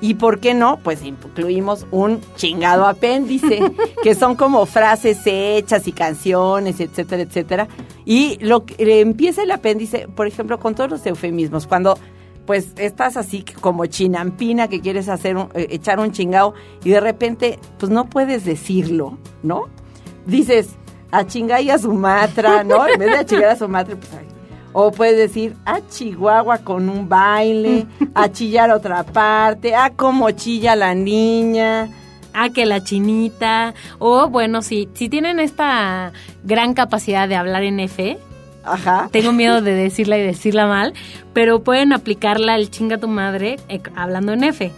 y 0.00 0.14
por 0.14 0.38
qué 0.40 0.54
no, 0.54 0.78
pues 0.82 1.02
incluimos 1.02 1.86
un 1.90 2.20
chingado 2.36 2.86
apéndice, 2.86 3.60
que 4.02 4.14
son 4.14 4.36
como 4.36 4.64
frases 4.66 5.18
hechas 5.24 5.88
y 5.88 5.92
canciones, 5.92 6.78
etcétera, 6.80 7.22
etcétera. 7.22 7.68
Y 8.04 8.38
lo 8.40 8.64
que 8.64 9.00
empieza 9.00 9.42
el 9.42 9.50
apéndice, 9.50 10.06
por 10.14 10.26
ejemplo, 10.26 10.58
con 10.58 10.74
todos 10.74 10.90
los 10.90 11.04
eufemismos, 11.06 11.66
cuando 11.66 11.98
pues 12.46 12.72
estás 12.78 13.16
así 13.18 13.44
como 13.60 13.84
chinampina 13.86 14.68
que 14.68 14.80
quieres 14.80 15.08
hacer 15.10 15.36
un- 15.36 15.48
eh, 15.54 15.66
echar 15.70 15.98
un 16.00 16.12
chingado 16.12 16.54
y 16.82 16.88
de 16.90 17.00
repente 17.00 17.58
pues 17.78 17.90
no 17.92 18.06
puedes 18.08 18.44
decirlo, 18.46 19.18
¿no? 19.42 19.64
Dices 20.24 20.70
a 21.10 21.26
chingar 21.26 21.60
y 21.62 21.70
a 21.70 21.78
Sumatra, 21.78 22.64
¿no? 22.64 22.86
En 22.88 22.98
vez 22.98 23.10
de 23.10 23.16
a 23.18 23.24
chingar 23.26 23.50
a 23.50 23.56
Sumatra, 23.56 23.96
pues 23.96 24.10
ay, 24.18 24.27
o 24.72 24.90
puedes 24.90 25.16
decir 25.16 25.56
a 25.64 25.80
Chihuahua 25.80 26.58
con 26.58 26.88
un 26.88 27.08
baile, 27.08 27.86
a 28.14 28.28
chillar 28.32 28.70
a 28.70 28.76
otra 28.76 29.04
parte, 29.04 29.74
a 29.74 29.90
como 29.90 30.30
chilla 30.30 30.76
la 30.76 30.94
niña. 30.94 31.88
Ah, 32.34 32.50
que 32.50 32.66
la 32.66 32.82
chinita. 32.84 33.74
O 33.98 34.28
bueno, 34.28 34.62
si, 34.62 34.88
si 34.94 35.08
tienen 35.08 35.40
esta 35.40 36.12
gran 36.44 36.74
capacidad 36.74 37.28
de 37.28 37.34
hablar 37.36 37.64
en 37.64 37.80
F, 37.80 38.18
Ajá. 38.64 39.08
tengo 39.10 39.32
miedo 39.32 39.60
de 39.60 39.72
decirla 39.72 40.18
y 40.18 40.22
decirla 40.22 40.66
mal, 40.66 40.92
pero 41.32 41.64
pueden 41.64 41.92
aplicarla 41.92 42.54
el 42.54 42.70
chinga 42.70 42.98
tu 42.98 43.08
madre 43.08 43.58
eh, 43.68 43.80
hablando 43.96 44.32
en 44.32 44.44
F. 44.44 44.70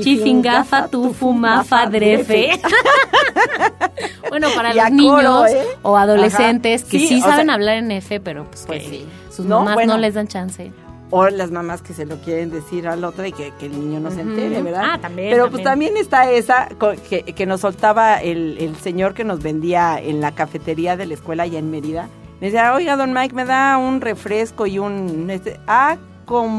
Chifingafa, 0.00 0.88
tu 0.88 1.12
fumafa, 1.12 1.86
drefe. 1.86 2.60
bueno, 4.28 4.48
para 4.54 4.72
los 4.74 4.90
niños 4.90 5.14
coro, 5.16 5.46
¿eh? 5.46 5.62
o 5.82 5.96
adolescentes 5.96 6.82
Ajá. 6.82 6.90
que 6.90 6.98
Sí, 6.98 7.20
saben 7.20 7.46
sea, 7.46 7.54
hablar 7.54 7.76
en 7.76 7.90
F, 7.90 8.20
pero 8.20 8.44
pues, 8.44 8.64
pues 8.66 8.82
que 8.84 8.88
sí. 8.88 9.06
sus 9.30 9.46
No, 9.46 9.58
mamás 9.60 9.74
bueno. 9.74 9.94
no 9.94 9.98
les 10.00 10.14
dan 10.14 10.28
chance. 10.28 10.72
O 11.14 11.28
las 11.28 11.50
mamás 11.50 11.82
que 11.82 11.92
se 11.92 12.06
lo 12.06 12.16
quieren 12.20 12.50
decir 12.50 12.88
al 12.88 13.04
otro 13.04 13.26
y 13.26 13.32
que, 13.32 13.52
que 13.58 13.66
el 13.66 13.72
niño 13.78 14.00
no 14.00 14.10
se 14.10 14.22
entere, 14.22 14.62
¿verdad? 14.62 14.82
Ah, 14.94 14.98
también, 14.98 15.28
Pero 15.30 15.44
también. 15.44 15.50
pues 15.50 15.62
también 15.64 15.96
está 15.98 16.30
esa 16.30 16.68
que, 17.10 17.22
que 17.22 17.44
nos 17.46 17.60
soltaba 17.60 18.16
el, 18.22 18.56
el 18.58 18.76
señor 18.76 19.12
que 19.12 19.22
nos 19.22 19.42
vendía 19.42 20.00
en 20.00 20.22
la 20.22 20.32
cafetería 20.32 20.96
de 20.96 21.04
la 21.04 21.12
escuela 21.14 21.42
allá 21.42 21.58
en 21.58 21.70
Mérida. 21.70 22.08
Me 22.40 22.46
decía, 22.46 22.72
oiga, 22.74 22.96
don 22.96 23.12
Mike, 23.12 23.34
me 23.34 23.44
da 23.44 23.76
un 23.76 24.00
refresco 24.00 24.66
y 24.66 24.78
un... 24.78 25.28
Este, 25.28 25.60
ah, 25.66 25.96
con 26.24 26.50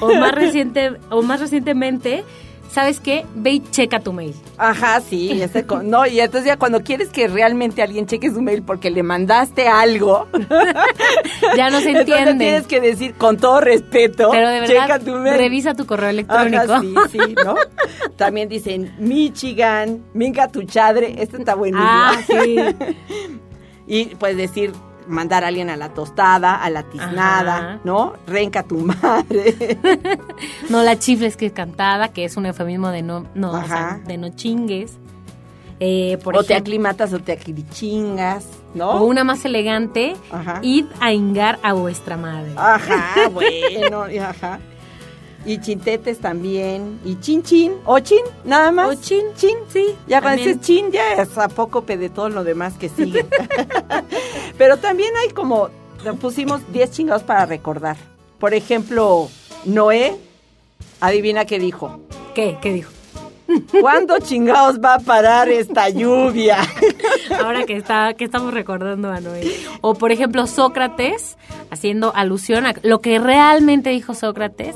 O 0.00 0.14
más, 0.14 0.32
reciente, 0.32 0.92
o 1.10 1.22
más 1.22 1.40
recientemente, 1.40 2.22
¿sabes 2.70 3.00
qué? 3.00 3.24
Ve 3.34 3.52
y 3.52 3.60
checa 3.70 4.00
tu 4.00 4.12
mail. 4.12 4.34
Ajá, 4.58 5.00
sí, 5.00 5.40
ese 5.40 5.64
con- 5.64 5.88
no, 5.88 6.06
y 6.06 6.20
entonces 6.20 6.46
ya 6.46 6.58
cuando 6.58 6.82
quieres 6.82 7.08
que 7.08 7.26
realmente 7.26 7.80
alguien 7.82 8.06
cheque 8.06 8.30
su 8.30 8.42
mail 8.42 8.62
porque 8.62 8.90
le 8.90 9.02
mandaste 9.02 9.66
algo, 9.66 10.26
Ya 11.56 11.70
no 11.70 11.80
se 11.80 11.92
entonces 11.92 12.18
entiende. 12.18 12.44
tienes 12.44 12.66
que 12.66 12.80
decir 12.82 13.14
con 13.14 13.38
todo 13.38 13.62
respeto, 13.62 14.28
Pero 14.30 14.50
de 14.50 14.66
checa 14.66 14.86
verdad, 14.98 15.02
tu 15.02 15.12
mail. 15.16 15.38
revisa 15.38 15.72
tu 15.72 15.86
correo 15.86 16.10
electrónico. 16.10 16.62
Ajá, 16.62 16.80
sí, 16.82 16.94
sí, 17.12 17.18
¿no? 17.42 17.54
También 18.16 18.50
dicen 18.50 18.94
Michigan, 18.98 20.02
Minga 20.12 20.48
tu 20.48 20.64
chadre, 20.64 21.14
este 21.22 21.38
está 21.38 21.54
buenísimo. 21.54 21.88
Ah, 21.88 22.18
sí. 22.26 22.56
Y 23.86 24.06
puedes 24.16 24.36
decir 24.36 24.72
mandar 25.08 25.44
a 25.44 25.48
alguien 25.48 25.70
a 25.70 25.76
la 25.76 25.90
tostada, 25.90 26.54
a 26.56 26.70
la 26.70 26.82
tiznada, 26.84 27.56
Ajá. 27.56 27.80
¿no? 27.84 28.14
Renca 28.26 28.62
tu 28.62 28.78
madre. 28.78 29.78
No 30.70 30.82
la 30.82 30.98
chifles 30.98 31.36
que 31.36 31.46
es 31.46 31.52
cantada, 31.52 32.08
que 32.08 32.24
es 32.24 32.36
un 32.36 32.46
eufemismo 32.46 32.90
de 32.90 33.02
no, 33.02 33.26
no, 33.34 33.52
o 33.52 33.64
sea, 33.64 33.88
Ajá. 33.88 34.00
de 34.06 34.18
no 34.18 34.28
chingues. 34.30 34.98
Eh, 35.78 36.18
por 36.24 36.36
o 36.36 36.42
te 36.42 36.54
aclimatas 36.54 37.12
o 37.12 37.18
te 37.18 37.32
aclichingas, 37.32 38.46
¿no? 38.74 38.92
o 38.92 39.04
una 39.04 39.24
más 39.24 39.44
elegante, 39.44 40.16
Ajá. 40.32 40.60
id 40.62 40.86
a 41.00 41.12
ingar 41.12 41.58
a 41.62 41.74
vuestra 41.74 42.16
madre. 42.16 42.52
Ajá, 42.56 43.28
bueno, 43.28 44.10
y 44.10 44.18
ajá. 44.18 44.58
Y 45.46 45.60
chintetes 45.60 46.18
también. 46.18 46.98
Y 47.04 47.20
chin 47.20 47.42
chin. 47.42 47.72
O 47.84 48.00
chin, 48.00 48.22
nada 48.44 48.72
más. 48.72 48.88
O 48.88 49.00
chin, 49.00 49.26
Chin. 49.36 49.56
sí. 49.68 49.94
Ya 50.08 50.20
cuando 50.20 50.42
dices 50.42 50.60
chin, 50.60 50.90
ya 50.90 51.14
es 51.14 51.38
apócope 51.38 51.96
de 51.96 52.10
todo 52.10 52.28
lo 52.28 52.42
demás 52.42 52.74
que 52.74 52.88
sigue. 52.88 53.24
Pero 54.58 54.78
también 54.78 55.10
hay 55.16 55.28
como, 55.30 55.70
pusimos 56.20 56.60
10 56.72 56.90
chingados 56.90 57.22
para 57.22 57.46
recordar. 57.46 57.96
Por 58.40 58.54
ejemplo, 58.54 59.28
Noé, 59.64 60.16
adivina 61.00 61.44
qué 61.44 61.58
dijo. 61.58 62.00
¿Qué? 62.34 62.58
¿Qué 62.60 62.72
dijo? 62.72 62.90
¿Cuándo 63.80 64.18
chingados 64.18 64.80
va 64.80 64.94
a 64.94 64.98
parar 64.98 65.48
esta 65.48 65.88
lluvia? 65.88 66.58
Ahora 67.42 67.64
que 67.64 67.76
está, 67.76 68.14
que 68.14 68.24
estamos 68.24 68.52
recordando 68.52 69.10
a 69.10 69.20
Noé. 69.20 69.56
O 69.80 69.94
por 69.94 70.10
ejemplo, 70.10 70.46
Sócrates, 70.46 71.38
haciendo 71.70 72.12
alusión 72.14 72.66
a 72.66 72.74
lo 72.82 73.00
que 73.00 73.18
realmente 73.20 73.90
dijo 73.90 74.14
Sócrates, 74.14 74.74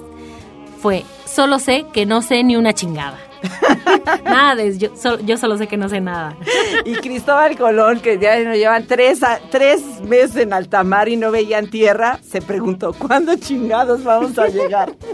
fue, 0.80 1.04
solo 1.26 1.58
sé 1.58 1.86
que 1.92 2.06
no 2.06 2.22
sé 2.22 2.42
ni 2.44 2.56
una 2.56 2.72
chingada. 2.72 3.18
nada 4.24 4.54
de 4.54 4.76
yo, 4.78 4.90
yo 5.24 5.36
solo 5.38 5.56
sé 5.56 5.66
que 5.66 5.76
no 5.78 5.88
sé 5.88 6.00
nada. 6.00 6.36
Y 6.84 6.92
Cristóbal 6.94 7.56
Colón, 7.56 8.00
que 8.00 8.18
ya 8.18 8.38
nos 8.40 8.56
llevan 8.56 8.86
tres, 8.86 9.22
a- 9.22 9.40
tres 9.50 9.82
meses 10.02 10.36
en 10.36 10.52
alta 10.52 10.84
mar 10.84 11.08
y 11.08 11.16
no 11.16 11.30
veían 11.30 11.68
tierra, 11.70 12.18
se 12.28 12.42
preguntó, 12.42 12.92
¿cuándo 12.92 13.34
chingados 13.36 14.04
vamos 14.04 14.38
a 14.38 14.48
llegar? 14.48 14.94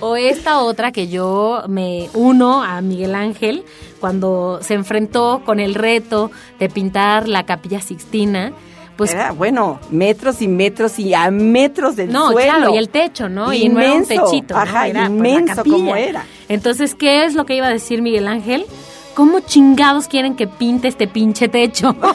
O 0.00 0.14
esta 0.14 0.60
otra 0.60 0.92
que 0.92 1.08
yo 1.08 1.64
me 1.66 2.08
uno 2.14 2.62
a 2.62 2.80
Miguel 2.82 3.16
Ángel 3.16 3.64
cuando 3.98 4.60
se 4.62 4.74
enfrentó 4.74 5.42
con 5.44 5.58
el 5.58 5.74
reto 5.74 6.30
de 6.60 6.68
pintar 6.68 7.26
la 7.26 7.44
capilla 7.46 7.80
Sixtina. 7.80 8.52
Pues 8.98 9.12
Era, 9.14 9.30
bueno, 9.30 9.78
metros 9.90 10.42
y 10.42 10.48
metros 10.48 10.98
y 10.98 11.14
a 11.14 11.30
metros 11.30 11.94
del 11.96 12.12
no, 12.12 12.32
suelo. 12.32 12.52
claro, 12.52 12.74
y 12.74 12.78
el 12.78 12.88
techo, 12.90 13.28
¿no? 13.28 13.52
Y 13.54 13.68
no 13.68 13.78
era 13.80 13.92
un 13.92 14.02
Inmenso. 14.02 14.24
techito, 14.30 14.54
¿no? 14.54 14.60
Ajá, 14.60 14.88
Era, 14.88 15.00
pues, 15.06 15.10
inmenso 15.10 15.62
como 15.64 15.94
era. 15.96 16.26
Entonces, 16.48 16.94
¿qué 16.96 17.24
es 17.24 17.34
lo 17.34 17.46
que 17.46 17.54
iba 17.54 17.68
a 17.68 17.70
decir 17.70 18.02
Miguel 18.02 18.26
Ángel? 18.26 18.66
¿Cómo 19.14 19.40
chingados 19.40 20.08
quieren 20.08 20.34
que 20.36 20.46
pinte 20.48 20.88
este 20.88 21.06
pinche 21.08 21.48
techo? 21.48 21.94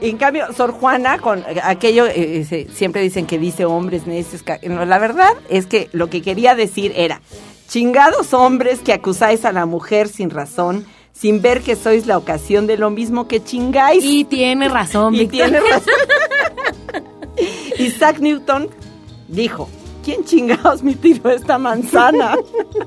En 0.00 0.16
cambio, 0.16 0.46
Sor 0.56 0.72
Juana, 0.72 1.18
con 1.18 1.44
aquello, 1.62 2.06
eh, 2.06 2.46
se- 2.48 2.68
siempre 2.72 3.02
dicen 3.02 3.26
que 3.26 3.38
dice 3.38 3.64
hombres 3.66 4.06
necios. 4.06 4.42
no, 4.66 4.84
la 4.86 4.98
verdad 4.98 5.32
es 5.50 5.66
que 5.66 5.88
lo 5.92 6.08
que 6.08 6.22
quería 6.22 6.54
decir 6.54 6.92
era, 6.96 7.20
chingados 7.68 8.32
hombres 8.32 8.80
que 8.80 8.92
acusáis 8.92 9.44
a 9.44 9.52
la 9.52 9.66
mujer 9.66 10.08
sin 10.08 10.30
razón, 10.30 10.86
sin 11.20 11.42
ver 11.42 11.60
que 11.60 11.76
sois 11.76 12.06
la 12.06 12.16
ocasión 12.16 12.66
de 12.66 12.78
lo 12.78 12.88
mismo 12.90 13.28
que 13.28 13.42
chingáis. 13.44 14.02
y 14.04 14.24
tiene 14.24 14.68
razón, 14.68 15.14
Y 15.16 15.26
tiene 15.26 15.60
razón. 15.60 15.92
Isaac 17.78 18.18
Newton 18.20 18.68
dijo, 19.28 19.68
¿quién 20.04 20.24
chingados 20.24 20.82
me 20.82 20.94
tiró 20.94 21.30
esta 21.30 21.58
manzana? 21.58 22.36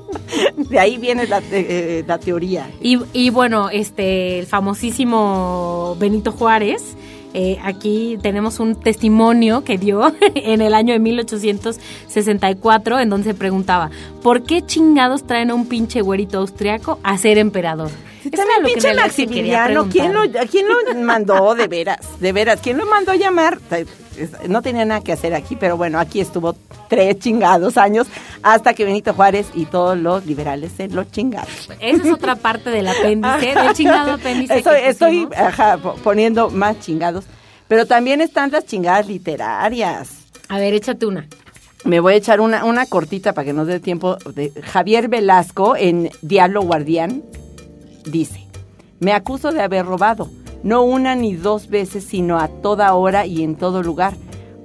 De 0.56 0.78
ahí 0.78 0.96
viene 0.98 1.26
la, 1.26 1.40
te- 1.40 1.98
eh, 2.00 2.04
la 2.06 2.18
teoría. 2.18 2.70
Y, 2.80 2.98
y 3.12 3.30
bueno, 3.30 3.70
este, 3.70 4.38
el 4.40 4.46
famosísimo 4.46 5.96
Benito 5.98 6.30
Juárez. 6.32 6.96
eh, 7.34 7.58
aquí 7.64 8.16
tenemos 8.22 8.60
un 8.60 8.76
testimonio 8.76 9.64
que 9.64 9.76
dio 9.78 10.12
en 10.34 10.60
el 10.60 10.74
año 10.74 10.92
de 10.92 11.00
1864, 11.00 13.00
en 13.00 13.10
donde 13.10 13.24
se 13.30 13.34
preguntaba, 13.34 13.90
¿por 14.22 14.42
qué 14.44 14.62
chingados 14.62 15.24
traen 15.24 15.50
a 15.50 15.54
un 15.54 15.66
pinche 15.66 16.00
güerito 16.00 16.38
austriaco 16.38 16.98
a 17.02 17.18
ser 17.18 17.38
emperador? 17.38 17.90
También 18.36 18.62
lo 18.62 18.68
que 18.68 18.74
pinche 18.74 18.88
quería 18.88 19.02
Maximiliano, 19.02 19.88
¿quién 19.88 20.12
lo, 20.12 20.20
preguntar. 20.20 20.48
¿quién 20.48 20.66
lo 20.68 21.02
mandó 21.02 21.54
de 21.54 21.68
veras? 21.68 21.98
De 22.20 22.32
veras, 22.32 22.60
¿quién 22.62 22.76
lo 22.78 22.86
mandó 22.86 23.12
a 23.12 23.16
llamar? 23.16 23.58
No 24.48 24.62
tenía 24.62 24.84
nada 24.84 25.00
que 25.00 25.12
hacer 25.12 25.34
aquí, 25.34 25.56
pero 25.56 25.76
bueno, 25.76 25.98
aquí 25.98 26.20
estuvo 26.20 26.54
tres 26.88 27.18
chingados 27.18 27.76
años 27.76 28.06
hasta 28.42 28.74
que 28.74 28.84
Benito 28.84 29.12
Juárez 29.14 29.48
y 29.54 29.66
todos 29.66 29.98
los 29.98 30.24
liberales 30.26 30.72
se 30.76 30.88
lo 30.88 31.04
chingaron. 31.04 31.52
Esa 31.80 32.02
es 32.02 32.12
otra 32.12 32.36
parte 32.36 32.70
del 32.70 32.86
apéndice, 32.86 33.54
del 33.54 33.72
chingado 33.74 34.12
apéndice. 34.12 34.62
Estoy, 34.88 35.26
que 35.28 35.36
ajá, 35.36 35.78
poniendo 35.78 36.50
más 36.50 36.78
chingados. 36.80 37.24
Pero 37.66 37.86
también 37.86 38.20
están 38.20 38.50
las 38.50 38.66
chingadas 38.66 39.08
literarias. 39.08 40.10
A 40.48 40.58
ver, 40.58 40.74
échate 40.74 41.06
una. 41.06 41.26
Me 41.84 42.00
voy 42.00 42.14
a 42.14 42.16
echar 42.16 42.40
una, 42.40 42.64
una 42.64 42.86
cortita 42.86 43.32
para 43.32 43.46
que 43.46 43.52
nos 43.52 43.66
dé 43.66 43.80
tiempo. 43.80 44.16
De 44.34 44.52
Javier 44.62 45.08
Velasco 45.08 45.74
en 45.76 46.10
Diablo 46.22 46.62
Guardián 46.62 47.22
dice, 48.04 48.46
me 49.00 49.12
acuso 49.12 49.52
de 49.52 49.62
haber 49.62 49.86
robado, 49.86 50.28
no 50.62 50.82
una 50.82 51.14
ni 51.14 51.34
dos 51.34 51.68
veces, 51.68 52.04
sino 52.04 52.38
a 52.38 52.48
toda 52.48 52.94
hora 52.94 53.26
y 53.26 53.42
en 53.42 53.56
todo 53.56 53.82
lugar, 53.82 54.14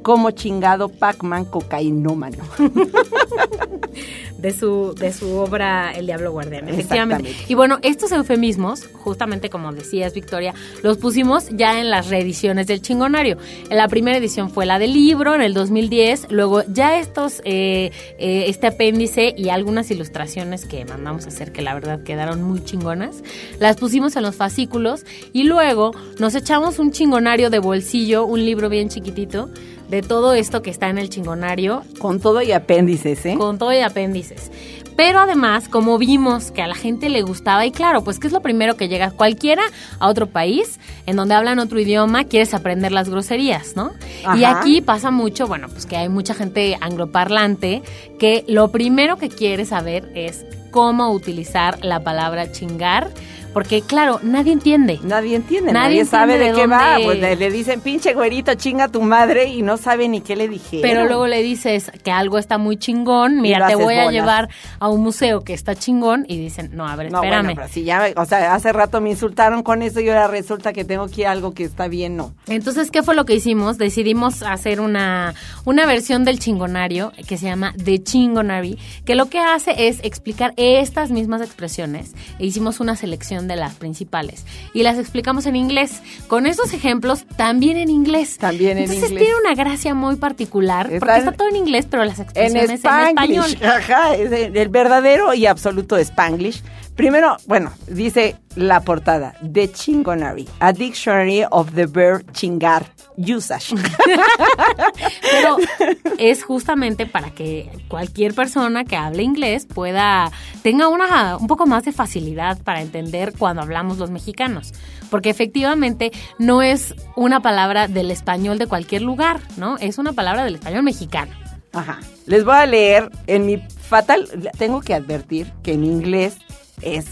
como 0.09 0.31
chingado 0.31 0.89
Pac-Man 0.89 1.45
cocainómano. 1.45 2.37
de 4.39 4.53
su, 4.53 4.95
de 4.95 5.13
su 5.13 5.35
obra 5.35 5.91
El 5.91 6.07
Diablo 6.07 6.31
Guardián, 6.31 6.67
efectivamente. 6.67 7.35
Y 7.47 7.53
bueno, 7.53 7.77
estos 7.83 8.11
eufemismos, 8.11 8.87
justamente 8.93 9.51
como 9.51 9.71
decías, 9.71 10.15
Victoria, 10.15 10.55
los 10.81 10.97
pusimos 10.97 11.49
ya 11.49 11.79
en 11.79 11.91
las 11.91 12.09
reediciones 12.09 12.65
del 12.65 12.81
chingonario. 12.81 13.37
En 13.69 13.77
la 13.77 13.87
primera 13.87 14.17
edición 14.17 14.49
fue 14.49 14.65
la 14.65 14.79
del 14.79 14.93
libro, 14.93 15.35
en 15.35 15.41
el 15.41 15.53
2010, 15.53 16.31
luego 16.31 16.63
ya 16.67 16.97
estos, 16.97 17.41
eh, 17.43 17.91
eh, 18.17 18.45
este 18.47 18.65
apéndice 18.65 19.35
y 19.37 19.49
algunas 19.49 19.91
ilustraciones 19.91 20.65
que 20.65 20.85
mandamos 20.85 21.25
a 21.25 21.27
hacer, 21.27 21.51
que 21.51 21.61
la 21.61 21.75
verdad 21.75 22.01
quedaron 22.01 22.41
muy 22.41 22.63
chingonas, 22.63 23.23
las 23.59 23.75
pusimos 23.77 24.15
en 24.15 24.23
los 24.23 24.35
fascículos 24.35 25.05
y 25.33 25.43
luego 25.43 25.91
nos 26.17 26.33
echamos 26.33 26.79
un 26.79 26.91
chingonario 26.91 27.51
de 27.51 27.59
bolsillo, 27.59 28.25
un 28.25 28.43
libro 28.43 28.69
bien 28.69 28.89
chiquitito, 28.89 29.49
de 29.89 30.01
todo 30.01 30.33
esto 30.33 30.61
que 30.61 30.69
está 30.69 30.89
en 30.89 30.97
el 30.97 31.09
chingonario 31.09 31.83
Con 31.99 32.19
todo 32.19 32.41
y 32.41 32.51
apéndices, 32.51 33.25
¿eh? 33.25 33.35
con 33.37 33.57
todo 33.57 33.73
y 33.73 33.79
apéndices. 33.79 34.51
Pero 34.95 35.19
además, 35.19 35.69
como 35.69 35.97
vimos 35.97 36.51
que 36.51 36.61
a 36.61 36.67
la 36.67 36.75
gente 36.75 37.07
le 37.07 37.21
gustaba, 37.21 37.65
y 37.65 37.71
claro, 37.71 38.03
pues 38.03 38.19
que 38.19 38.27
es 38.27 38.33
lo 38.33 38.41
primero 38.41 38.75
que 38.75 38.89
llega 38.89 39.11
cualquiera 39.11 39.63
a 39.97 40.09
otro 40.09 40.27
país 40.27 40.77
en 41.05 41.15
donde 41.15 41.35
hablan 41.35 41.59
otro 41.59 41.79
idioma, 41.79 42.25
quieres 42.25 42.53
aprender 42.53 42.91
las 42.91 43.07
groserías, 43.07 43.77
¿no? 43.77 43.93
Y 44.35 44.43
aquí 44.43 44.81
pasa 44.81 45.09
mucho, 45.09 45.47
bueno, 45.47 45.69
pues 45.69 45.85
que 45.85 45.95
hay 45.95 46.09
mucha 46.09 46.33
gente 46.33 46.77
angloparlante 46.81 47.81
que 48.19 48.43
lo 48.49 48.71
primero 48.71 49.15
que 49.15 49.29
quiere 49.29 49.63
saber 49.63 50.11
es 50.15 50.45
cómo 50.69 51.11
utilizar 51.11 51.83
la 51.83 52.03
palabra 52.03 52.51
chingar, 52.51 53.09
porque 53.53 53.81
claro, 53.81 54.19
nadie 54.23 54.53
entiende. 54.53 54.99
Nadie 55.03 55.35
entiende, 55.35 55.71
Nadie 55.73 55.97
nadie, 55.99 56.05
sabe 56.05 56.33
entiende 56.33 56.45
de, 56.45 56.51
de 56.55 56.61
qué 56.61 56.67
va. 56.67 56.89
dónde- 56.93 57.05
Pues 57.05 57.19
le, 57.19 57.35
le 57.35 57.51
dicen, 57.51 57.81
pinche 57.81 58.13
güerito, 58.13 58.53
chinga 58.55 58.87
tu 58.89 59.01
madre, 59.01 59.45
y 59.49 59.61
no 59.61 59.77
sabe 59.77 60.07
ni 60.07 60.21
qué 60.21 60.35
le 60.35 60.47
dijeron. 60.47 60.81
Pero 60.81 61.05
luego 61.05 61.27
le 61.27 61.41
dices 61.41 61.91
que 62.03 62.11
algo 62.11 62.37
está 62.37 62.57
muy 62.57 62.77
chingón, 62.77 63.41
mira, 63.41 63.67
te 63.67 63.75
voy 63.75 63.95
a 63.95 64.11
llevar 64.11 64.49
a 64.79 64.87
un 64.89 65.01
museo 65.01 65.41
que 65.43 65.53
está 65.53 65.75
chingón 65.75 66.25
y 66.27 66.37
dicen, 66.37 66.69
no, 66.73 66.87
a 66.87 66.95
ver, 66.95 67.11
No, 67.11 67.19
espérame. 67.23 67.45
bueno, 67.45 67.61
pero 67.61 67.67
si 67.73 67.83
ya, 67.83 68.07
o 68.15 68.25
sea, 68.25 68.53
hace 68.53 68.71
rato 68.73 69.01
me 69.01 69.09
insultaron 69.11 69.63
con 69.63 69.81
eso 69.81 69.99
y 69.99 70.09
ahora 70.09 70.27
resulta 70.27 70.73
que 70.73 70.85
tengo 70.85 71.07
que 71.07 71.21
ir 71.21 71.27
a 71.27 71.31
algo 71.31 71.53
que 71.53 71.63
está 71.63 71.87
bien, 71.87 72.15
no. 72.17 72.33
Entonces, 72.47 72.91
¿qué 72.91 73.03
fue 73.03 73.15
lo 73.15 73.25
que 73.25 73.35
hicimos? 73.35 73.77
Decidimos 73.77 74.43
hacer 74.43 74.79
una, 74.81 75.33
una 75.65 75.85
versión 75.85 76.23
del 76.25 76.39
chingonario 76.39 77.11
que 77.27 77.37
se 77.37 77.45
llama 77.45 77.73
The 77.83 78.03
Chingonary, 78.03 78.77
que 79.05 79.15
lo 79.15 79.27
que 79.29 79.39
hace 79.39 79.87
es 79.87 79.99
explicar 80.03 80.53
estas 80.57 81.11
mismas 81.11 81.41
expresiones. 81.41 82.13
E 82.39 82.45
hicimos 82.45 82.79
una 82.79 82.95
selección 82.95 83.38
de 83.47 83.55
las 83.55 83.75
principales 83.75 84.45
y 84.73 84.83
las 84.83 84.97
explicamos 84.97 85.45
en 85.45 85.55
inglés. 85.55 86.01
Con 86.27 86.45
esos 86.45 86.73
ejemplos, 86.73 87.25
también 87.37 87.77
en 87.77 87.89
inglés. 87.89 88.37
También 88.37 88.71
en 88.77 88.83
Entonces 88.85 89.09
inglés. 89.11 89.23
tiene 89.23 89.39
una 89.39 89.55
gracia 89.55 89.93
muy 89.93 90.15
particular, 90.17 90.89
porque 90.99 91.13
en- 91.13 91.17
está 91.19 91.31
todo 91.31 91.47
en 91.49 91.55
inglés, 91.55 91.87
pero 91.89 92.03
las 92.05 92.17
En 92.19 92.23
expresiones 92.25 92.69
en, 92.69 92.75
Spanglish. 92.77 93.09
español. 93.53 93.57
Ajá, 93.63 94.15
es 94.15 94.31
el 94.31 94.69
verdadero 94.69 95.33
y 95.33 95.45
absoluto 95.45 95.97
Spanglish. 95.97 96.61
Primero, 96.99 97.37
bueno, 97.47 97.71
dice 97.87 98.35
la 98.57 98.81
portada, 98.81 99.33
The 99.53 99.71
Chingonary, 99.71 100.49
a 100.59 100.73
dictionary 100.73 101.45
of 101.49 101.73
the 101.73 101.85
verb 101.85 102.29
chingar 102.33 102.87
usage. 103.15 103.73
Pero 105.31 105.55
es 106.19 106.43
justamente 106.43 107.05
para 107.05 107.31
que 107.31 107.71
cualquier 107.87 108.33
persona 108.33 108.83
que 108.83 108.97
hable 108.97 109.23
inglés 109.23 109.65
pueda, 109.65 110.29
tenga 110.61 110.89
una, 110.89 111.37
un 111.37 111.47
poco 111.47 111.65
más 111.65 111.85
de 111.85 111.93
facilidad 111.93 112.61
para 112.63 112.81
entender 112.81 113.31
cuando 113.37 113.61
hablamos 113.61 113.97
los 113.97 114.11
mexicanos. 114.11 114.73
Porque 115.09 115.29
efectivamente 115.29 116.11
no 116.37 116.61
es 116.61 116.93
una 117.15 117.39
palabra 117.39 117.87
del 117.87 118.11
español 118.11 118.57
de 118.57 118.67
cualquier 118.67 119.03
lugar, 119.03 119.39
¿no? 119.55 119.77
Es 119.77 119.99
una 119.99 120.11
palabra 120.11 120.43
del 120.43 120.55
español 120.55 120.83
mexicano. 120.83 121.31
Ajá. 121.71 122.01
Les 122.25 122.43
voy 122.43 122.55
a 122.55 122.65
leer 122.65 123.09
en 123.27 123.45
mi 123.45 123.57
fatal, 123.57 124.27
tengo 124.57 124.81
que 124.81 124.93
advertir 124.93 125.53
que 125.63 125.71
en 125.71 125.85
inglés 125.85 126.37
es 126.81 127.05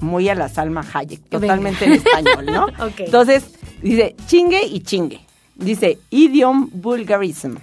muy 0.00 0.28
a 0.28 0.34
la 0.34 0.48
Salma 0.48 0.84
Hayek, 0.92 1.28
totalmente 1.28 1.84
en 1.86 1.92
español, 1.92 2.46
¿no? 2.46 2.66
Ok. 2.86 3.00
Entonces, 3.00 3.44
dice 3.82 4.14
chingue 4.26 4.62
y 4.64 4.80
chingue. 4.80 5.20
Dice 5.54 5.98
idiom 6.10 6.70
vulgarism. 6.74 7.56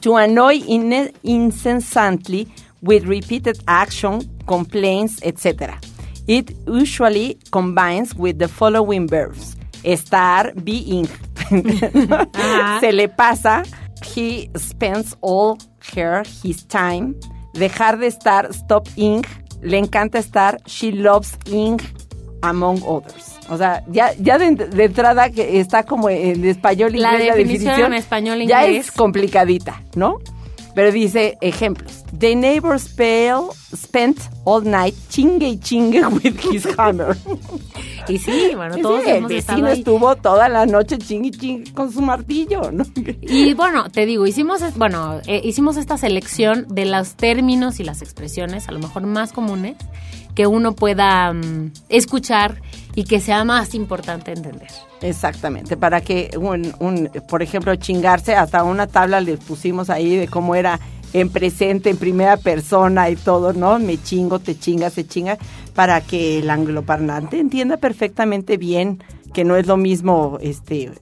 To 0.00 0.16
annoy 0.16 0.64
in- 0.66 1.12
incessantly 1.22 2.48
with 2.82 3.04
repeated 3.04 3.56
action, 3.66 4.20
complaints, 4.46 5.20
etc. 5.22 5.78
It 6.26 6.56
usually 6.66 7.38
combines 7.52 8.12
with 8.16 8.38
the 8.38 8.48
following 8.48 9.06
verbs. 9.06 9.56
Estar, 9.84 10.52
being. 10.64 11.06
Se 12.80 12.90
le 12.92 13.08
pasa. 13.08 13.62
He 14.02 14.50
spends 14.56 15.14
all 15.20 15.58
her, 15.94 16.24
his 16.42 16.64
time. 16.66 17.14
Dejar 17.54 17.98
de 17.98 18.08
estar, 18.08 18.52
stop 18.52 18.88
ing. 18.96 19.24
Le 19.66 19.78
encanta 19.78 20.18
estar, 20.18 20.58
she 20.66 20.92
loves 20.92 21.36
ing, 21.46 21.78
among 22.42 22.80
others. 22.84 23.38
O 23.48 23.56
sea, 23.56 23.82
ya, 23.88 24.12
ya 24.18 24.38
de, 24.38 24.54
de 24.54 24.84
entrada 24.84 25.30
que 25.30 25.60
está 25.60 25.84
como 25.84 26.08
en 26.08 26.44
español 26.44 26.92
La 26.92 27.12
inglés 27.14 27.36
definición 27.36 27.92
en 27.92 27.94
español 27.94 28.38
ya 28.46 28.64
inglés. 28.66 28.86
es 28.86 28.92
complicadita, 28.92 29.82
¿no? 29.94 30.18
Pero 30.76 30.92
dice 30.92 31.38
ejemplos. 31.40 32.04
The 32.18 32.36
neighbor 32.36 32.78
spell, 32.78 33.48
spent 33.74 34.18
all 34.44 34.62
night 34.62 34.94
chingue 35.08 35.48
y 35.48 35.58
chingue 35.58 36.04
with 36.22 36.38
his 36.52 36.66
hammer. 36.78 37.16
Y 38.06 38.18
sí, 38.18 38.52
bueno, 38.54 38.74
Sí, 38.74 38.82
todos 38.82 39.02
el 39.06 39.16
hemos 39.16 39.30
estado 39.30 39.62
vecino 39.62 39.68
estuvo 39.68 40.16
toda 40.16 40.50
la 40.50 40.66
noche 40.66 40.98
chingue 40.98 41.28
y 41.28 41.30
chingue 41.30 41.72
con 41.72 41.90
su 41.90 42.02
martillo, 42.02 42.70
¿no? 42.70 42.84
Y 43.22 43.54
bueno, 43.54 43.88
te 43.88 44.04
digo, 44.04 44.26
hicimos, 44.26 44.60
bueno, 44.76 45.22
eh, 45.26 45.40
hicimos 45.42 45.78
esta 45.78 45.96
selección 45.96 46.66
de 46.68 46.84
los 46.84 47.14
términos 47.14 47.80
y 47.80 47.84
las 47.84 48.02
expresiones, 48.02 48.68
a 48.68 48.72
lo 48.72 48.78
mejor 48.78 49.06
más 49.06 49.32
comunes, 49.32 49.78
que 50.36 50.46
uno 50.46 50.76
pueda 50.76 51.32
mm, 51.32 51.72
escuchar 51.88 52.60
y 52.94 53.04
que 53.04 53.18
sea 53.18 53.42
más 53.44 53.74
importante 53.74 54.32
entender. 54.32 54.68
Exactamente, 55.00 55.76
para 55.76 56.00
que 56.00 56.30
un, 56.38 56.72
un, 56.78 57.10
por 57.28 57.42
ejemplo, 57.42 57.74
chingarse, 57.74 58.36
hasta 58.36 58.62
una 58.62 58.86
tabla 58.86 59.20
le 59.20 59.36
pusimos 59.38 59.90
ahí 59.90 60.14
de 60.14 60.28
cómo 60.28 60.54
era 60.54 60.78
en 61.12 61.30
presente, 61.30 61.90
en 61.90 61.96
primera 61.96 62.36
persona 62.36 63.08
y 63.10 63.16
todo, 63.16 63.52
¿no? 63.52 63.78
Me 63.78 64.00
chingo, 64.00 64.38
te 64.38 64.58
chingas, 64.58 64.92
se 64.92 65.06
chinga, 65.06 65.38
para 65.74 66.00
que 66.00 66.38
el 66.38 66.50
angloparlante 66.50 67.38
entienda 67.38 67.78
perfectamente 67.78 68.56
bien 68.56 69.02
que 69.32 69.44
no 69.44 69.56
es 69.56 69.66
lo 69.66 69.76
mismo 69.76 70.38
este 70.40 70.92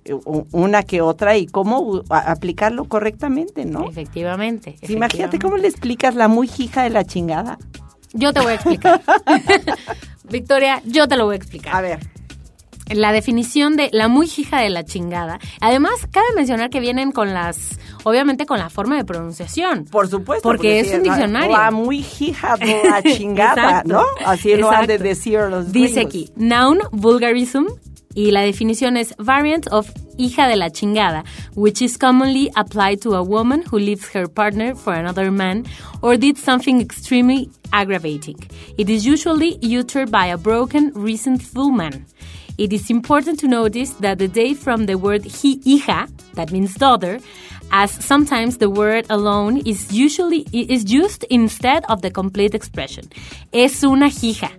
una 0.51 0.83
que 0.83 1.01
otra 1.01 1.37
y 1.37 1.47
cómo 1.47 2.03
aplicarlo 2.09 2.87
correctamente, 2.87 3.65
¿no? 3.65 3.89
Efectivamente. 3.89 4.77
Sí, 4.83 4.95
Imagínate 4.95 5.37
efectivamente. 5.37 5.39
cómo 5.39 5.57
le 5.57 5.69
explicas 5.69 6.15
la 6.17 6.27
muy 6.29 6.51
hija 6.59 6.83
de 6.83 6.91
la 6.91 7.05
chingada. 7.05 7.59
Yo 8.15 8.33
te 8.33 8.41
voy 8.41 8.53
a 8.53 8.55
explicar. 8.55 9.01
Victoria, 10.31 10.81
yo 10.87 11.07
te 11.07 11.17
lo 11.17 11.27
voy 11.27 11.35
a 11.35 11.37
explicar. 11.37 11.75
A 11.77 11.81
ver, 11.83 11.99
la 12.91 13.13
definición 13.13 13.77
de 13.77 13.89
la 13.93 14.09
muy 14.09 14.31
hija 14.37 14.61
de 14.61 14.71
la 14.71 14.85
chingada. 14.85 15.39
Además, 15.61 15.93
cabe 16.11 16.27
mencionar 16.37 16.71
que 16.71 16.81
vienen 16.81 17.13
con 17.13 17.33
las, 17.35 17.79
obviamente 18.05 18.47
con 18.47 18.59
la 18.59 18.71
forma 18.71 18.97
de 18.97 19.05
pronunciación. 19.05 19.85
por 19.87 20.09
supuesto. 20.09 20.49
Porque 20.49 20.81
es 20.81 20.93
un 20.95 21.03
diccionario. 21.03 21.53
La 21.57 21.71
muy 21.71 22.05
hija 22.21 22.57
de 22.57 22.83
la 22.89 23.03
chingada, 23.17 23.83
¿no? 23.85 24.03
Así 24.25 24.55
lo 24.57 24.71
han 24.71 24.87
de 24.87 24.99
decir 24.99 25.41
los 25.51 25.73
Dice 25.73 26.05
gringos. 26.05 26.07
aquí, 26.07 26.33
noun 26.37 26.79
vulgarism, 26.93 27.65
y 28.15 28.31
la 28.31 28.43
definición 28.43 28.97
es 28.97 29.15
variant 29.19 29.67
of 29.69 29.91
hija 30.17 30.49
de 30.49 30.57
la 30.57 30.71
chingada, 30.71 31.25
which 31.55 31.83
is 31.83 31.97
commonly 31.97 32.51
applied 32.57 33.01
to 33.01 33.15
a 33.15 33.23
woman 33.23 33.63
who 33.63 33.79
leaves 33.79 34.09
her 34.15 34.29
partner 34.29 34.75
for 34.75 34.95
another 34.95 35.31
man 35.31 35.65
or 36.03 36.17
did 36.17 36.39
something 36.39 36.81
extremely 36.81 37.51
aggravating. 37.73 38.37
It 38.79 38.89
is 38.89 39.05
usually 39.05 39.59
uttered 39.63 40.11
by 40.11 40.27
a 40.27 40.39
broken, 40.39 40.93
resentful 40.95 41.71
man. 41.71 42.07
It 42.57 42.73
is 42.73 42.89
important 42.89 43.41
to 43.41 43.49
notice 43.49 43.91
that 43.95 44.19
the 44.19 44.29
day 44.29 44.55
from 44.55 44.87
the 44.87 44.97
word 44.97 45.25
hi, 45.25 45.57
hija, 45.67 46.09
that 46.35 46.53
means 46.53 46.75
daughter, 46.77 47.19
as 47.73 47.91
sometimes 47.91 48.59
the 48.59 48.71
word 48.71 49.07
alone 49.11 49.57
is 49.67 49.93
usually 49.93 50.47
is 50.53 50.93
used 50.93 51.25
instead 51.31 51.85
of 51.89 52.03
the 52.03 52.11
complete 52.11 52.55
expression. 52.55 53.11
Es 53.53 53.83
una 53.83 54.07
hija. 54.07 54.51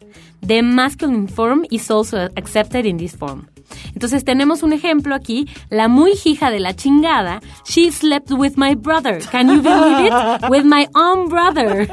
The 0.45 0.61
masculine 0.61 1.27
form 1.27 1.65
is 1.71 1.89
also 1.89 2.29
accepted 2.37 2.85
in 2.85 2.97
this 2.97 3.15
form. 3.15 3.47
Entonces 3.93 4.23
tenemos 4.23 4.61
un 4.61 4.73
ejemplo 4.73 5.15
aquí, 5.15 5.47
la 5.69 5.87
muy 5.87 6.13
hija 6.23 6.51
de 6.51 6.59
la 6.59 6.75
chingada, 6.75 7.41
she 7.65 7.91
slept 7.91 8.31
with 8.31 8.53
my 8.57 8.75
brother. 8.75 9.19
Can 9.31 9.49
you 9.49 9.61
believe 9.61 10.05
it? 10.05 10.13
With 10.49 10.65
my 10.65 10.87
own 10.93 11.29
brother. 11.29 11.87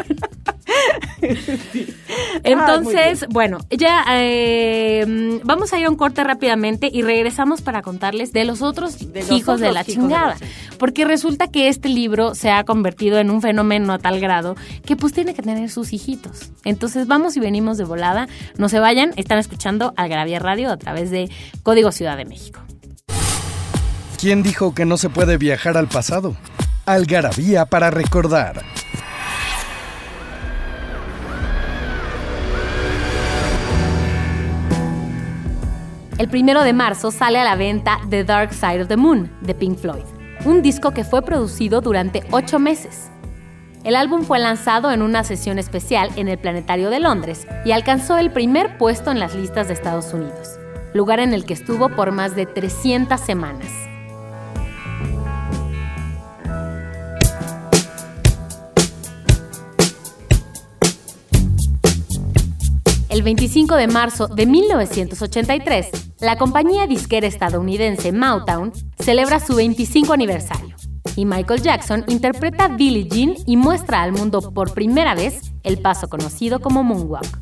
Entonces, 2.44 3.26
bueno, 3.28 3.58
ya 3.70 4.04
eh, 4.10 5.40
vamos 5.44 5.72
a 5.72 5.78
ir 5.78 5.86
a 5.86 5.90
un 5.90 5.96
corte 5.96 6.24
rápidamente 6.24 6.88
y 6.92 7.02
regresamos 7.02 7.62
para 7.62 7.82
contarles 7.82 8.32
de 8.32 8.44
los 8.44 8.62
otros 8.62 9.12
De 9.12 9.20
los 9.20 9.30
hijos 9.30 9.60
de 9.60 9.72
la 9.72 9.80
hijos 9.80 9.86
de 9.86 9.92
chingada. 9.92 10.26
la 10.26 10.34
chingada. 10.34 10.52
Porque 10.78 11.04
resulta 11.04 11.48
que 11.48 11.68
este 11.68 11.88
libro 11.88 12.34
se 12.34 12.50
ha 12.50 12.64
convertido 12.64 13.18
en 13.18 13.30
un 13.30 13.40
fenómeno 13.42 13.92
a 13.92 13.98
tal 13.98 14.20
grado 14.20 14.56
que 14.84 14.96
pues 14.96 15.12
tiene 15.12 15.34
que 15.34 15.42
tener 15.42 15.70
sus 15.70 15.92
hijitos. 15.92 16.50
Entonces 16.64 17.06
vamos 17.06 17.36
y 17.36 17.40
venimos 17.40 17.78
de 17.78 17.84
volada. 17.84 18.28
No 18.56 18.68
se 18.68 18.80
vayan, 18.80 19.12
están 19.16 19.38
escuchando 19.38 19.92
Algarabía 19.96 20.38
Radio 20.38 20.70
a 20.70 20.76
través 20.76 21.10
de 21.10 21.30
Código 21.62 21.92
Ciudad 21.92 22.16
de 22.16 22.24
México. 22.24 22.60
¿Quién 24.18 24.42
dijo 24.42 24.74
que 24.74 24.84
no 24.84 24.96
se 24.96 25.08
puede 25.08 25.36
viajar 25.36 25.76
al 25.76 25.88
pasado? 25.88 26.36
Algarabía 26.86 27.66
para 27.66 27.90
recordar. 27.90 28.62
El 36.22 36.28
primero 36.28 36.62
de 36.62 36.72
marzo 36.72 37.10
sale 37.10 37.40
a 37.40 37.44
la 37.44 37.56
venta 37.56 37.98
The 38.08 38.22
Dark 38.22 38.54
Side 38.54 38.82
of 38.82 38.86
the 38.86 38.96
Moon 38.96 39.28
de 39.40 39.56
Pink 39.56 39.76
Floyd, 39.76 40.04
un 40.44 40.62
disco 40.62 40.92
que 40.92 41.02
fue 41.02 41.22
producido 41.22 41.80
durante 41.80 42.22
ocho 42.30 42.60
meses. 42.60 43.10
El 43.82 43.96
álbum 43.96 44.22
fue 44.22 44.38
lanzado 44.38 44.92
en 44.92 45.02
una 45.02 45.24
sesión 45.24 45.58
especial 45.58 46.10
en 46.14 46.28
el 46.28 46.38
Planetario 46.38 46.90
de 46.90 47.00
Londres 47.00 47.44
y 47.64 47.72
alcanzó 47.72 48.18
el 48.18 48.30
primer 48.30 48.78
puesto 48.78 49.10
en 49.10 49.18
las 49.18 49.34
listas 49.34 49.66
de 49.66 49.74
Estados 49.74 50.14
Unidos, 50.14 50.60
lugar 50.94 51.18
en 51.18 51.34
el 51.34 51.44
que 51.44 51.54
estuvo 51.54 51.88
por 51.88 52.12
más 52.12 52.36
de 52.36 52.46
300 52.46 53.20
semanas. 53.20 53.91
El 63.12 63.22
25 63.22 63.76
de 63.76 63.88
marzo 63.88 64.26
de 64.26 64.46
1983, 64.46 65.90
la 66.20 66.38
compañía 66.38 66.86
disquera 66.86 67.26
estadounidense 67.26 68.10
Motown 68.10 68.72
celebra 68.98 69.38
su 69.38 69.54
25 69.54 70.14
aniversario 70.14 70.74
y 71.14 71.26
Michael 71.26 71.60
Jackson 71.60 72.06
interpreta 72.08 72.68
Billie 72.68 73.06
Jean 73.06 73.34
y 73.44 73.58
muestra 73.58 74.00
al 74.00 74.12
mundo 74.12 74.54
por 74.54 74.72
primera 74.72 75.14
vez 75.14 75.52
el 75.62 75.76
paso 75.76 76.08
conocido 76.08 76.60
como 76.60 76.84
Moonwalk. 76.84 77.38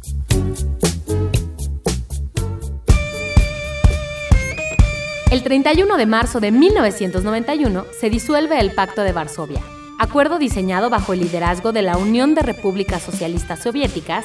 El 5.31 5.45
31 5.45 5.97
de 5.97 6.07
marzo 6.07 6.41
de 6.41 6.51
1991 6.51 7.85
se 7.97 8.11
disuelve 8.11 8.59
el 8.59 8.73
Pacto 8.73 9.03
de 9.03 9.13
Varsovia, 9.13 9.63
acuerdo 10.01 10.41
diseñado 10.41 10.91
bajo 10.91 11.13
el 11.13 11.21
liderazgo 11.21 11.71
de 11.71 11.83
la 11.83 11.97
Unión 11.97 12.35
de 12.35 12.43
Repúblicas 12.43 13.05
Socialistas 13.05 13.63
Soviéticas, 13.63 14.25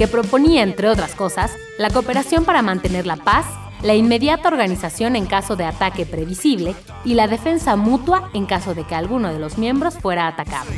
que 0.00 0.08
proponía, 0.08 0.62
entre 0.62 0.88
otras 0.88 1.14
cosas, 1.14 1.54
la 1.76 1.90
cooperación 1.90 2.46
para 2.46 2.62
mantener 2.62 3.06
la 3.06 3.16
paz, 3.16 3.44
la 3.82 3.94
inmediata 3.94 4.48
organización 4.48 5.14
en 5.14 5.26
caso 5.26 5.56
de 5.56 5.66
ataque 5.66 6.06
previsible 6.06 6.74
y 7.04 7.12
la 7.12 7.28
defensa 7.28 7.76
mutua 7.76 8.30
en 8.32 8.46
caso 8.46 8.72
de 8.72 8.84
que 8.84 8.94
alguno 8.94 9.30
de 9.30 9.38
los 9.38 9.58
miembros 9.58 9.98
fuera 9.98 10.26
atacado. 10.26 10.70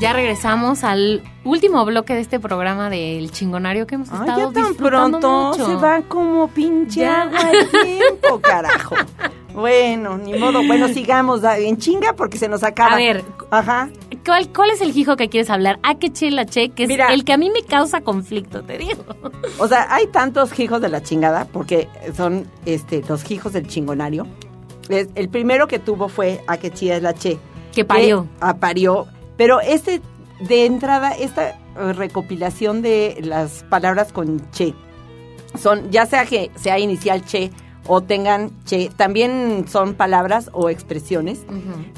Ya 0.00 0.12
regresamos 0.12 0.82
al 0.82 1.22
último 1.44 1.84
bloque 1.84 2.14
de 2.14 2.20
este 2.20 2.40
programa 2.40 2.90
del 2.90 3.30
chingonario 3.30 3.86
que 3.86 3.94
hemos 3.94 4.10
Ay, 4.10 4.18
estado 4.18 4.48
ya 4.48 4.60
tan 4.60 4.68
disfrutando 4.70 5.20
pronto 5.20 5.52
mucho. 5.52 5.66
se 5.66 5.74
va 5.76 6.02
como 6.02 6.48
pinche 6.48 7.06
agua 7.06 7.52
el 7.52 7.68
tiempo, 7.70 8.40
carajo. 8.40 8.96
Bueno, 9.54 10.18
ni 10.18 10.34
modo. 10.38 10.62
Bueno, 10.66 10.88
sigamos 10.94 11.42
en 11.44 11.76
chinga 11.78 12.14
porque 12.14 12.38
se 12.38 12.48
nos 12.48 12.62
acaba. 12.62 12.92
A 12.94 12.96
ver. 12.96 13.24
Ajá. 13.50 13.88
¿Cuál, 14.24 14.48
cuál 14.52 14.70
es 14.70 14.80
el 14.80 14.96
hijo 14.96 15.16
que 15.16 15.28
quieres 15.28 15.50
hablar? 15.50 15.78
¿A 15.82 15.94
qué 15.96 16.10
che 16.12 16.30
la 16.30 16.44
che? 16.46 16.68
Que 16.70 16.84
es 16.84 16.88
Mira. 16.88 17.12
el 17.12 17.24
que 17.24 17.32
a 17.32 17.36
mí 17.38 17.50
me 17.50 17.62
causa 17.62 18.00
conflicto, 18.02 18.62
te 18.62 18.78
digo. 18.78 19.04
O 19.58 19.66
sea, 19.66 19.92
hay 19.94 20.06
tantos 20.08 20.58
hijos 20.58 20.80
de 20.80 20.88
la 20.88 21.02
chingada 21.02 21.46
porque 21.46 21.88
son 22.16 22.46
este 22.66 23.02
los 23.08 23.30
hijos 23.30 23.52
del 23.52 23.66
chingonario. 23.66 24.26
Es- 24.88 25.08
el 25.14 25.28
primero 25.28 25.66
que 25.68 25.78
tuvo 25.78 26.08
fue 26.08 26.42
a 26.46 26.58
que 26.58 26.68
es 26.68 27.02
la 27.02 27.14
che. 27.14 27.38
Que 27.74 27.84
parió. 27.84 28.26
ah, 28.40 28.56
parió. 28.56 29.06
Pero 29.36 29.60
este, 29.60 30.02
de 30.40 30.66
entrada, 30.66 31.12
esta 31.12 31.50
eh, 31.50 31.92
recopilación 31.94 32.82
de 32.82 33.18
las 33.22 33.64
palabras 33.70 34.12
con 34.12 34.50
che, 34.50 34.74
son, 35.58 35.90
ya 35.90 36.06
sea 36.06 36.26
que 36.26 36.50
sea 36.56 36.78
inicial 36.78 37.24
che 37.24 37.50
o 37.92 38.00
tengan 38.02 38.50
che, 38.66 38.88
también 38.96 39.64
son 39.68 39.94
palabras 39.94 40.48
o 40.52 40.70
expresiones, 40.70 41.40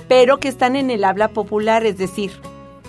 pero 0.09 0.38
que 0.38 0.49
están 0.49 0.74
en 0.74 0.90
el 0.90 1.05
habla 1.05 1.28
popular, 1.28 1.84
es 1.84 1.99
decir, 1.99 2.32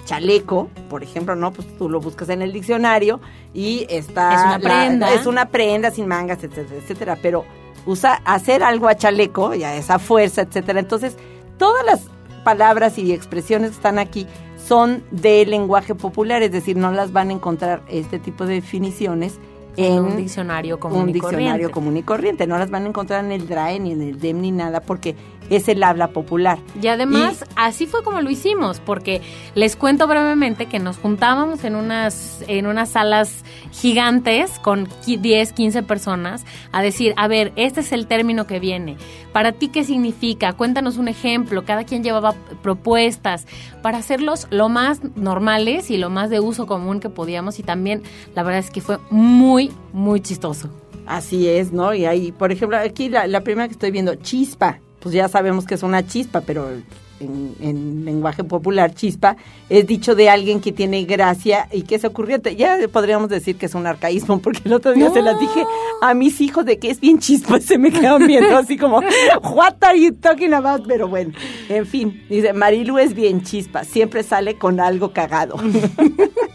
chaleco, 0.05 0.69
por 0.89 1.03
ejemplo, 1.03 1.35
¿no? 1.35 1.51
Pues 1.51 1.67
tú 1.77 1.89
lo 1.89 1.99
buscas 1.99 2.29
en 2.29 2.41
el 2.41 2.53
diccionario 2.53 3.19
y 3.53 3.85
está... 3.89 4.33
Es 4.33 4.41
una 4.41 4.57
la- 4.57 4.59
prenda. 4.59 5.13
es 5.13 5.25
una 5.25 5.45
prenda 5.49 5.91
sin 5.91 6.07
mangas, 6.07 6.43
etcétera, 6.43 6.79
etcétera, 6.81 7.17
pero 7.21 7.43
usa 7.85 8.21
hacer 8.25 8.63
algo 8.63 8.87
a 8.87 8.95
chaleco, 8.95 9.53
ya 9.53 9.75
esa 9.75 9.99
fuerza, 9.99 10.41
etcétera. 10.43 10.79
Entonces, 10.79 11.17
todas 11.57 11.85
las 11.85 12.01
palabras 12.45 12.97
y 12.97 13.11
expresiones 13.11 13.71
que 13.71 13.75
están 13.75 13.99
aquí 13.99 14.27
son 14.65 15.03
de 15.11 15.45
lenguaje 15.45 15.93
popular, 15.93 16.41
es 16.41 16.51
decir, 16.53 16.77
no 16.77 16.91
las 16.91 17.11
van 17.11 17.29
a 17.29 17.33
encontrar 17.33 17.81
este 17.89 18.17
tipo 18.19 18.45
de 18.45 18.55
definiciones 18.55 19.39
en 19.77 19.99
un 19.99 20.17
diccionario 20.17 20.79
común 20.79 21.03
un 21.03 21.09
y 21.09 21.13
diccionario 21.13 21.71
común 21.71 21.97
y 21.97 22.03
corriente. 22.03 22.47
No 22.47 22.57
las 22.57 22.69
van 22.69 22.85
a 22.85 22.89
encontrar 22.89 23.23
en 23.25 23.31
el 23.31 23.47
DRAE 23.47 23.79
ni 23.79 23.91
en 23.91 24.01
el 24.01 24.19
DEM 24.19 24.41
ni 24.41 24.51
nada 24.51 24.81
porque 24.81 25.15
es 25.49 25.67
el 25.67 25.83
habla 25.83 26.07
popular. 26.09 26.59
Y 26.81 26.87
además, 26.87 27.45
así 27.55 27.85
fue 27.85 28.03
como 28.03 28.21
lo 28.21 28.29
hicimos, 28.29 28.79
porque 28.79 29.21
les 29.55 29.75
cuento 29.75 30.07
brevemente 30.07 30.65
que 30.67 30.79
nos 30.79 30.97
juntábamos 30.97 31.63
en 31.63 31.75
unas, 31.75 32.43
en 32.47 32.65
unas 32.67 32.89
salas 32.89 33.43
gigantes 33.71 34.59
con 34.59 34.87
qui- 35.05 35.19
10, 35.19 35.51
15 35.53 35.83
personas 35.83 36.45
a 36.71 36.81
decir, 36.81 37.13
a 37.17 37.27
ver, 37.27 37.51
este 37.55 37.81
es 37.81 37.91
el 37.91 38.07
término 38.07 38.47
que 38.47 38.59
viene. 38.59 38.97
¿Para 39.33 39.51
ti 39.51 39.67
qué 39.67 39.83
significa? 39.83 40.53
Cuéntanos 40.53 40.97
un 40.97 41.07
ejemplo. 41.07 41.65
Cada 41.65 41.83
quien 41.83 42.03
llevaba 42.03 42.35
propuestas 42.61 43.45
para 43.81 43.97
hacerlos 43.97 44.47
lo 44.51 44.69
más 44.69 45.01
normales 45.15 45.89
y 45.91 45.97
lo 45.97 46.09
más 46.09 46.29
de 46.29 46.39
uso 46.39 46.65
común 46.67 46.99
que 46.99 47.09
podíamos. 47.09 47.59
Y 47.59 47.63
también, 47.63 48.03
la 48.35 48.43
verdad 48.43 48.59
es 48.59 48.69
que 48.69 48.81
fue 48.81 48.99
muy, 49.09 49.71
muy 49.91 50.21
chistoso. 50.21 50.69
Así 51.05 51.47
es, 51.49 51.73
¿no? 51.73 51.93
Y 51.93 52.05
ahí, 52.05 52.31
por 52.31 52.51
ejemplo, 52.51 52.77
aquí 52.77 53.09
la, 53.09 53.27
la 53.27 53.41
primera 53.41 53.67
que 53.67 53.73
estoy 53.73 53.91
viendo, 53.91 54.15
chispa. 54.15 54.79
Pues 55.03 55.13
ya 55.13 55.27
sabemos 55.27 55.65
que 55.65 55.75
es 55.75 55.83
una 55.83 56.07
chispa, 56.07 56.41
pero 56.41 56.69
en, 57.19 57.55
en 57.59 58.05
lenguaje 58.05 58.43
popular, 58.43 58.95
chispa 58.95 59.35
es 59.69 59.85
dicho 59.85 60.15
de 60.15 60.29
alguien 60.29 60.61
que 60.61 60.71
tiene 60.71 61.03
gracia 61.03 61.67
y 61.71 61.81
que 61.81 61.95
es 61.95 62.05
ocurriente. 62.05 62.55
Ya 62.55 62.77
podríamos 62.91 63.27
decir 63.27 63.57
que 63.57 63.65
es 63.65 63.75
un 63.75 63.85
arcaísmo, 63.85 64.39
porque 64.39 64.61
el 64.65 64.73
otro 64.73 64.93
día 64.93 65.11
se 65.11 65.21
las 65.21 65.37
dije 65.39 65.65
a 66.01 66.13
mis 66.13 66.39
hijos 66.39 66.65
de 66.65 66.79
que 66.79 66.89
es 66.89 67.01
bien 67.01 67.19
chispa, 67.19 67.59
se 67.59 67.77
me 67.77 67.91
quedan 67.91 68.25
viendo 68.25 68.57
así 68.57 68.77
como, 68.77 69.01
what 69.53 69.75
are 69.81 69.99
you 69.99 70.13
talking 70.13 70.53
about? 70.53 70.87
Pero 70.87 71.09
bueno, 71.09 71.33
en 71.67 71.85
fin, 71.85 72.23
dice, 72.29 72.53
Marilu 72.53 72.97
es 72.97 73.13
bien 73.13 73.43
chispa, 73.43 73.83
siempre 73.83 74.23
sale 74.23 74.57
con 74.57 74.79
algo 74.79 75.11
cagado. 75.11 75.57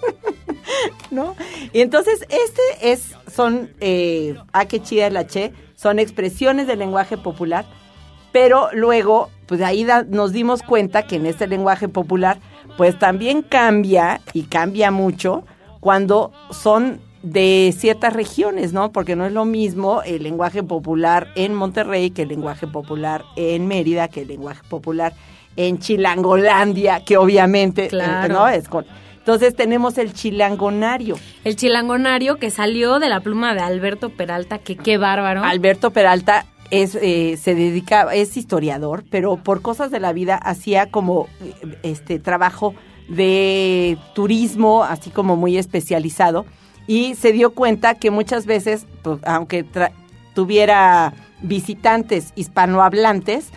¿no? 1.10 1.34
Y 1.72 1.80
entonces, 1.80 2.20
este 2.28 2.92
es, 2.92 3.14
son, 3.34 3.70
eh, 3.80 4.36
a 4.52 4.66
que 4.66 4.80
chida 4.80 5.06
es 5.06 5.12
la 5.12 5.26
che, 5.26 5.52
son 5.74 5.98
expresiones 5.98 6.66
del 6.66 6.80
lenguaje 6.80 7.16
popular, 7.16 7.64
pero 8.32 8.68
luego, 8.72 9.30
pues 9.46 9.60
de 9.60 9.66
ahí 9.66 9.84
da- 9.84 10.04
nos 10.08 10.32
dimos 10.32 10.62
cuenta 10.62 11.02
que 11.04 11.16
en 11.16 11.26
este 11.26 11.46
lenguaje 11.46 11.88
popular, 11.88 12.38
pues 12.76 12.98
también 12.98 13.42
cambia, 13.42 14.20
y 14.32 14.42
cambia 14.44 14.90
mucho, 14.90 15.44
cuando 15.80 16.32
son 16.50 17.00
de 17.22 17.74
ciertas 17.76 18.12
regiones, 18.12 18.72
¿no? 18.72 18.92
Porque 18.92 19.16
no 19.16 19.26
es 19.26 19.32
lo 19.32 19.44
mismo 19.44 20.02
el 20.02 20.22
lenguaje 20.22 20.62
popular 20.62 21.28
en 21.34 21.52
Monterrey 21.54 22.10
que 22.10 22.22
el 22.22 22.28
lenguaje 22.28 22.66
popular 22.68 23.24
en 23.36 23.66
Mérida, 23.66 24.06
que 24.08 24.22
el 24.22 24.28
lenguaje 24.28 24.60
popular 24.68 25.12
en 25.56 25.78
Chilangolandia, 25.78 27.00
que 27.04 27.16
obviamente, 27.16 27.86
eh, 27.86 27.88
Claro. 27.88 28.32
¿no? 28.34 28.48
Es 28.48 28.68
con, 28.68 28.86
entonces 29.18 29.54
tenemos 29.56 29.98
el 29.98 30.12
chilangonario. 30.14 31.16
El 31.44 31.56
chilangonario 31.56 32.36
que 32.36 32.50
salió 32.50 32.98
de 32.98 33.08
la 33.08 33.20
pluma 33.20 33.54
de 33.54 33.60
Alberto 33.60 34.10
Peralta, 34.10 34.58
que 34.58 34.76
qué 34.76 34.96
bárbaro. 34.98 35.42
Alberto 35.44 35.90
Peralta 35.90 36.46
es, 36.70 36.94
eh, 36.94 37.38
se 37.40 37.54
dedica, 37.54 38.14
es 38.14 38.36
historiador, 38.36 39.04
pero 39.10 39.36
por 39.36 39.62
cosas 39.62 39.90
de 39.90 40.00
la 40.00 40.12
vida 40.12 40.36
hacía 40.36 40.90
como 40.90 41.28
eh, 41.40 41.78
este 41.82 42.18
trabajo 42.18 42.74
de 43.08 43.98
turismo, 44.14 44.84
así 44.84 45.10
como 45.10 45.36
muy 45.36 45.56
especializado, 45.56 46.44
y 46.86 47.14
se 47.14 47.32
dio 47.32 47.54
cuenta 47.54 47.94
que 47.94 48.10
muchas 48.10 48.46
veces, 48.46 48.86
pues, 49.02 49.20
aunque 49.24 49.64
tuviera 50.34 51.14
visitantes 51.42 52.32
hispanohablantes, 52.34 53.50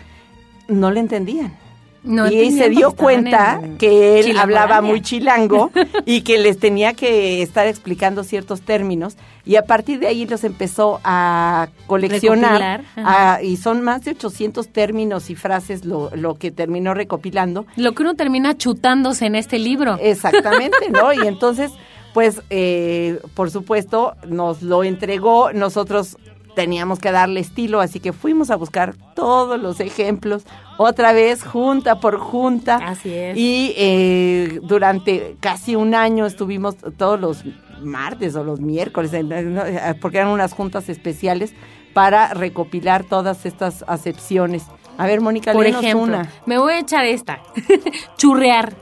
no 0.68 0.90
le 0.90 1.00
entendían. 1.00 1.61
No 2.04 2.30
y 2.30 2.50
se 2.52 2.68
dio 2.68 2.92
cuenta 2.92 3.60
en 3.62 3.78
que 3.78 4.18
él 4.20 4.36
hablaba 4.36 4.80
muy 4.80 5.00
chilango 5.02 5.70
y 6.04 6.22
que 6.22 6.38
les 6.38 6.58
tenía 6.58 6.94
que 6.94 7.42
estar 7.42 7.66
explicando 7.68 8.24
ciertos 8.24 8.62
términos 8.62 9.16
y 9.44 9.54
a 9.56 9.62
partir 9.66 9.98
de 10.00 10.08
ahí 10.08 10.26
los 10.26 10.42
empezó 10.44 11.00
a 11.04 11.68
coleccionar 11.86 12.82
a- 12.96 13.40
y 13.42 13.56
son 13.56 13.82
más 13.82 14.04
de 14.04 14.12
800 14.12 14.68
términos 14.68 15.30
y 15.30 15.34
frases 15.36 15.84
lo, 15.84 16.10
lo 16.14 16.34
que 16.34 16.50
terminó 16.50 16.94
recopilando. 16.94 17.66
Lo 17.76 17.92
que 17.92 18.02
uno 18.02 18.14
termina 18.14 18.56
chutándose 18.56 19.26
en 19.26 19.34
este 19.36 19.58
libro. 19.58 19.96
Exactamente, 20.00 20.90
¿no? 20.90 21.12
Y 21.22 21.26
entonces, 21.26 21.70
pues, 22.14 22.40
eh, 22.50 23.18
por 23.34 23.50
supuesto, 23.50 24.14
nos 24.26 24.62
lo 24.62 24.84
entregó, 24.84 25.52
nosotros 25.52 26.16
teníamos 26.54 26.98
que 26.98 27.10
darle 27.12 27.40
estilo, 27.40 27.80
así 27.80 28.00
que 28.00 28.12
fuimos 28.12 28.50
a 28.50 28.56
buscar 28.56 28.94
todos 29.14 29.60
los 29.60 29.80
ejemplos, 29.80 30.44
otra 30.78 31.12
vez, 31.12 31.44
junta 31.44 32.00
por 32.00 32.18
junta. 32.18 32.76
Así 32.76 33.12
es. 33.12 33.36
Y 33.36 33.74
eh, 33.76 34.60
durante 34.62 35.36
casi 35.40 35.76
un 35.76 35.94
año 35.94 36.26
estuvimos 36.26 36.76
todos 36.96 37.20
los 37.20 37.44
martes 37.82 38.36
o 38.36 38.44
los 38.44 38.60
miércoles, 38.60 39.10
eh, 39.14 39.94
porque 40.00 40.18
eran 40.18 40.28
unas 40.30 40.52
juntas 40.52 40.88
especiales 40.88 41.54
para 41.92 42.32
recopilar 42.34 43.04
todas 43.04 43.44
estas 43.46 43.84
acepciones. 43.86 44.64
A 44.98 45.06
ver, 45.06 45.20
Mónica, 45.20 45.52
Por 45.52 45.66
ejemplo, 45.66 46.02
una. 46.02 46.30
me 46.46 46.58
voy 46.58 46.74
a 46.74 46.78
echar 46.80 47.04
esta. 47.04 47.40
Churrear. 48.18 48.74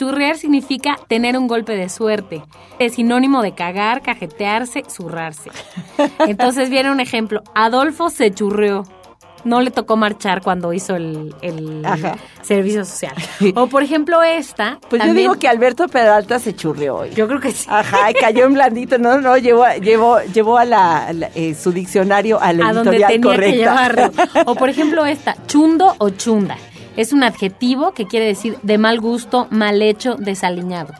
Churrear 0.00 0.38
significa 0.38 0.96
tener 1.08 1.36
un 1.36 1.46
golpe 1.46 1.76
de 1.76 1.90
suerte. 1.90 2.42
Es 2.78 2.94
sinónimo 2.94 3.42
de 3.42 3.52
cagar, 3.52 4.00
cajetearse, 4.00 4.82
zurrarse. 4.88 5.50
Entonces 6.20 6.70
viene 6.70 6.90
un 6.90 7.00
ejemplo. 7.00 7.42
Adolfo 7.54 8.08
se 8.08 8.32
churreó. 8.32 8.84
No 9.44 9.60
le 9.60 9.70
tocó 9.70 9.98
marchar 9.98 10.40
cuando 10.40 10.72
hizo 10.72 10.96
el, 10.96 11.34
servicio 12.40 12.86
social. 12.86 13.14
O 13.56 13.66
por 13.66 13.82
ejemplo 13.82 14.22
esta. 14.22 14.78
Pues 14.88 15.04
yo 15.04 15.12
digo 15.12 15.34
que 15.34 15.48
Alberto 15.48 15.86
Peralta 15.86 16.38
se 16.38 16.56
churrió 16.56 16.96
hoy. 16.96 17.10
Yo 17.10 17.28
creo 17.28 17.40
que 17.40 17.52
sí. 17.52 17.66
Ajá, 17.68 18.10
y 18.10 18.14
cayó 18.14 18.46
en 18.46 18.54
blandito. 18.54 18.96
No, 18.96 19.20
no, 19.20 19.36
llevó, 19.36 19.66
llevó, 19.82 20.20
llevó 20.32 20.56
a 20.56 20.64
la, 20.64 21.08
a 21.08 21.12
la, 21.12 21.30
eh, 21.34 21.54
su 21.54 21.72
diccionario 21.72 22.40
a 22.40 22.54
la 22.54 22.68
a 22.68 22.72
donde 22.72 22.96
editorial 22.96 23.12
tenía 23.12 23.30
correcta. 23.30 23.52
que 23.52 23.58
llevarlo. 23.58 24.12
O 24.46 24.54
por 24.54 24.70
ejemplo 24.70 25.04
esta, 25.04 25.36
chundo 25.46 25.94
o 25.98 26.08
chunda. 26.08 26.56
Es 26.96 27.12
un 27.12 27.22
adjetivo 27.22 27.92
que 27.92 28.06
quiere 28.06 28.26
decir 28.26 28.58
de 28.62 28.78
mal 28.78 29.00
gusto, 29.00 29.46
mal 29.50 29.80
hecho, 29.82 30.16
desaliñado. 30.16 30.92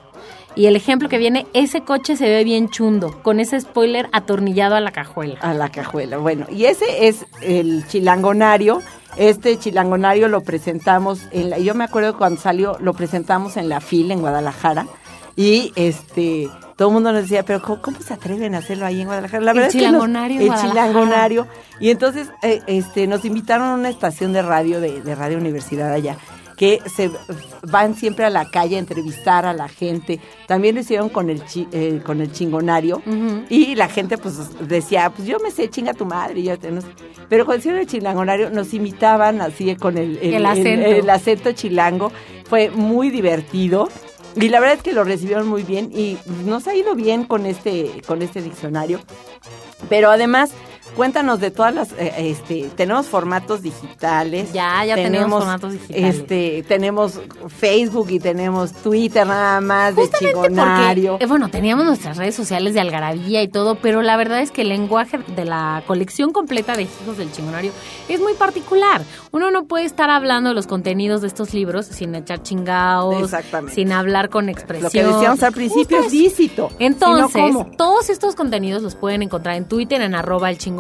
Y 0.57 0.67
el 0.67 0.77
ejemplo 0.77 1.09
que 1.09 1.19
viene, 1.19 1.47
ese 1.53 1.83
coche 1.83 2.17
se 2.17 2.29
ve 2.29 2.43
bien 2.45 2.69
chundo, 2.69 3.23
con 3.23 3.39
ese 3.39 3.61
spoiler 3.61 4.09
atornillado 4.13 4.75
a 4.75 4.81
la 4.81 4.91
cajuela. 4.91 5.39
A 5.41 5.55
la 5.55 5.69
cajuela. 5.69 6.17
Bueno, 6.17 6.47
y 6.51 6.65
ese 6.65 7.07
es 7.07 7.25
el 7.41 7.87
chilangonario. 7.87 8.83
Este 9.17 9.59
chilangonario 9.59 10.29
lo 10.29 10.43
presentamos, 10.43 11.23
en 11.33 11.51
la, 11.51 11.59
yo 11.59 11.75
me 11.75 11.85
acuerdo 11.85 12.17
cuando 12.17 12.41
salió, 12.41 12.77
lo 12.81 12.95
presentamos 12.95 13.57
en 13.57 13.69
la 13.69 13.81
FIL 13.81 14.11
en 14.11 14.21
Guadalajara. 14.21 14.87
Y 15.41 15.73
este, 15.75 16.51
todo 16.77 16.89
el 16.89 16.95
mundo 16.95 17.13
nos 17.13 17.23
decía, 17.23 17.45
pero 17.45 17.63
¿cómo, 17.63 17.81
cómo 17.81 17.99
se 18.01 18.13
atreven 18.13 18.55
a 18.55 18.59
hacerlo 18.59 18.85
ahí 18.85 19.01
en 19.01 19.07
Guadalajara? 19.07 19.43
La 19.43 19.51
El 19.53 19.57
verdad 19.57 19.69
es 19.75 19.75
que 19.75 19.91
nos- 19.91 19.95
el 20.45 20.51
chilangonario. 20.69 21.47
Y 21.81 21.91
entonces 21.91 22.29
eh, 22.43 22.61
este, 22.67 23.07
nos 23.07 23.25
invitaron 23.25 23.69
a 23.69 23.75
una 23.75 23.89
estación 23.89 24.33
de 24.33 24.43
radio, 24.43 24.81
de, 24.81 25.01
de 25.01 25.15
Radio 25.15 25.39
Universidad 25.39 25.93
allá, 25.93 26.17
que 26.59 26.79
se 26.95 27.11
van 27.63 27.95
siempre 27.95 28.27
a 28.27 28.31
la 28.31 28.51
calle 28.51 28.77
a 28.77 28.79
entrevistar 28.81 29.47
a 29.47 29.55
la 29.55 29.69
gente. 29.69 30.21
También 30.47 30.75
lo 30.75 30.83
hicieron 30.83 31.09
con 31.09 31.31
el, 31.31 31.43
chi- 31.47 31.69
eh, 31.73 32.03
con 32.05 32.21
el 32.21 32.31
chingonario. 32.33 33.01
Y 33.49 33.75
la 33.77 33.89
gente 33.89 34.19
pues 34.19 34.37
decía, 34.69 35.09
pues 35.09 35.27
yo 35.27 35.39
me 35.39 35.51
sé, 35.51 35.71
chinga 35.71 35.95
tu 35.95 36.05
madre. 36.05 36.41
y 36.41 36.43
yo 36.45 36.59
te- 36.59 36.71
no 36.71 36.83
sé. 36.83 36.89
Pero 37.31 37.47
cuando 37.47 37.61
hicieron 37.61 37.81
el 37.81 37.87
chilangonario 37.87 38.51
nos 38.51 38.75
imitaban 38.75 39.41
así 39.41 39.75
con 39.77 39.97
el, 39.97 40.19
El 40.21 40.45
acento. 40.45 40.87
el 40.87 41.09
acento 41.09 41.53
chilango. 41.53 42.13
Fue 42.45 42.69
muy 42.69 43.09
divertido. 43.11 43.89
Y 44.37 44.49
la 44.49 44.61
verdad 44.61 44.77
es 44.77 44.83
que 44.83 44.93
lo 44.93 45.05
recibieron 45.05 45.49
muy 45.49 45.63
bien 45.63 45.91
y 45.93 46.19
nos 46.45 46.67
ha 46.67 46.75
ido 46.75 46.95
bien 46.95 47.25
con 47.25 47.47
este, 47.47 48.03
con 48.07 48.23
este 48.23 48.43
diccionario. 48.43 49.01
Pero 49.89 50.11
además, 50.11 50.51
Cuéntanos 50.97 51.41
de 51.41 51.51
todas 51.51 51.75
las, 51.75 51.93
eh, 51.93 52.13
este, 52.19 52.71
tenemos 52.77 53.07
formatos 53.07 53.63
digitales. 53.63 54.53
Ya, 54.53 54.85
ya 54.85 54.97
tenemos 54.97 55.45
formatos 55.45 55.73
digitales. 55.73 56.17
Este, 56.17 56.65
tenemos 56.67 57.21
Facebook 57.49 58.11
y 58.11 58.19
tenemos 58.19 58.73
Twitter 58.73 59.27
nada 59.27 59.61
más 59.61 59.95
de 59.95 60.11
chingonario. 60.11 61.13
porque, 61.13 61.25
eh, 61.25 61.29
bueno, 61.29 61.49
teníamos 61.49 61.87
nuestras 61.87 62.17
redes 62.17 62.35
sociales 62.35 62.75
de 62.75 62.81
algarabía 62.81 63.43
y 63.43 63.49
todo, 63.49 63.77
pero 63.77 64.03
la 64.03 64.17
verdad 64.17 64.41
es 64.41 64.51
que 64.51 64.63
el 64.63 64.69
lenguaje 64.69 65.19
de 65.19 65.45
la 65.45 65.83
colección 65.87 66.33
completa 66.33 66.75
de 66.75 66.83
Hijos 66.83 67.17
del 67.19 67.31
Chingonario 67.31 67.73
es 68.09 68.21
muy 68.21 68.35
particular. 68.35 69.03
Uno 69.31 69.51
no 69.51 69.67
puede 69.67 69.85
estar 69.85 70.11
hablando 70.11 70.51
de 70.51 70.55
los 70.57 70.67
contenidos 70.67 71.21
de 71.21 71.29
estos 71.29 71.55
libros 71.55 71.87
sin 71.87 72.15
echar 72.17 72.43
chingados, 72.43 73.23
Exactamente. 73.23 73.75
sin 73.75 73.93
hablar 73.93 74.29
con 74.29 74.49
expresión. 74.49 74.83
Lo 74.85 74.91
que 74.91 75.05
decíamos 75.05 75.43
al 75.43 75.53
principio 75.53 75.99
Justo 75.99 76.09
es 76.09 76.13
lícito. 76.13 76.71
Entonces, 76.79 77.55
todos 77.77 78.11
estos 78.11 78.35
contenidos 78.35 78.83
los 78.83 78.97
pueden 78.97 79.23
encontrar 79.23 79.55
en 79.55 79.67
Twitter 79.67 80.03
en 80.03 80.15
arroba 80.15 80.51
el 80.51 80.59
chingonario 80.59 80.80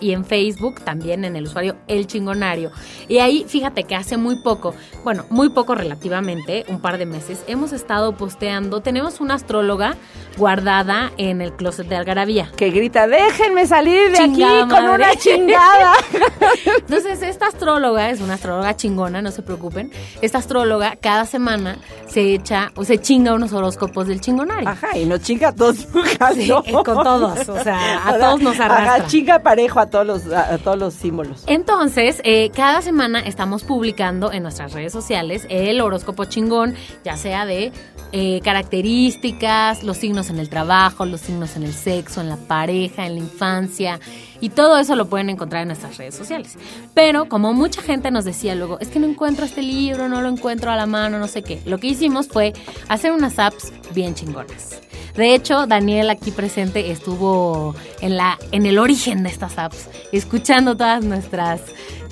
y 0.00 0.12
en 0.12 0.24
Facebook 0.24 0.80
también 0.82 1.24
en 1.24 1.36
el 1.36 1.44
usuario 1.44 1.76
el 1.86 2.06
chingonario. 2.06 2.72
Y 3.08 3.18
ahí, 3.18 3.44
fíjate 3.46 3.84
que 3.84 3.94
hace 3.94 4.16
muy 4.16 4.42
poco, 4.42 4.74
bueno, 5.04 5.24
muy 5.30 5.50
poco 5.50 5.74
relativamente, 5.74 6.64
un 6.68 6.80
par 6.80 6.98
de 6.98 7.06
meses, 7.06 7.42
hemos 7.46 7.72
estado 7.72 8.16
posteando, 8.16 8.80
tenemos 8.80 9.20
una 9.20 9.34
astróloga 9.34 9.96
guardada 10.36 11.12
en 11.16 11.40
el 11.40 11.52
closet 11.52 11.86
de 11.86 11.96
Algarabía. 11.96 12.50
que 12.56 12.70
grita, 12.70 13.06
déjenme 13.06 13.66
salir 13.66 14.10
de 14.10 14.18
Chingada 14.18 14.62
aquí 14.64 14.70
con 14.70 14.84
madre". 14.84 14.94
una 14.94 15.16
chingada. 15.16 15.92
Entonces, 16.78 17.22
esta 17.22 17.46
astróloga 17.46 18.10
es 18.10 18.20
una 18.20 18.34
astróloga 18.34 18.74
chingona, 18.76 19.22
no 19.22 19.30
se 19.30 19.42
preocupen. 19.42 19.92
Esta 20.22 20.38
astróloga 20.38 20.96
cada 21.00 21.24
semana 21.24 21.78
se 22.08 22.34
echa 22.34 22.72
o 22.74 22.84
se 22.84 22.98
chinga 22.98 23.32
unos 23.32 23.52
horóscopos 23.52 24.08
del 24.08 24.20
chingonario. 24.20 24.68
Ajá, 24.68 24.96
y 24.98 25.04
nos 25.04 25.20
chinga 25.20 25.48
a 25.48 25.52
todos 25.54 25.76
Sí, 26.34 26.50
con 26.72 27.02
todos, 27.02 27.48
o 27.48 27.62
sea, 27.62 28.08
a 28.08 28.18
todos 28.18 28.40
nos 28.40 28.58
arrastra. 28.58 28.94
Ajá, 28.96 29.06
chinga 29.06 29.35
parejo 29.40 29.80
a 29.80 29.86
todos 29.86 30.06
los, 30.06 30.22
todos 30.62 30.78
los 30.78 30.94
símbolos. 30.94 31.44
Entonces, 31.46 32.20
eh, 32.24 32.50
cada 32.54 32.82
semana 32.82 33.20
estamos 33.20 33.64
publicando 33.64 34.32
en 34.32 34.42
nuestras 34.42 34.72
redes 34.72 34.92
sociales 34.92 35.46
el 35.48 35.80
horóscopo 35.80 36.24
chingón, 36.24 36.74
ya 37.04 37.16
sea 37.16 37.46
de 37.46 37.72
eh, 38.12 38.40
características, 38.42 39.82
los 39.82 39.96
signos 39.98 40.30
en 40.30 40.38
el 40.38 40.48
trabajo, 40.48 41.04
los 41.04 41.20
signos 41.20 41.56
en 41.56 41.64
el 41.64 41.72
sexo, 41.72 42.20
en 42.20 42.28
la 42.28 42.36
pareja, 42.36 43.06
en 43.06 43.14
la 43.14 43.20
infancia, 43.20 44.00
y 44.40 44.50
todo 44.50 44.78
eso 44.78 44.96
lo 44.96 45.06
pueden 45.06 45.30
encontrar 45.30 45.62
en 45.62 45.68
nuestras 45.68 45.96
redes 45.96 46.14
sociales. 46.14 46.56
Pero 46.94 47.28
como 47.28 47.52
mucha 47.52 47.82
gente 47.82 48.10
nos 48.10 48.24
decía 48.24 48.54
luego, 48.54 48.78
es 48.80 48.88
que 48.88 48.98
no 48.98 49.06
encuentro 49.06 49.44
este 49.44 49.62
libro, 49.62 50.08
no 50.08 50.22
lo 50.22 50.28
encuentro 50.28 50.70
a 50.70 50.76
la 50.76 50.86
mano, 50.86 51.18
no 51.18 51.28
sé 51.28 51.42
qué, 51.42 51.60
lo 51.66 51.78
que 51.78 51.88
hicimos 51.88 52.28
fue 52.28 52.52
hacer 52.88 53.12
unas 53.12 53.38
apps 53.38 53.72
bien 53.94 54.14
chingonas. 54.14 54.80
De 55.14 55.34
hecho, 55.34 55.66
Daniel 55.66 56.10
aquí 56.10 56.30
presente 56.30 56.90
estuvo 56.90 57.74
en 58.02 58.18
la 58.18 58.38
en 58.52 58.66
el 58.66 58.78
origen 58.78 59.22
de 59.22 59.30
estas 59.30 59.56
apps, 59.58 59.88
escuchando 60.12 60.76
todas 60.76 61.02
nuestras 61.04 61.62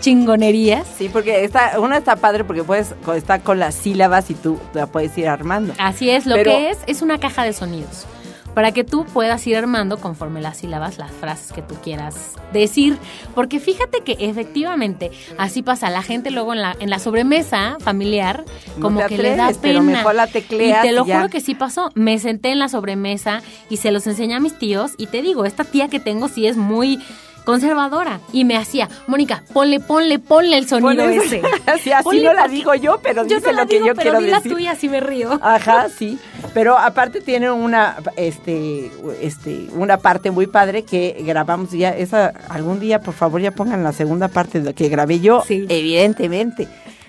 chingonerías. 0.01 0.87
Sí, 0.99 1.09
porque 1.13 1.45
está, 1.45 1.79
una 1.81 1.99
está 1.99 2.17
padre 2.17 2.45
porque 2.45 2.63
puedes, 2.63 2.95
está 3.15 3.41
con 3.41 3.59
las 3.59 3.75
sílabas 3.75 4.31
y 4.31 4.35
tú 4.35 4.59
la 4.73 4.87
puedes 4.87 5.17
ir 5.19 5.29
armando. 5.29 5.73
Así 5.79 6.11
es, 6.11 6.27
lo 6.27 6.35
Pero- 6.37 6.51
que 6.53 6.71
es 6.71 6.79
es 6.87 7.03
una 7.03 7.19
caja 7.19 7.43
de 7.45 7.53
sonidos. 7.53 8.07
Para 8.55 8.73
que 8.73 8.85
tú 8.85 9.05
puedas 9.05 9.47
ir 9.47 9.57
armando 9.57 9.99
conforme 9.99 10.41
las 10.41 10.59
sílabas, 10.59 10.99
las 10.99 11.11
frases 11.11 11.53
que 11.53 11.63
tú 11.63 11.75
quieras 11.83 12.37
decir. 12.53 12.97
Porque 13.35 13.59
fíjate 13.61 14.01
que 14.03 14.17
efectivamente 14.21 15.11
así 15.39 15.63
pasa. 15.63 15.91
La 15.91 16.03
gente 16.03 16.31
luego 16.31 16.53
en 16.53 16.63
la, 16.63 16.77
en 16.79 16.91
la 16.91 16.99
sobremesa 16.99 17.77
familiar, 17.81 18.45
como 18.81 19.05
que 19.07 19.19
le 19.19 19.37
da 19.37 19.47
atreves, 19.47 19.59
pero 19.61 19.81
pena. 19.81 19.93
mejor 19.99 20.15
la 20.15 20.27
tecleas 20.27 20.85
y 20.85 20.89
te 20.89 20.95
lo 20.95 21.05
ya. 21.05 21.17
juro 21.17 21.31
que 21.31 21.41
sí 21.41 21.55
pasó. 21.55 21.91
Me 21.95 22.19
senté 22.19 22.51
en 22.53 22.59
la 22.59 22.69
sobremesa 22.69 23.43
y 23.69 23.79
se 23.79 23.91
los 23.91 24.07
enseñé 24.07 24.35
a 24.35 24.41
mis 24.41 24.59
tíos. 24.59 24.93
Y 24.99 25.07
te 25.07 25.21
digo, 25.23 25.45
esta 25.45 25.65
tía 25.65 25.89
que 25.89 26.01
tengo 26.01 26.29
sí 26.29 26.47
es 26.47 26.57
muy 26.57 27.01
conservadora. 27.45 28.21
Y 28.33 28.45
me 28.45 28.57
hacía, 28.57 28.89
Mónica, 29.07 29.43
ponle, 29.53 29.81
ponle, 29.81 30.19
ponle 30.19 30.59
el 30.59 30.67
sonido 30.69 31.05
Pones- 31.05 31.23
ese. 31.25 31.43
Así, 31.67 31.93
así 31.93 32.05
Ponle 32.05 32.25
no 32.25 32.33
la 32.35 32.49
digo 32.49 32.75
yo, 32.75 32.99
pero 33.03 33.27
Yo 33.27 33.37
dice 33.37 33.53
la 33.53 33.63
lo 33.63 33.69
que 33.69 33.75
digo, 33.77 33.87
yo 33.89 33.95
pero 33.95 34.11
quiero 34.13 34.25
di 34.25 34.31
la 34.31 34.37
decir. 34.39 34.53
tuya, 34.53 34.71
así 34.73 34.89
me 34.89 35.01
río. 35.01 35.39
Ajá, 35.43 35.89
sí. 35.99 36.19
Pero 36.53 36.79
aparte 36.79 37.21
tiene 37.21 37.51
una, 37.51 37.97
este, 38.17 38.91
este, 39.21 39.69
una 39.73 39.99
parte 39.99 40.31
muy 40.31 40.47
padre 40.47 40.83
que 40.85 41.17
grabamos 41.27 41.71
ya. 41.73 41.91
Esa, 41.91 42.33
algún 42.49 42.81
día, 42.81 43.01
por 43.01 43.15
favor, 43.15 43.41
ya 43.41 43.51
pongan 43.51 43.83
la 43.85 43.93
segunda 43.93 44.29
parte 44.29 44.61
de 44.61 44.67
lo 44.71 44.75
que 44.75 44.89
grabé 44.89 45.21
yo, 45.21 45.43
Sí. 45.47 45.67
evidentemente, 45.69 46.69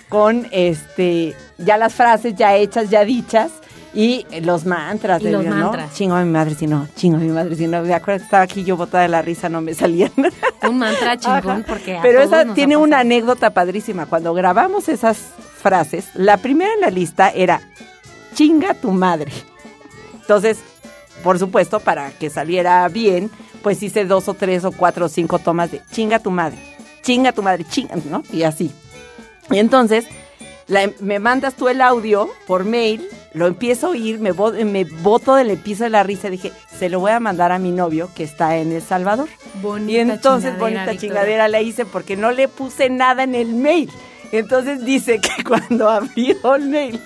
con 0.09 0.47
este, 0.51 1.35
ya 1.57 1.77
las 1.77 1.93
frases 1.93 2.35
ya 2.35 2.55
hechas, 2.55 2.89
ya 2.89 3.03
dichas. 3.05 3.51
Y 3.95 4.25
los 4.41 4.65
mantras, 4.65 5.21
Y 5.21 5.29
los 5.29 5.45
¿no? 5.45 5.55
mantras. 5.55 5.93
Chingo 5.93 6.15
a 6.15 6.21
mi 6.23 6.29
madre 6.29 6.53
si 6.53 6.67
no, 6.67 6.85
chingo 6.97 7.15
a 7.15 7.19
mi 7.21 7.29
madre 7.29 7.55
si 7.55 7.65
no. 7.65 7.81
Me 7.81 7.93
acuerdo 7.93 8.19
que 8.19 8.25
estaba 8.25 8.43
aquí 8.43 8.63
yo 8.65 8.75
botada 8.75 9.03
de 9.03 9.09
la 9.09 9.21
risa, 9.21 9.47
no 9.47 9.61
me 9.61 9.73
salían. 9.73 10.11
Un 10.69 10.77
mantra 10.79 11.17
chingón 11.17 11.59
Ajá. 11.61 11.63
porque 11.65 11.97
a 11.97 12.01
Pero 12.01 12.19
todos 12.19 12.33
esa 12.33 12.43
nos 12.45 12.55
tiene 12.55 12.75
una 12.75 12.99
anécdota 12.99 13.51
padrísima. 13.51 14.05
Cuando 14.05 14.33
grabamos 14.33 14.89
esas 14.89 15.17
frases, 15.61 16.07
la 16.13 16.35
primera 16.37 16.73
en 16.73 16.81
la 16.81 16.89
lista 16.89 17.29
era 17.29 17.61
chinga 18.33 18.73
tu 18.73 18.91
madre. 18.91 19.31
Entonces, 20.19 20.57
por 21.23 21.39
supuesto, 21.39 21.79
para 21.79 22.11
que 22.11 22.29
saliera 22.29 22.87
bien, 22.89 23.31
pues 23.63 23.81
hice 23.81 24.03
dos 24.05 24.27
o 24.27 24.33
tres 24.33 24.65
o 24.65 24.71
cuatro 24.71 25.05
o 25.05 25.09
cinco 25.09 25.39
tomas 25.39 25.71
de 25.71 25.81
chinga 25.91 26.19
tu 26.19 26.31
madre, 26.31 26.57
chinga 27.01 27.31
tu 27.31 27.41
madre, 27.41 27.63
chinga, 27.69 27.95
¿no? 28.09 28.23
Y 28.33 28.43
así. 28.43 28.71
Y 29.49 29.57
entonces, 29.59 30.05
la- 30.67 30.91
me 30.99 31.19
mandas 31.19 31.55
tú 31.55 31.69
el 31.69 31.79
audio 31.81 32.29
por 32.47 32.65
mail, 32.65 33.07
lo 33.35 33.45
empiezo 33.47 33.87
a 33.87 33.89
oír, 33.91 34.19
me, 34.19 34.31
me 34.65 34.83
boto 34.85 35.35
del 35.35 35.55
piso 35.57 35.83
de 35.83 35.89
la 35.91 36.01
risa 36.03 36.27
y 36.29 36.31
dije, 36.31 36.51
se 36.79 36.89
lo 36.89 36.99
voy 36.99 37.11
a 37.11 37.19
mandar 37.19 37.51
a 37.51 37.59
mi 37.59 37.71
novio 37.71 38.09
que 38.15 38.23
está 38.23 38.57
en 38.57 38.71
El 38.71 38.81
Salvador. 38.81 39.29
Bonita 39.61 39.91
Y 39.91 39.97
entonces, 39.97 40.51
chingadera, 40.53 40.57
bonita 40.59 40.91
Victoria. 40.91 40.99
chingadera 40.99 41.47
la 41.47 41.61
hice 41.61 41.85
porque 41.85 42.15
no 42.17 42.31
le 42.31 42.47
puse 42.47 42.89
nada 42.89 43.23
en 43.23 43.35
el 43.35 43.53
mail. 43.53 43.91
Entonces 44.31 44.83
dice 44.83 45.19
que 45.21 45.43
cuando 45.47 45.89
abrió 45.89 46.55
el 46.55 46.69
mail, 46.69 46.99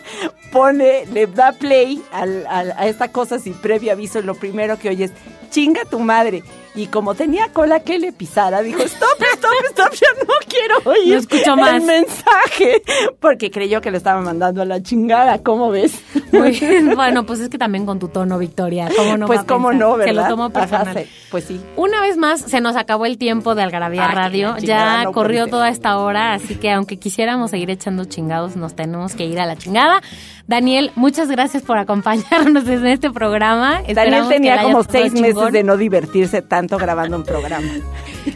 pone, 0.52 1.06
le 1.08 1.28
da 1.28 1.52
play 1.52 2.02
al- 2.12 2.46
al- 2.48 2.72
a 2.78 2.88
esta 2.88 3.10
cosa 3.12 3.40
sin 3.40 3.54
previo 3.56 3.92
aviso, 3.92 4.22
lo 4.22 4.36
primero 4.36 4.80
que 4.80 4.90
oye 4.90 5.06
es, 5.06 5.12
chinga 5.52 5.84
tu 5.86 6.00
madre. 6.00 6.44
Y 6.80 6.88
como 6.88 7.14
tenía 7.14 7.50
cola 7.52 7.82
que 7.82 8.00
le 8.00 8.14
pisara, 8.14 8.62
dijo, 8.62 8.80
stop, 8.84 9.10
stop, 9.34 9.52
stop, 9.72 9.94
ya 9.94 10.08
no 10.26 10.34
quiero 10.48 10.76
oír 10.86 11.14
No 11.14 11.20
escucho 11.20 11.58
más. 11.58 11.74
el 11.76 11.82
mensaje. 11.82 12.82
Porque 13.20 13.52
creyó 13.52 13.82
que 13.82 13.92
le 13.92 13.98
estaba 13.98 14.22
mandando 14.22 14.62
a 14.62 14.66
la 14.66 14.82
chingada, 14.82 15.40
¿cómo 15.44 15.72
ves? 15.72 16.02
Muy 16.32 16.52
bien. 16.52 16.96
Bueno, 16.96 17.26
pues 17.26 17.42
es 17.42 17.50
que 17.50 17.58
también 17.58 17.86
con 17.86 18.00
tu 18.00 18.08
tono, 18.08 18.38
Victoria. 18.38 18.88
¿Cómo 18.96 19.18
no? 19.18 19.28
pues 19.28 19.44
cómo 19.44 19.74
no, 19.74 19.98
¿verdad? 19.98 20.06
Se 20.06 20.14
lo 20.22 20.28
tomo 20.30 20.44
Ajá, 20.46 20.54
personal. 20.54 20.98
sí, 21.04 21.10
pues 21.32 21.44
sí. 21.44 21.60
Una 21.76 22.00
vez 22.02 22.16
más, 22.16 22.40
se 22.42 22.62
nos 22.62 22.76
acabó 22.78 23.06
el 23.06 23.18
tiempo 23.18 23.56
de 23.56 23.64
Algarabía 23.64 24.06
Ah, 24.06 24.12
Radio. 24.16 24.56
Ya 24.60 25.04
no 25.04 25.12
corrió 25.12 25.48
toda 25.48 25.68
esta 25.68 25.98
hora, 25.98 26.34
así 26.34 26.56
que 26.56 26.72
aunque 26.72 26.98
quisiéramos 26.98 27.52
seguir 27.52 27.70
echando 27.72 28.06
chingados, 28.06 28.56
nos 28.56 28.74
tenemos 28.76 29.16
que 29.16 29.26
ir 29.26 29.40
a 29.42 29.46
la 29.46 29.58
chingada. 29.58 30.02
Daniel, 30.48 30.92
muchas 30.96 31.28
gracias 31.30 31.62
por 31.62 31.78
acompañarnos 31.78 32.68
en 32.68 32.88
este 32.88 33.12
programa. 33.12 33.82
Daniel 33.82 33.90
Esperamos 33.90 34.30
tenía 34.30 34.62
como 34.64 34.84
seis 34.84 35.14
meses 35.14 35.52
de 35.52 35.64
no 35.64 35.78
divertirse 35.78 36.42
tanto 36.42 36.69
grabando 36.78 37.18
un 37.18 37.24
programa. 37.24 37.68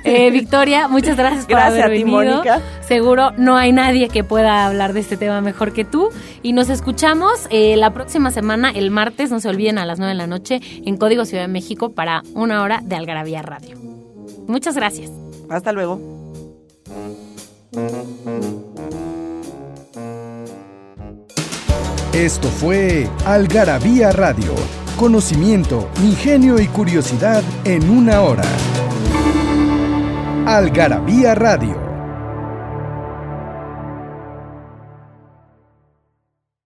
Eh, 0.05 0.31
Victoria, 0.31 0.87
muchas 0.87 1.15
gracias 1.15 1.45
por 1.45 1.55
Gracias 1.55 1.73
haber 1.73 1.85
a 1.85 1.87
ti, 1.89 2.03
venido. 2.03 2.37
Mónica. 2.37 2.61
Seguro 2.81 3.31
no 3.37 3.55
hay 3.55 3.71
nadie 3.71 4.09
que 4.09 4.23
pueda 4.23 4.65
hablar 4.65 4.93
de 4.93 4.99
este 5.01 5.17
tema 5.17 5.39
mejor 5.39 5.71
que 5.71 5.85
tú. 5.85 6.09
Y 6.41 6.53
nos 6.53 6.69
escuchamos 6.69 7.47
eh, 7.51 7.77
la 7.77 7.93
próxima 7.93 8.31
semana, 8.31 8.71
el 8.71 8.91
martes, 8.91 9.29
no 9.29 9.39
se 9.39 9.49
olviden, 9.49 9.77
a 9.77 9.85
las 9.85 9.99
9 9.99 10.13
de 10.13 10.17
la 10.17 10.27
noche, 10.27 10.61
en 10.85 10.97
Código 10.97 11.25
Ciudad 11.25 11.43
de 11.43 11.47
México, 11.47 11.91
para 11.91 12.23
una 12.33 12.63
hora 12.63 12.81
de 12.83 12.95
Algarabía 12.95 13.41
Radio. 13.43 13.77
Muchas 14.47 14.75
gracias. 14.75 15.11
Hasta 15.49 15.71
luego. 15.71 15.99
Esto 22.13 22.47
fue 22.49 23.07
Algarabía 23.25 24.11
Radio. 24.11 24.53
Conocimiento, 24.97 25.89
ingenio 26.01 26.59
y 26.59 26.67
curiosidad 26.67 27.43
en 27.65 27.89
una 27.89 28.21
hora. 28.21 28.43
Algarabía 30.45 31.35
Radio 31.35 31.92